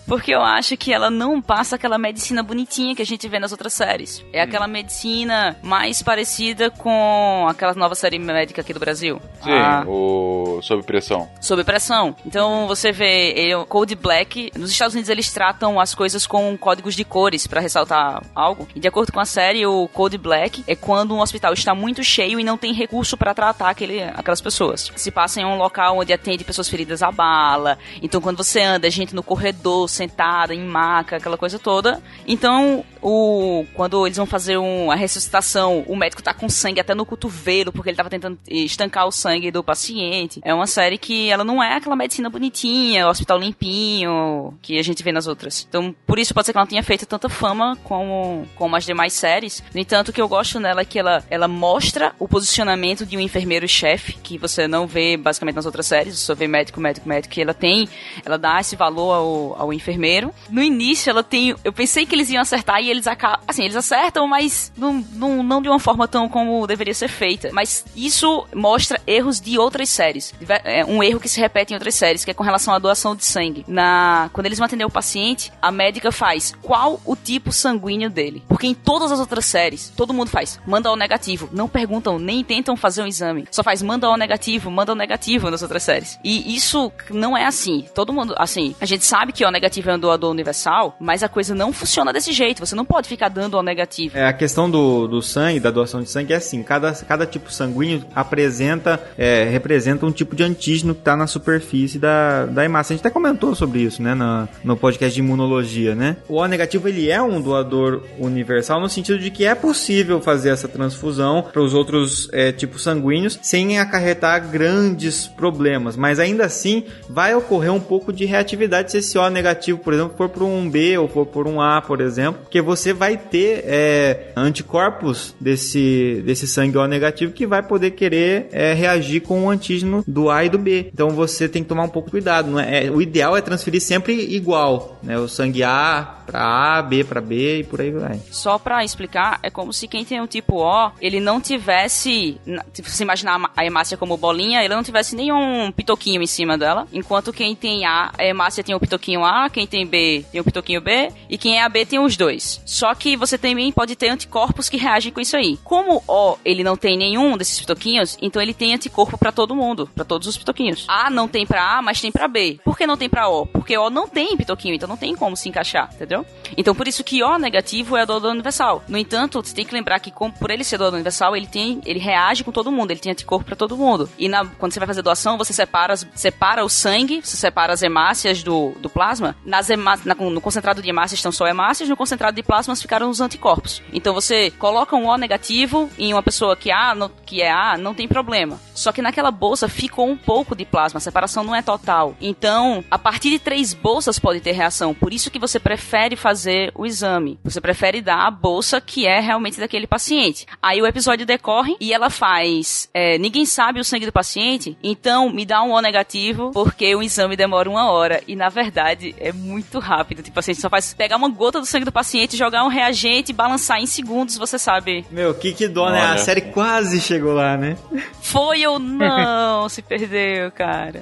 [0.10, 3.52] Porque eu acho que ela não passa aquela medicina bonitinha que a gente vê nas
[3.52, 4.26] outras séries.
[4.34, 9.22] É aquela medicina mais parecida com aquela nova série médica aqui do Brasil.
[9.44, 11.30] Sim, Ah, o Sob Pressão.
[11.40, 12.15] sob pressão.
[12.26, 14.52] Então você vê ele, o Code Black.
[14.57, 18.68] Nos Estados Unidos eles tratam as coisas com códigos de cores pra ressaltar algo.
[18.76, 22.03] E de acordo com a série, o Code Black é quando um hospital está muito
[22.03, 24.91] cheio e não tem recurso pra tratar aquele, aquelas pessoas.
[24.95, 27.77] Se passa em um local onde atende pessoas feridas à bala.
[28.02, 32.02] Então quando você anda, gente no corredor, sentada, em maca, aquela coisa toda.
[32.26, 36.94] Então, o quando eles vão fazer um, a ressuscitação, o médico tá com sangue até
[36.94, 40.40] no cotovelo, porque ele tava tentando estancar o sangue do paciente.
[40.44, 45.04] É uma série que ela não é aquela medicina bonitinha, hospital limpinho, que a gente
[45.04, 45.66] vê nas outras.
[45.68, 48.86] Então, por isso pode ser que ela não tenha feito tanta fama como, como as
[48.86, 49.64] demais séries.
[49.74, 53.18] No entanto, o que eu gosto nela é que ela, ela mostra o posicionamento de
[53.18, 57.08] um enfermeiro-chefe, que você não vê basicamente nas outras séries, você só vê médico, médico,
[57.08, 57.88] médico, que ela tem,
[58.26, 60.34] ela dá esse valor ao, ao enfermeiro.
[60.50, 61.56] No início, ela tem.
[61.64, 63.40] Eu pensei que eles iam acertar e eles acabam.
[63.48, 67.49] Assim, eles acertam, mas não, não, não de uma forma tão como deveria ser feita.
[67.52, 70.34] Mas isso mostra erros de outras séries.
[70.64, 73.16] É um erro que se repete em outras séries, que é com relação à doação
[73.16, 73.66] de sangue.
[73.68, 78.44] Na, quando eles vão atender o paciente, a médica faz qual o tipo sanguíneo dele.
[78.48, 81.49] Porque em todas as outras séries, todo mundo faz manda o negativo.
[81.52, 83.48] Não perguntam, nem tentam fazer um exame.
[83.52, 86.20] Só faz manda o negativo, manda o negativo nas outras séries.
[86.24, 87.86] E isso não é assim.
[87.94, 91.30] Todo mundo, assim, a gente sabe que o negativo é um doador universal, mas a
[91.30, 92.66] coisa não funciona desse jeito.
[92.66, 94.18] Você não pode ficar dando O negativo.
[94.18, 97.52] É, a questão do, do sangue, da doação de sangue é assim, cada, cada tipo
[97.52, 102.94] sanguíneo apresenta, é, representa um tipo de antígeno que está na superfície da, da hemácia.
[102.94, 106.16] A gente até comentou sobre isso, né, na, no podcast de imunologia, né?
[106.28, 110.50] O O negativo, ele é um doador universal no sentido de que é possível fazer
[110.50, 116.86] essa transfusão para os outros é, tipos sanguíneos sem acarretar grandes problemas, mas ainda assim
[117.10, 120.70] vai ocorrer um pouco de reatividade se esse O negativo, por exemplo, for por um
[120.70, 126.22] B ou for por um A, por exemplo, porque você vai ter é, anticorpos desse,
[126.24, 130.46] desse sangue O negativo que vai poder querer é, reagir com o antígeno do A
[130.46, 130.90] e do B.
[130.94, 132.52] Então você tem que tomar um pouco de cuidado.
[132.52, 132.86] Não é?
[132.86, 135.18] é o ideal é transferir sempre igual, né?
[135.18, 138.20] O sangue A para A, B para B e por aí vai.
[138.30, 142.40] Só pra explicar, é como se quem tem o tipo O, ele não tivesse,
[142.84, 147.34] se imaginar a hemácia como bolinha, ele não tivesse nenhum pitoquinho em cima dela, enquanto
[147.34, 150.82] quem tem A, a hemácia tem o pitoquinho A, quem tem B tem o pitoquinho
[150.82, 152.59] B, e quem é AB tem os dois.
[152.65, 155.57] Só que você também pode ter anticorpos que reagem com isso aí.
[155.64, 159.90] Como O, ele não tem nenhum desses pitoquinhos, então ele tem anticorpo para todo mundo,
[159.94, 160.86] para todos os pitoquinhos.
[160.88, 162.60] A não tem para A, mas tem para B.
[162.64, 163.45] Por que não tem para O?
[163.45, 166.26] Porque O não tem pitoquinho, então não tem como se encaixar, entendeu?
[166.58, 168.84] Então por isso que O negativo é doador universal.
[168.88, 172.00] No entanto, você tem que lembrar que por ele ser doador universal, ele tem, ele
[172.00, 174.10] reage com todo mundo, ele tem anticorpo para todo mundo.
[174.18, 177.82] E na, quando você vai fazer doação, você separa, separa o sangue, você separa as
[177.82, 179.36] hemácias do, do plasma.
[179.46, 183.10] Nas hemá, na, no concentrado de hemácias estão só hemácias, no concentrado de plasmas ficaram
[183.10, 183.82] os anticorpos.
[183.94, 187.78] Então você coloca um O negativo em uma pessoa que, A, no, que é A,
[187.78, 188.60] não tem problema.
[188.74, 192.16] Só que naquela bolsa ficou um pouco de plasma, a separação não é total.
[192.22, 194.94] Então, a partir de três bolsas pode ter reação.
[194.94, 196.39] Por isso que você prefere fazer
[196.76, 197.40] o exame.
[197.44, 200.45] Você prefere dar a bolsa que é realmente daquele paciente.
[200.61, 202.90] Aí o episódio decorre e ela faz.
[202.94, 207.02] É, ninguém sabe o sangue do paciente, então me dá um O negativo, porque o
[207.03, 208.22] exame demora uma hora.
[208.28, 210.22] E na verdade é muito rápido.
[210.22, 213.80] Tipo assim, só faz pegar uma gota do sangue do paciente, jogar um reagente, balançar
[213.80, 215.06] em segundos, você sabe.
[215.11, 216.02] Meu, que que dó, né?
[216.02, 217.78] A série quase chegou lá, né?
[218.22, 219.68] Foi ou não?
[219.70, 221.02] se perdeu, cara.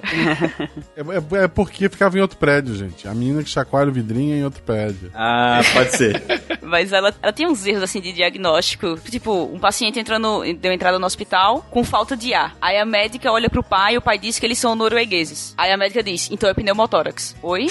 [0.95, 3.07] É, é- é porque ficava em outro prédio, gente.
[3.07, 5.11] A menina que chacoalha o vidrinho é em outro prédio.
[5.13, 5.26] Ah,
[5.73, 6.21] pode ser.
[6.61, 8.97] Mas ela, ela tem uns erros assim de diagnóstico.
[9.09, 12.55] Tipo, um paciente entrando, deu entrada no hospital com falta de ar.
[12.61, 15.53] Aí a médica olha pro pai e o pai diz que eles são noruegueses.
[15.57, 17.35] Aí a médica diz, então é pneumotórax.
[17.41, 17.67] Oi?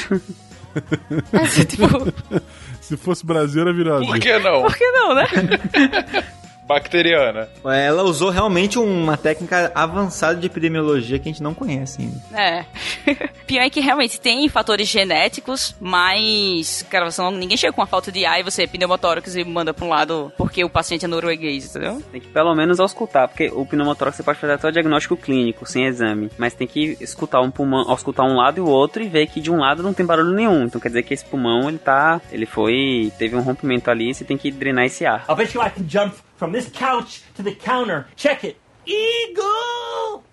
[1.33, 1.87] Assim, tipo,
[2.81, 4.07] Se fosse Brasil, era virado.
[4.07, 4.63] Por que não?
[4.63, 5.27] por que não, né?
[6.67, 7.49] Bacteriana.
[7.65, 12.21] Ela usou realmente uma técnica avançada de epidemiologia que a gente não conhece ainda.
[12.37, 12.65] É.
[13.47, 17.87] Pior é que realmente tem fatores genéticos, mas, cara, você não, ninguém chega com uma
[17.87, 21.05] falta de ar e você é pneumotórax e manda pra um lado porque o paciente
[21.05, 22.03] é norueguês, entendeu?
[22.11, 25.65] Tem que pelo menos auscultar, porque o pneumotórax você pode fazer até o diagnóstico clínico,
[25.67, 26.31] sem exame.
[26.37, 29.41] Mas tem que escutar um pulmão, auscultar um lado e o outro e ver que
[29.41, 30.65] de um lado não tem barulho nenhum.
[30.65, 32.21] Então quer dizer que esse pulmão, ele tá.
[32.33, 33.13] Ele foi.
[33.19, 35.25] teve um rompimento ali e você tem que drenar esse ar.
[35.29, 38.07] I'll bet you I can jump from this couch to the counter.
[38.17, 38.57] Check it.
[38.85, 40.25] Eagle!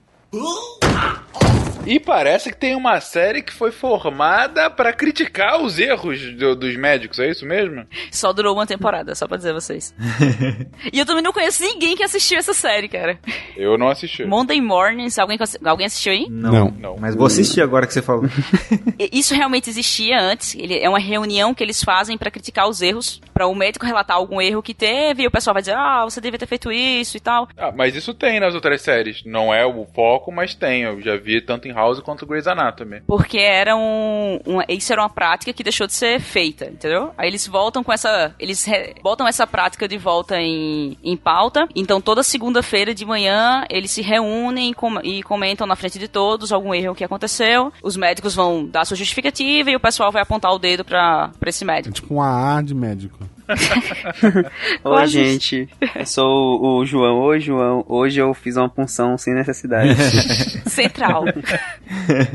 [1.85, 6.77] E parece que tem uma série que foi formada pra criticar os erros do- dos
[6.77, 7.85] médicos, é isso mesmo?
[8.09, 9.93] Só durou uma temporada, só pra dizer a vocês.
[10.93, 13.19] e eu também não conheço ninguém que assistiu essa série, cara.
[13.57, 14.23] Eu não assisti.
[14.23, 16.27] Monday Mornings, alguém, alguém assistiu aí?
[16.29, 16.71] Não.
[16.71, 16.95] Não.
[16.97, 18.23] Mas vou assistir agora que você falou.
[19.11, 20.55] Isso realmente existia antes.
[20.55, 24.15] Ele é uma reunião que eles fazem pra criticar os erros, Pra o médico relatar
[24.15, 27.17] algum erro que teve, e o pessoal vai dizer: "Ah, você devia ter feito isso"
[27.17, 27.47] e tal.
[27.57, 29.23] Ah, mas isso tem nas outras séries.
[29.25, 30.83] Não é o foco, mas tem.
[30.83, 33.01] Eu já vi tanto em House quanto Grey's Anatomy.
[33.07, 37.11] Porque era um, uma- isso era uma prática que deixou de ser feita, entendeu?
[37.17, 38.33] Aí eles voltam com essa.
[38.39, 41.67] Eles re- botam essa prática de volta em, em pauta.
[41.75, 46.07] Então toda segunda-feira de manhã eles se reúnem e, com- e comentam na frente de
[46.07, 47.71] todos algum erro que aconteceu.
[47.81, 51.49] Os médicos vão dar sua justificativa e o pessoal vai apontar o dedo pra, pra
[51.49, 51.93] esse É médico.
[51.95, 53.19] tipo um AA de médico.
[54.23, 55.69] Oi, Quase gente.
[55.95, 57.19] Eu sou o o João.
[57.19, 57.85] Oi, João.
[57.87, 59.93] Hoje eu fiz uma punção sem necessidade.
[60.69, 61.25] Central.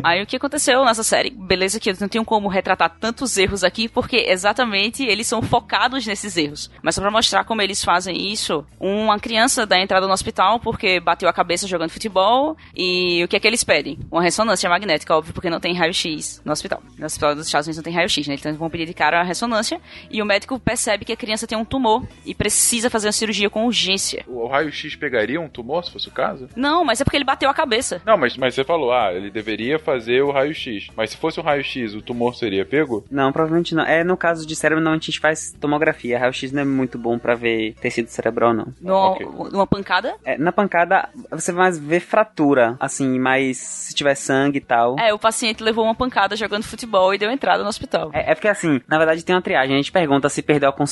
[0.02, 1.30] Aí o que aconteceu nessa série?
[1.30, 6.06] Beleza que eu não tenho como retratar tantos erros aqui, porque exatamente eles são focados
[6.06, 6.70] nesses erros.
[6.82, 11.00] Mas só pra mostrar como eles fazem isso, uma criança dá entrada no hospital porque
[11.00, 13.98] bateu a cabeça jogando futebol, e o que é que eles pedem?
[14.10, 16.82] Uma ressonância magnética, óbvio, porque não tem raio-x no hospital.
[16.96, 18.34] No hospital dos Estados Unidos não tem raio-x, né?
[18.34, 19.80] Então eles vão pedir de cara a ressonância,
[20.10, 23.48] e o médico percebe que a criança tem um tumor e precisa fazer uma cirurgia
[23.50, 24.24] com urgência.
[24.26, 26.48] O raio-x pegaria um tumor, se fosse o caso?
[26.54, 28.00] Não, mas é porque ele bateu a cabeça.
[28.04, 30.88] Não, mas, mas você falou, ah, ele deveria fazer o raio-x.
[30.96, 33.04] Mas se fosse um raio-x, o tumor seria pego?
[33.10, 33.84] Não, provavelmente não.
[33.84, 36.18] É, no caso de cérebro, não, a gente faz tomografia.
[36.18, 38.66] Raio-X não é muito bom pra ver tecido cerebral, não.
[38.80, 40.14] No- Numa pancada?
[40.24, 44.98] É, na pancada, você vai mais ver fratura, assim, mas se tiver sangue e tal.
[44.98, 48.10] É, o paciente levou uma pancada jogando futebol e deu entrada no hospital.
[48.12, 49.74] É, é porque assim, na verdade tem uma triagem.
[49.74, 50.87] A gente pergunta se perdeu a consciência,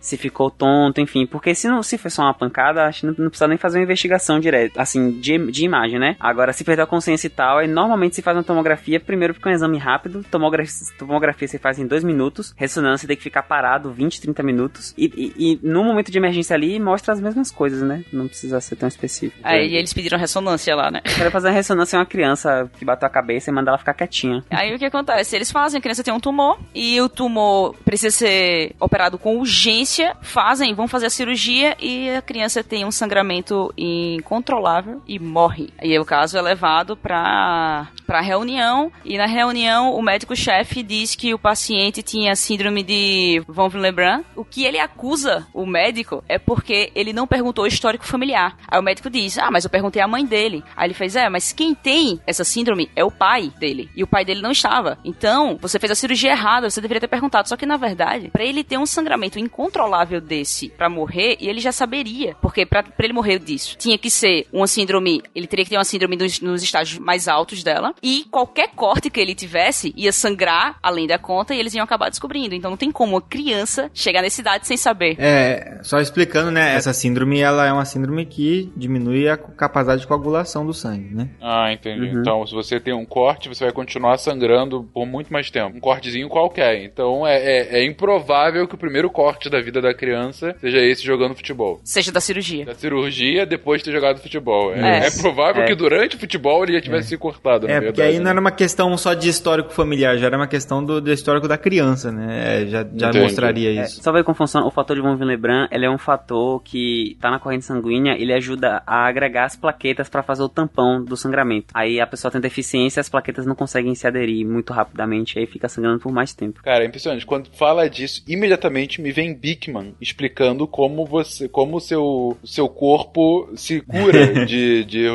[0.00, 1.26] se ficou tonto, enfim.
[1.26, 3.78] Porque se não se foi só uma pancada, acho que não, não precisa nem fazer
[3.78, 6.16] uma investigação direta, assim, de, de imagem, né?
[6.18, 9.48] Agora, se perdeu a consciência e tal, aí normalmente se faz uma tomografia, primeiro porque
[9.48, 13.42] é um exame rápido, tomografia, tomografia você faz em dois minutos, ressonância tem que ficar
[13.42, 17.50] parado 20, 30 minutos, e, e, e no momento de emergência ali, mostra as mesmas
[17.50, 18.04] coisas, né?
[18.12, 19.40] Não precisa ser tão específico.
[19.42, 21.00] Aí eles pediram ressonância lá, né?
[21.16, 23.94] Quero fazer uma ressonância em uma criança que bateu a cabeça e mandar ela ficar
[23.94, 24.44] quietinha.
[24.50, 25.36] Aí o que acontece?
[25.36, 30.14] Eles fazem, a criança tem um tumor e o tumor precisa ser operado com urgência,
[30.20, 35.72] fazem, vão fazer a cirurgia e a criança tem um sangramento incontrolável e morre.
[35.82, 41.14] E aí o caso é levado pra, pra reunião e na reunião o médico-chefe diz
[41.14, 44.24] que o paciente tinha síndrome de von Willebrand.
[44.36, 48.58] O que ele acusa o médico é porque ele não perguntou o histórico familiar.
[48.68, 50.62] Aí o médico diz, ah, mas eu perguntei à mãe dele.
[50.76, 53.88] Aí ele fez, é, mas quem tem essa síndrome é o pai dele.
[53.96, 54.98] E o pai dele não estava.
[55.02, 57.48] Então, você fez a cirurgia errada, você deveria ter perguntado.
[57.48, 61.60] Só que, na verdade, pra ele ter um sangramento incontrolável desse pra morrer, e ele
[61.60, 62.36] já saberia.
[62.40, 65.76] Porque pra, pra ele morrer disso, tinha que ser uma síndrome, ele teria que ter
[65.76, 67.94] uma síndrome nos, nos estágios mais altos dela.
[68.02, 72.08] E qualquer corte que ele tivesse ia sangrar além da conta e eles iam acabar
[72.08, 72.54] descobrindo.
[72.54, 75.16] Então não tem como uma criança chegar nessa idade sem saber.
[75.18, 76.74] É, só explicando, né?
[76.74, 81.30] Essa síndrome, ela é uma síndrome que diminui a capacidade de coagulação do sangue, né?
[81.40, 82.14] Ah, entendi.
[82.14, 82.20] Uhum.
[82.20, 85.76] Então, se você tem um corte, você vai continuar sangrando por muito mais tempo.
[85.76, 86.82] Um cortezinho qualquer.
[86.82, 91.04] Então, é, é, é improvável que o primeiro corte da vida da criança seja esse
[91.04, 91.80] jogando futebol.
[91.84, 92.64] Seja da cirurgia.
[92.64, 94.72] Da cirurgia depois de ter jogado futebol.
[94.74, 95.06] É, É.
[95.06, 95.66] é provável É.
[95.66, 97.66] que durante o futebol ele já tivesse se cortado.
[97.66, 100.36] na É, porque verdade, aí não era uma questão só de histórico familiar, já era
[100.36, 102.62] uma questão do, do histórico da criança, né?
[102.62, 103.20] É, já já Entendi.
[103.20, 104.02] mostraria É, isso.
[104.02, 104.66] só ver como funciona.
[104.66, 108.32] O fator de von Willebrand, ele é um fator que tá na corrente sanguínea, ele
[108.32, 111.66] ajuda a agregar as plaquetas para fazer o tampão do sangramento.
[111.74, 115.68] Aí a pessoa tem deficiência, as plaquetas não conseguem se aderir muito rapidamente, aí fica
[115.68, 116.62] sangrando por mais tempo.
[116.62, 117.26] Cara, é impressionante.
[117.26, 118.61] Quando fala disso, imediatamente
[119.00, 125.08] me vem Bickman explicando como você, como o seu, seu corpo se cura de, de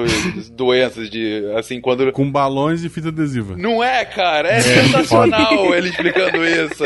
[0.52, 2.11] doenças, de assim, quando.
[2.11, 3.56] Com balões e fita adesiva.
[3.57, 4.49] Não é, cara?
[4.49, 6.84] É, sensacional ele explicando isso.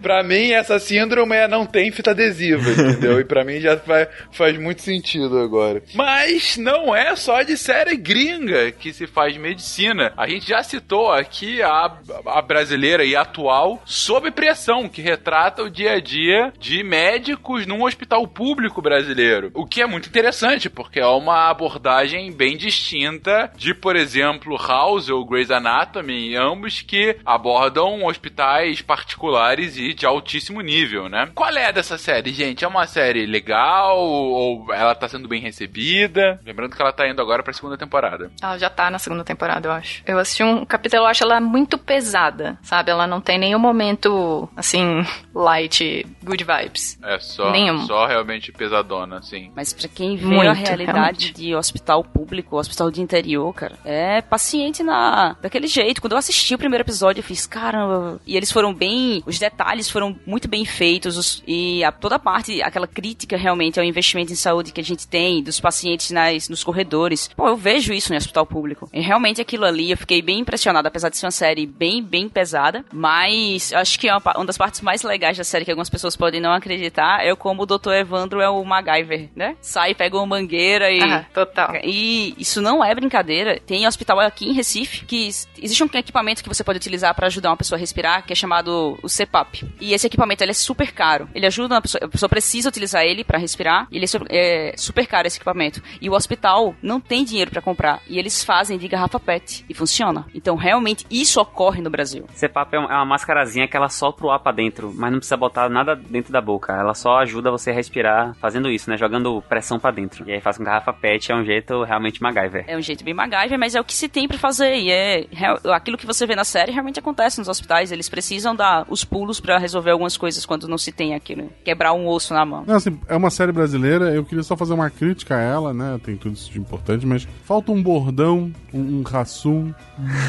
[0.00, 3.20] Pra mim, essa síndrome é não tem fita adesiva, entendeu?
[3.20, 5.82] E pra mim já faz, faz muito sentido agora.
[5.94, 10.12] Mas não é só de série gringa que se faz medicina.
[10.16, 11.92] A gente já citou aqui a,
[12.26, 17.84] a brasileira e atual Sob Pressão, que retrata o dia a dia de médicos num
[17.84, 19.50] hospital público brasileiro.
[19.54, 25.08] O que é muito interessante, porque é uma abordagem bem distinta de, por exemplo, House
[25.08, 31.30] ou Grey's Anatomy, ambos que abordam hospitais particulares e de altíssimo nível, né?
[31.34, 32.64] Qual é dessa série, gente?
[32.64, 36.40] É uma série legal ou ela tá sendo bem recebida?
[36.44, 38.30] Lembrando que ela tá indo agora pra segunda temporada.
[38.42, 40.02] Ela já tá na segunda temporada, eu acho.
[40.06, 42.90] Eu assisti um capítulo, eu acho ela muito pesada, sabe?
[42.90, 45.04] Ela não tem nenhum momento, assim,
[45.34, 45.82] light,
[46.24, 46.98] good vibes.
[47.02, 47.86] É só, Nenhum.
[47.86, 49.50] só realmente pesadona, assim.
[49.54, 50.92] Mas pra quem vê Muito, a realidade
[51.26, 51.32] realmente.
[51.32, 56.00] de hospital público, hospital de interior, cara, é paciente na daquele jeito.
[56.00, 58.20] Quando eu assisti o primeiro episódio, eu fiz, caramba.
[58.26, 59.22] E eles foram bem.
[59.26, 61.16] Os detalhes foram muito bem feitos.
[61.16, 64.84] os- e a, toda a parte, aquela crítica realmente ao investimento em saúde que a
[64.84, 67.28] gente tem, dos pacientes nas, nos corredores.
[67.36, 68.88] Pô, eu vejo isso no hospital público.
[68.92, 72.28] E realmente aquilo ali, eu fiquei bem impressionada, apesar de ser uma série bem, bem
[72.28, 72.84] pesada.
[72.92, 75.90] Mas eu acho que é uma, uma das partes mais legais da série que algumas
[75.90, 77.92] pessoas podem não acreditar é como o Dr.
[77.92, 79.56] Evandro é o MacGyver, né?
[79.60, 81.02] Sai, pega uma mangueira e.
[81.02, 81.74] Ah, total.
[81.82, 83.58] E isso não é brincadeira.
[83.66, 87.50] Tem hospital aqui em Recife que existe um equipamento que você pode utilizar para ajudar
[87.50, 89.64] uma pessoa a respirar, que é chamado o CPAP.
[89.80, 91.28] E esse equipamento ele é super caro.
[91.34, 93.88] Ele ajuda uma pessoa, a pessoa precisa utilizar ele para respirar.
[93.90, 95.82] E ele é su- é super caro esse equipamento.
[96.00, 98.00] E o hospital não tem dinheiro para comprar.
[98.08, 100.26] E eles fazem de garrafa PET e funciona.
[100.34, 102.26] Então realmente isso ocorre no Brasil.
[102.34, 105.36] CPAP é é uma mascarazinha que ela sopra o ar pra dentro, mas não precisa
[105.36, 106.72] botar nada dentro da boca.
[106.72, 108.96] Ela só ajuda você a respirar fazendo isso, né?
[108.96, 110.28] Jogando pressão pra dentro.
[110.28, 112.64] E aí faz com garrafa PET, é um jeito realmente MacGyver.
[112.66, 114.74] É um jeito bem MacGyver, mas é o que se tem pra fazer.
[114.76, 115.26] E é
[115.72, 117.92] aquilo que você vê na série realmente acontece nos hospitais.
[117.92, 121.50] Eles precisam dar os pulos pra resolver algumas coisas quando não se tem aquilo.
[121.64, 122.64] Quebrar um osso na mão.
[122.66, 125.98] Não, assim, é uma série brasileira, eu queria só fazer uma crítica a ela, né?
[126.04, 129.72] Tem tudo isso de importante, mas falta um bordão, um, um rassum,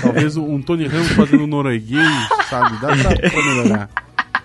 [0.02, 2.08] talvez um Tony Ramos fazendo norueguês,
[2.50, 2.78] sabe?
[2.80, 3.90] Dá pra, pra melhorar.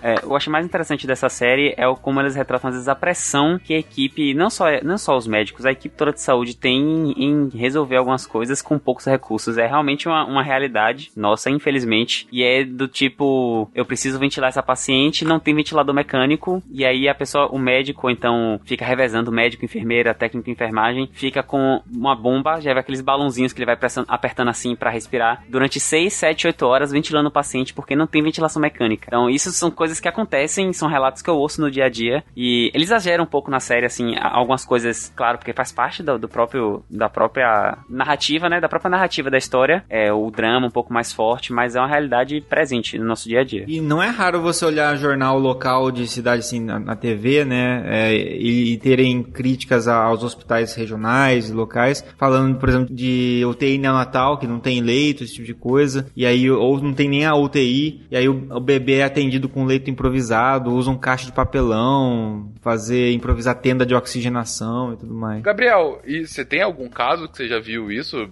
[0.01, 2.95] É, eu acho mais interessante dessa série é o como eles retratam às vezes a
[2.95, 6.55] pressão que a equipe, não só, não só os médicos, a equipe toda de saúde
[6.55, 9.57] tem em resolver algumas coisas com poucos recursos.
[9.57, 12.27] É realmente uma, uma realidade nossa, infelizmente.
[12.31, 17.07] E é do tipo, eu preciso ventilar essa paciente, não tem ventilador mecânico, e aí
[17.07, 22.59] a pessoa, o médico, então fica revezando médico, enfermeira, técnico enfermagem, fica com uma bomba,
[22.59, 26.47] já vai aqueles balãozinhos que ele vai pressando- apertando assim pra respirar, durante 6, 7,
[26.47, 29.05] 8 horas ventilando o paciente porque não tem ventilação mecânica.
[29.07, 31.89] Então, isso são coisas coisas que acontecem, são relatos que eu ouço no dia a
[31.89, 32.23] dia.
[32.35, 36.17] E eles exageram um pouco na série, assim, algumas coisas, claro, porque faz parte do,
[36.17, 38.59] do próprio, da própria narrativa, né?
[38.59, 39.83] Da própria narrativa da história.
[39.89, 43.41] É o drama um pouco mais forte, mas é uma realidade presente no nosso dia
[43.41, 43.65] a dia.
[43.67, 47.83] E não é raro você olhar jornal local de cidade assim na, na TV, né?
[47.85, 53.77] É, e, e, terem críticas aos hospitais regionais e locais, falando, por exemplo, de UTI
[53.77, 56.07] neonatal, que não tem leito, esse tipo de coisa.
[56.15, 59.49] E aí, ou não tem nem a UTI, e aí o, o bebê é atendido
[59.49, 65.41] com leito improvisado, usam caixa de papelão, fazer improvisar tenda de oxigenação e tudo mais.
[65.41, 68.29] Gabriel, e você tem algum caso que você já viu isso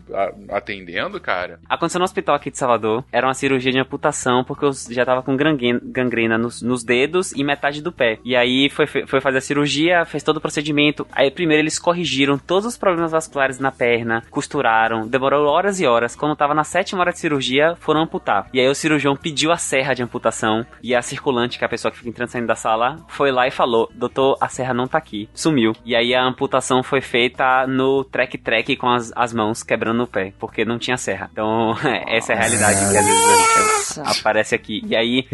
[0.49, 1.59] atendendo, cara?
[1.69, 3.03] Aconteceu no hospital aqui de Salvador.
[3.11, 7.43] Era uma cirurgia de amputação, porque eu já tava com gangrena, nos, nos, dedos e
[7.43, 8.19] metade do pé.
[8.23, 11.05] E aí foi, foi fazer a cirurgia, fez todo o procedimento.
[11.11, 16.15] Aí primeiro eles corrigiram todos os problemas vasculares na perna, costuraram, demorou horas e horas.
[16.15, 18.47] Quando tava na sétima hora de cirurgia, foram amputar.
[18.53, 21.01] E aí o cirurgião pediu a serra de amputação e a
[21.37, 23.51] circulante, que é a pessoa que fica entrando e saindo da sala, foi lá e
[23.51, 25.29] falou: Doutor, a serra não tá aqui.
[25.33, 25.73] Sumiu.
[25.85, 30.33] E aí a amputação foi feita no trek-trek com as, as mãos quebrando o pé,
[30.39, 31.29] porque não tinha serra.
[31.31, 31.75] Então,
[32.07, 34.81] essa é a realidade que às vezes aparece aqui.
[34.85, 35.27] E aí,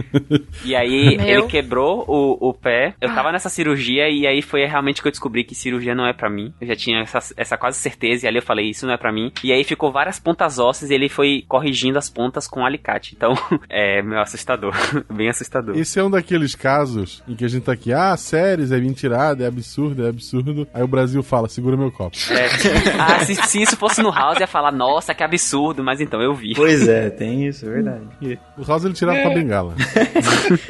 [0.65, 2.95] e aí ele quebrou o, o pé.
[2.99, 6.13] Eu tava nessa cirurgia e aí foi realmente que eu descobri que cirurgia não é
[6.13, 6.53] para mim.
[6.59, 9.11] Eu já tinha essa, essa quase certeza e ali eu falei, isso não é para
[9.11, 9.31] mim.
[9.43, 13.13] E aí ficou várias pontas ósseas e ele foi corrigindo as pontas com um alicate.
[13.15, 13.33] Então,
[13.69, 14.73] é meio assustador.
[15.11, 15.75] Bem assustador.
[15.93, 19.43] Esse é um daqueles casos em que a gente tá aqui, ah, séries, é mentirada,
[19.43, 20.67] é absurdo, é absurdo.
[20.73, 22.17] Aí o Brasil fala, segura meu copo.
[22.31, 22.47] É.
[22.99, 26.33] ah, se, se, isso fosse no House, ia falar, nossa, que absurdo, mas então eu
[26.33, 26.55] vi.
[26.55, 28.39] Pois é, tem isso, é verdade.
[28.57, 29.21] O House ele tirava é.
[29.21, 29.75] com a bengala.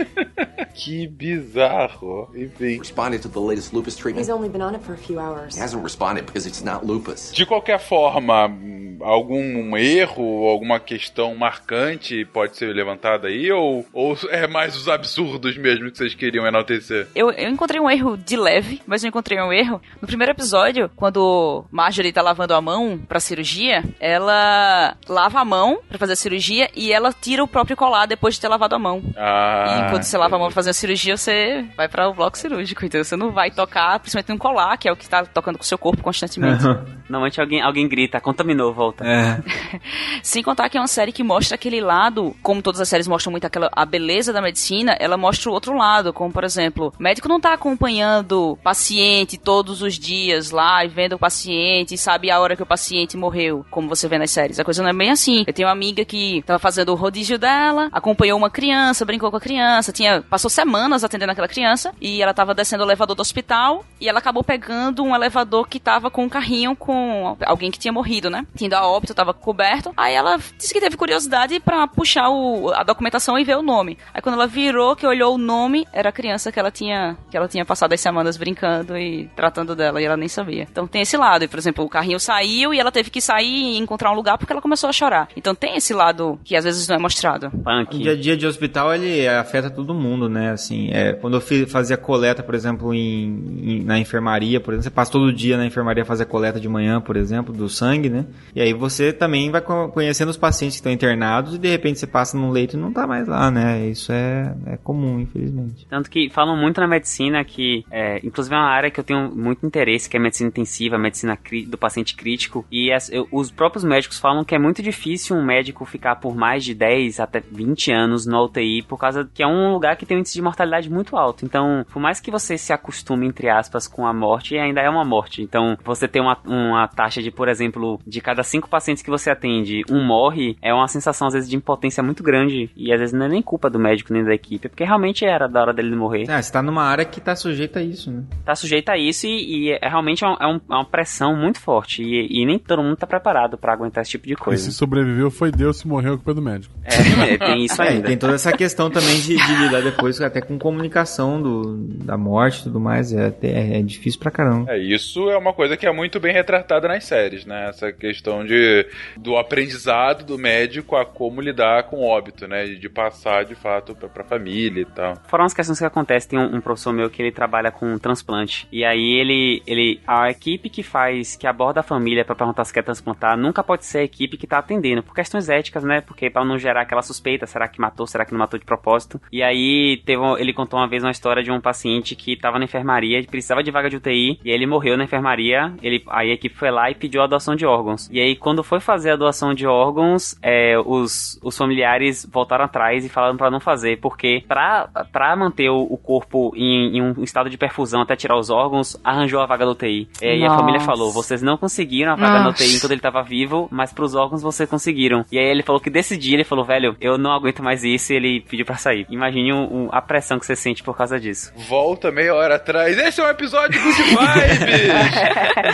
[0.76, 2.30] que bizarro.
[2.36, 2.80] Enfim.
[2.80, 4.26] Responded to the latest lupus treatment.
[4.26, 5.56] He's only been on it for a few hours.
[5.56, 7.32] He hasn't responded because it's not lupus.
[7.32, 8.52] De qualquer forma,
[9.00, 15.13] algum erro, alguma questão marcante pode ser levantada aí ou, ou é mais os absurdos
[15.58, 17.08] mesmo que vocês queriam enaltecer?
[17.16, 19.82] Eu, eu encontrei um erro de leve, mas eu encontrei um erro.
[20.02, 25.80] No primeiro episódio, quando Marjorie tá lavando a mão pra cirurgia, ela lava a mão
[25.88, 28.80] pra fazer a cirurgia e ela tira o próprio colar depois de ter lavado a
[28.80, 29.02] mão.
[29.16, 32.14] Ah, e quando você lava a mão pra fazer a cirurgia, você vai para o
[32.14, 32.86] bloco cirúrgico.
[32.86, 35.64] Então você não vai tocar, principalmente no colar, que é o que tá tocando com
[35.64, 36.64] o seu corpo constantemente.
[37.10, 39.06] Normalmente alguém, alguém grita, contaminou, volta.
[39.06, 39.40] É.
[40.24, 43.32] Sem contar que é uma série que mostra aquele lado, como todas as séries mostram
[43.32, 47.04] muito aquela, a beleza da medicina, ela mostra o outro lado, como por exemplo, o
[47.04, 52.40] médico não tá acompanhando paciente todos os dias lá e vendo o paciente sabe a
[52.40, 54.60] hora que o paciente morreu, como você vê nas séries.
[54.60, 55.44] A coisa não é bem assim.
[55.46, 59.38] Eu tenho uma amiga que tava fazendo o rodízio dela, acompanhou uma criança, brincou com
[59.38, 63.22] a criança, tinha passou semanas atendendo aquela criança e ela tava descendo o elevador do
[63.22, 67.80] hospital e ela acabou pegando um elevador que tava com um carrinho com alguém que
[67.80, 68.46] tinha morrido, né?
[68.56, 69.92] Tinha a óbito, tava coberto.
[69.98, 73.98] Aí ela disse que teve curiosidade para puxar o, a documentação e ver o nome.
[74.14, 77.38] Aí quando ela virou, que olhou o nome, era a criança que ela tinha que
[77.38, 80.68] ela tinha passado as semanas brincando e tratando dela e ela nem sabia.
[80.70, 81.44] Então tem esse lado.
[81.44, 84.38] E, por exemplo, o carrinho saiu e ela teve que sair e encontrar um lugar
[84.38, 85.28] porque ela começou a chorar.
[85.36, 87.50] Então tem esse lado que às vezes não é mostrado.
[87.52, 87.96] Punk.
[87.96, 90.52] O dia a dia de hospital ele afeta todo mundo, né?
[90.52, 94.84] Assim, é, quando eu fiz, fazia coleta, por exemplo, em, em, na enfermaria, por exemplo,
[94.84, 98.26] você passa todo dia na enfermaria fazer coleta de manhã, por exemplo, do sangue, né?
[98.56, 102.08] E aí você também vai conhecendo os pacientes que estão internados e de repente você
[102.08, 103.88] passa num leito e não tá mais lá, né?
[103.88, 105.86] Isso é, é comum, infelizmente.
[105.90, 109.34] Tanto que falam muito na medicina que, é, inclusive é uma área que eu tenho
[109.36, 111.38] muito interesse, que é a medicina intensiva, a medicina
[111.68, 115.46] do paciente crítico, e as, eu, os próprios médicos falam que é muito difícil um
[115.46, 119.48] médico ficar por mais de 10 até 20 anos no UTI, por causa que é
[119.48, 121.46] um lugar que tem um índice de mortalidade muito alto.
[121.46, 125.06] Então, por mais que você se acostume, entre aspas, com a morte, ainda é uma
[125.06, 125.42] morte.
[125.42, 129.30] Então, você ter uma, uma taxa de, por exemplo, de cada cinco pacientes que você
[129.30, 132.70] atende, um morre, é uma sensação, às vezes, de impotência muito grande.
[132.76, 135.48] E às vezes não é nem culpa do médico nem da equipe, porque realmente era
[135.48, 136.30] da hora dele morrer.
[136.30, 138.24] É, você tá numa área que tá sujeita a isso, né?
[138.46, 141.60] Tá sujeita a isso e, e é realmente uma, é, um, é uma pressão muito
[141.60, 142.02] forte.
[142.02, 144.62] E, e, nem todo mundo tá preparado para aguentar esse tipo de coisa.
[144.62, 146.74] E se sobreviveu foi Deus, se morreu, a culpa é do médico.
[146.84, 148.08] É, tem isso ainda.
[148.08, 152.18] É, tem toda essa questão também de, de lidar depois até com comunicação do, da
[152.18, 153.14] morte e tudo mais.
[153.14, 154.72] É, é, é, difícil pra caramba.
[154.72, 157.70] É, isso é uma coisa que é muito bem retratada nas séries, né?
[157.70, 158.88] Essa questão de,
[159.18, 162.66] do aprendizado do médico a como lidar com o óbito, né?
[162.66, 165.16] De passar, de fato, pra, pra família e tal.
[165.28, 166.32] Foram umas questões que acontecem.
[166.32, 168.68] Tem um, um, professor meu que ele trabalha com transplante.
[168.72, 172.74] E aí ele, ele a equipe que faz, que aborda a família para perguntar se
[172.74, 175.04] quer transplantar, nunca pode ser a equipe que tá atendendo.
[175.04, 176.02] Por questões éticas, né?
[176.02, 179.22] Porque pra não gerar aquela suspeita, será que matou, será que não matou de propósito?
[179.32, 182.66] E aí teve ele contou uma vez uma história de um paciente que estava na
[182.66, 185.74] enfermaria, precisava de vaga de UTI, e ele morreu na enfermaria.
[185.82, 188.10] Ele, aí a equipe foi lá e pediu a doação de órgãos.
[188.12, 192.66] E aí aí, quando foi fazer a doação de órgãos, é, os, os familiares voltaram
[192.66, 197.02] atrás e falaram para não fazer, porque pra, pra manter o, o corpo em, em,
[197.02, 200.08] um estado de perfusão até tirar os órgãos, arranjou a vaga do UTI.
[200.22, 203.22] É, e a família falou: vocês não conseguiram a vaga no UTI enquanto ele tava
[203.24, 205.26] vivo, mas pros órgãos vocês conseguiram.
[205.32, 208.14] E aí ele falou que desse dia ele falou: velho, eu não aguento mais isso
[208.14, 209.06] e ele pediu pra sair.
[209.10, 211.52] Imagine um, um, a pressão que você sente por causa disso.
[211.68, 212.98] Volta meia hora atrás.
[212.98, 214.60] Esse é um episódio good vibes.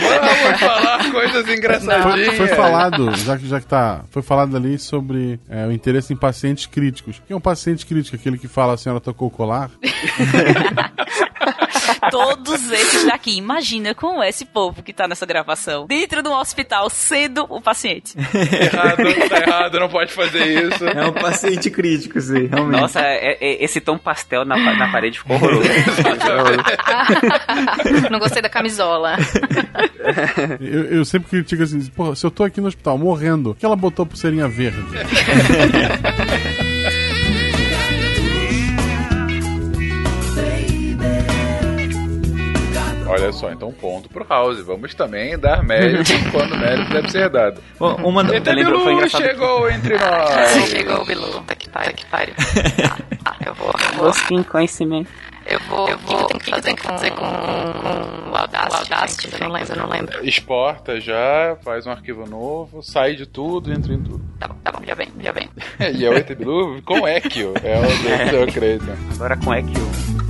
[0.00, 2.36] Vamos falar coisas engraçadinhas.
[2.36, 6.12] Foi, foi falado, já que, já que tá, foi falado ali sobre é, o interesse
[6.12, 7.20] em pacientes críticos.
[7.26, 8.16] Quem é um paciente crítico?
[8.16, 9.70] Aquele que fala a senhora tocou o colar?
[12.10, 13.38] Todos esses daqui.
[13.38, 15.86] Imagina com esse povo que tá nessa gravação.
[15.86, 18.14] Dentro de um hospital, sendo o paciente.
[18.18, 20.86] errado, tá errado, não pode fazer isso.
[20.86, 22.80] É um paciente crítico, sim, realmente.
[22.80, 25.62] Nossa, é, é, esse tom pastel na, na parede ficou horroroso.
[28.10, 29.16] não gostei da camisola.
[30.60, 33.76] Eu, eu sempre critico assim, porra, se eu tô aqui no hospital morrendo, que ela
[33.76, 34.84] botou pulseirinha verde?
[43.10, 44.60] Olha só, então ponto pro House.
[44.60, 47.60] Vamos também dar mérito quando mérito deve ser dado.
[47.78, 48.30] Bom, uma da...
[48.30, 50.50] Foi Bilu engraçado chegou entre nós.
[50.70, 51.40] Chegou o Bilu.
[51.46, 52.34] Tá que pariu, que pariu.
[53.22, 54.06] Ah, eu vou, eu vou.
[54.06, 55.10] Busquem conhecimento.
[55.46, 59.40] Eu vou, eu vou, tem que fazer, com, fazer com, com o Audacity, Audacity, eu
[59.40, 60.26] não lembro, eu não lembro.
[60.26, 64.24] Exporta já, faz um arquivo novo, sai de tudo, entra em tudo.
[64.38, 65.50] Tá bom, tá bom, já vem, já vem.
[65.94, 68.92] e é o ET Bilu com Equio, é o do seu crédito.
[69.14, 70.29] Agora com Equio.